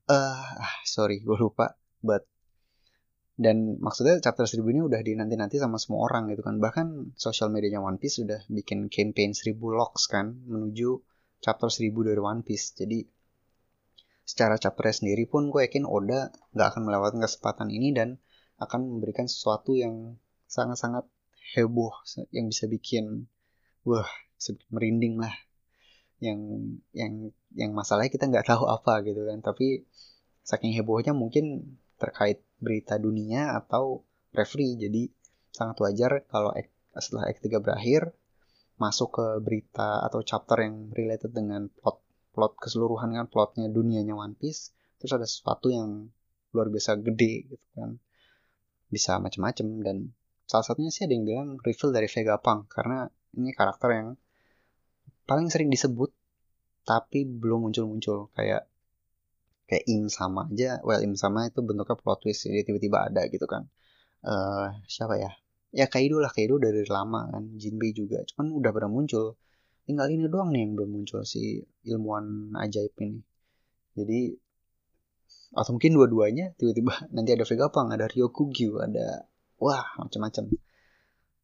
Uh, 0.10 0.60
sorry 0.84 1.22
gue 1.22 1.38
lupa. 1.38 1.78
But 2.04 2.28
dan 3.34 3.82
maksudnya 3.82 4.22
chapter 4.22 4.46
1000 4.46 4.62
ini 4.62 4.82
udah 4.86 5.02
dinanti-nanti 5.02 5.58
sama 5.58 5.78
semua 5.78 6.06
orang 6.10 6.30
gitu 6.34 6.42
kan. 6.42 6.58
Bahkan 6.58 7.18
social 7.18 7.54
medianya 7.54 7.82
One 7.82 8.02
Piece 8.02 8.22
sudah 8.22 8.42
bikin 8.50 8.90
campaign 8.90 9.34
1000 9.38 9.58
locks 9.74 10.10
kan 10.10 10.42
menuju 10.46 11.02
chapter 11.42 11.70
1000 11.70 11.94
dari 12.10 12.22
One 12.22 12.42
Piece. 12.42 12.74
Jadi 12.78 13.06
secara 14.24 14.56
chapternya 14.56 14.96
sendiri 15.04 15.28
pun 15.28 15.52
gue 15.52 15.68
yakin 15.68 15.84
Oda 15.84 16.32
nggak 16.56 16.68
akan 16.76 16.82
melewatkan 16.88 17.22
kesempatan 17.24 17.68
ini 17.70 17.92
dan 17.92 18.20
akan 18.60 18.98
memberikan 18.98 19.28
sesuatu 19.28 19.76
yang 19.76 20.16
sangat-sangat 20.48 21.04
heboh 21.54 21.92
yang 22.32 22.48
bisa 22.48 22.66
bikin 22.72 23.28
wah 23.84 24.08
merinding 24.72 25.20
lah. 25.20 25.34
Yang 26.24 26.40
yang 26.96 27.14
yang 27.52 27.72
masalahnya 27.76 28.12
kita 28.12 28.32
nggak 28.32 28.48
tahu 28.48 28.64
apa 28.68 29.04
gitu 29.04 29.28
kan. 29.28 29.40
Tapi 29.44 29.84
saking 30.44 30.76
hebohnya 30.76 31.12
mungkin 31.12 31.76
terkait 32.00 32.44
berita 32.60 32.96
dunia 33.00 33.56
atau 33.60 34.08
referee. 34.32 34.80
Jadi 34.80 35.12
sangat 35.52 35.78
wajar 35.84 36.12
kalau 36.32 36.52
setelah 36.96 37.30
Act 37.30 37.44
3 37.44 37.60
berakhir 37.60 38.16
masuk 38.78 39.16
ke 39.16 39.26
berita 39.40 40.02
atau 40.04 40.20
chapter 40.26 40.66
yang 40.66 40.90
related 40.92 41.32
dengan 41.32 41.70
plot 41.70 42.03
plot 42.34 42.58
keseluruhan 42.58 43.14
kan 43.14 43.30
plotnya 43.30 43.70
dunianya 43.70 44.18
One 44.18 44.34
Piece 44.34 44.74
terus 44.98 45.14
ada 45.14 45.28
sesuatu 45.30 45.70
yang 45.70 46.10
luar 46.54 46.70
biasa 46.70 46.98
gede 47.02 47.50
gitu 47.50 47.66
kan. 47.78 47.98
Bisa 48.90 49.18
macam-macam 49.18 49.68
dan 49.82 49.98
salah 50.46 50.66
satunya 50.66 50.94
sih 50.94 51.06
ada 51.06 51.14
yang 51.18 51.26
bilang 51.26 51.48
reveal 51.62 51.92
dari 51.94 52.10
Vegapunk 52.10 52.70
karena 52.70 53.10
ini 53.38 53.50
karakter 53.54 53.90
yang 53.94 54.08
paling 55.26 55.50
sering 55.50 55.70
disebut 55.74 56.14
tapi 56.86 57.26
belum 57.26 57.70
muncul-muncul. 57.70 58.30
Kayak 58.38 58.70
kayak 59.66 59.86
im 59.90 60.12
sama 60.12 60.46
aja 60.52 60.84
well 60.84 61.02
im 61.02 61.16
sama 61.18 61.50
itu 61.50 61.64
bentuknya 61.64 61.96
plot 61.98 62.20
twist 62.22 62.46
jadi 62.46 62.62
tiba-tiba 62.66 63.10
ada 63.10 63.26
gitu 63.30 63.46
kan. 63.50 63.70
Uh, 64.24 64.72
siapa 64.86 65.20
ya? 65.20 65.32
Ya 65.74 65.90
Kaido 65.90 66.22
lah 66.22 66.30
Kaido 66.30 66.62
dari 66.62 66.86
lama 66.86 67.28
kan 67.34 67.58
Jinbei 67.58 67.92
juga. 67.98 68.22
Cuman 68.30 68.54
udah 68.54 68.72
pernah 68.72 68.94
muncul 68.94 69.36
tinggal 69.84 70.08
ini 70.08 70.32
doang 70.32 70.56
nih 70.56 70.64
yang 70.64 70.72
belum 70.80 70.90
muncul 70.96 71.22
si 71.28 71.60
ilmuwan 71.84 72.56
ajaib 72.56 72.96
ini. 73.04 73.20
Jadi 73.94 74.20
atau 75.54 75.78
mungkin 75.78 75.94
dua-duanya 75.94 76.58
tiba-tiba 76.58 76.94
nanti 77.16 77.36
ada 77.36 77.46
Vegapunk 77.46 77.94
ada 77.94 78.06
Ryokugyu 78.10 78.80
ada 78.80 79.28
wah 79.60 79.86
macam-macam. 80.00 80.50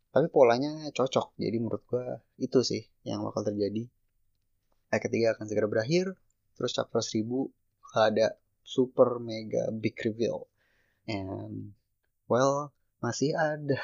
Tapi 0.10 0.28
polanya 0.34 0.90
cocok 0.90 1.38
jadi 1.38 1.58
menurut 1.62 1.84
gua 1.86 2.18
itu 2.42 2.60
sih 2.66 2.82
yang 3.06 3.22
bakal 3.22 3.46
terjadi. 3.46 3.86
Act 4.90 5.06
ketiga 5.06 5.38
akan 5.38 5.46
segera 5.46 5.68
berakhir 5.70 6.18
terus 6.58 6.74
chapter 6.74 7.00
1000 7.00 7.24
ada 7.94 8.36
super 8.66 9.22
mega 9.22 9.70
big 9.70 9.94
reveal. 10.02 10.50
And 11.06 11.78
well 12.26 12.74
masih 13.04 13.38
ada 13.38 13.78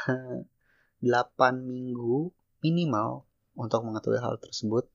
8 1.05 1.61
minggu 1.61 2.33
minimal 2.65 3.29
untuk 3.55 3.83
mengetahui 3.87 4.19
hal 4.19 4.35
tersebut 4.39 4.87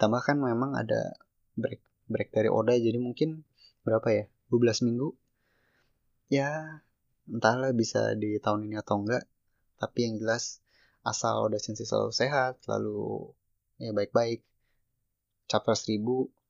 tambahkan 0.00 0.38
memang 0.38 0.78
ada 0.78 1.14
break 1.58 1.82
break 2.06 2.30
dari 2.30 2.48
Oda 2.50 2.74
jadi 2.78 2.96
mungkin 2.98 3.42
berapa 3.82 4.06
ya 4.10 4.24
12 4.50 4.86
minggu 4.86 5.08
ya 6.30 6.82
entahlah 7.26 7.74
bisa 7.74 8.14
di 8.14 8.38
tahun 8.38 8.70
ini 8.70 8.78
atau 8.78 9.02
enggak 9.02 9.26
tapi 9.76 10.08
yang 10.08 10.16
jelas 10.22 10.62
asal 11.06 11.46
udah 11.46 11.62
Sensei 11.62 11.86
selalu 11.86 12.10
sehat, 12.10 12.58
selalu 12.66 13.30
ya 13.78 13.94
baik-baik, 13.94 14.42
chapter 15.46 15.78
1000 15.78 16.02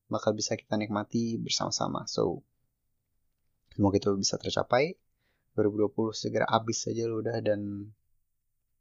bakal 0.09 0.33
bisa 0.33 0.57
kita 0.57 0.81
nikmati 0.81 1.37
bersama-sama. 1.37 2.09
So, 2.09 2.41
semoga 3.77 4.01
itu 4.01 4.09
bisa 4.17 4.41
tercapai. 4.41 4.97
2020 5.57 6.13
segera 6.13 6.47
habis 6.49 6.85
saja 6.85 7.09
udah 7.09 7.41
dan 7.41 7.93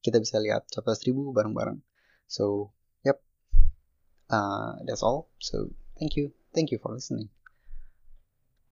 kita 0.04 0.20
bisa 0.20 0.40
lihat 0.40 0.68
chapter 0.72 0.96
1000 0.96 1.36
bareng-bareng. 1.36 1.80
So, 2.28 2.72
yep. 3.06 3.22
Uh, 4.30 4.74
that's 4.86 5.04
all. 5.04 5.30
So, 5.40 5.70
thank 6.00 6.16
you. 6.16 6.32
Thank 6.54 6.72
you 6.72 6.80
for 6.80 6.92
listening. 6.94 7.30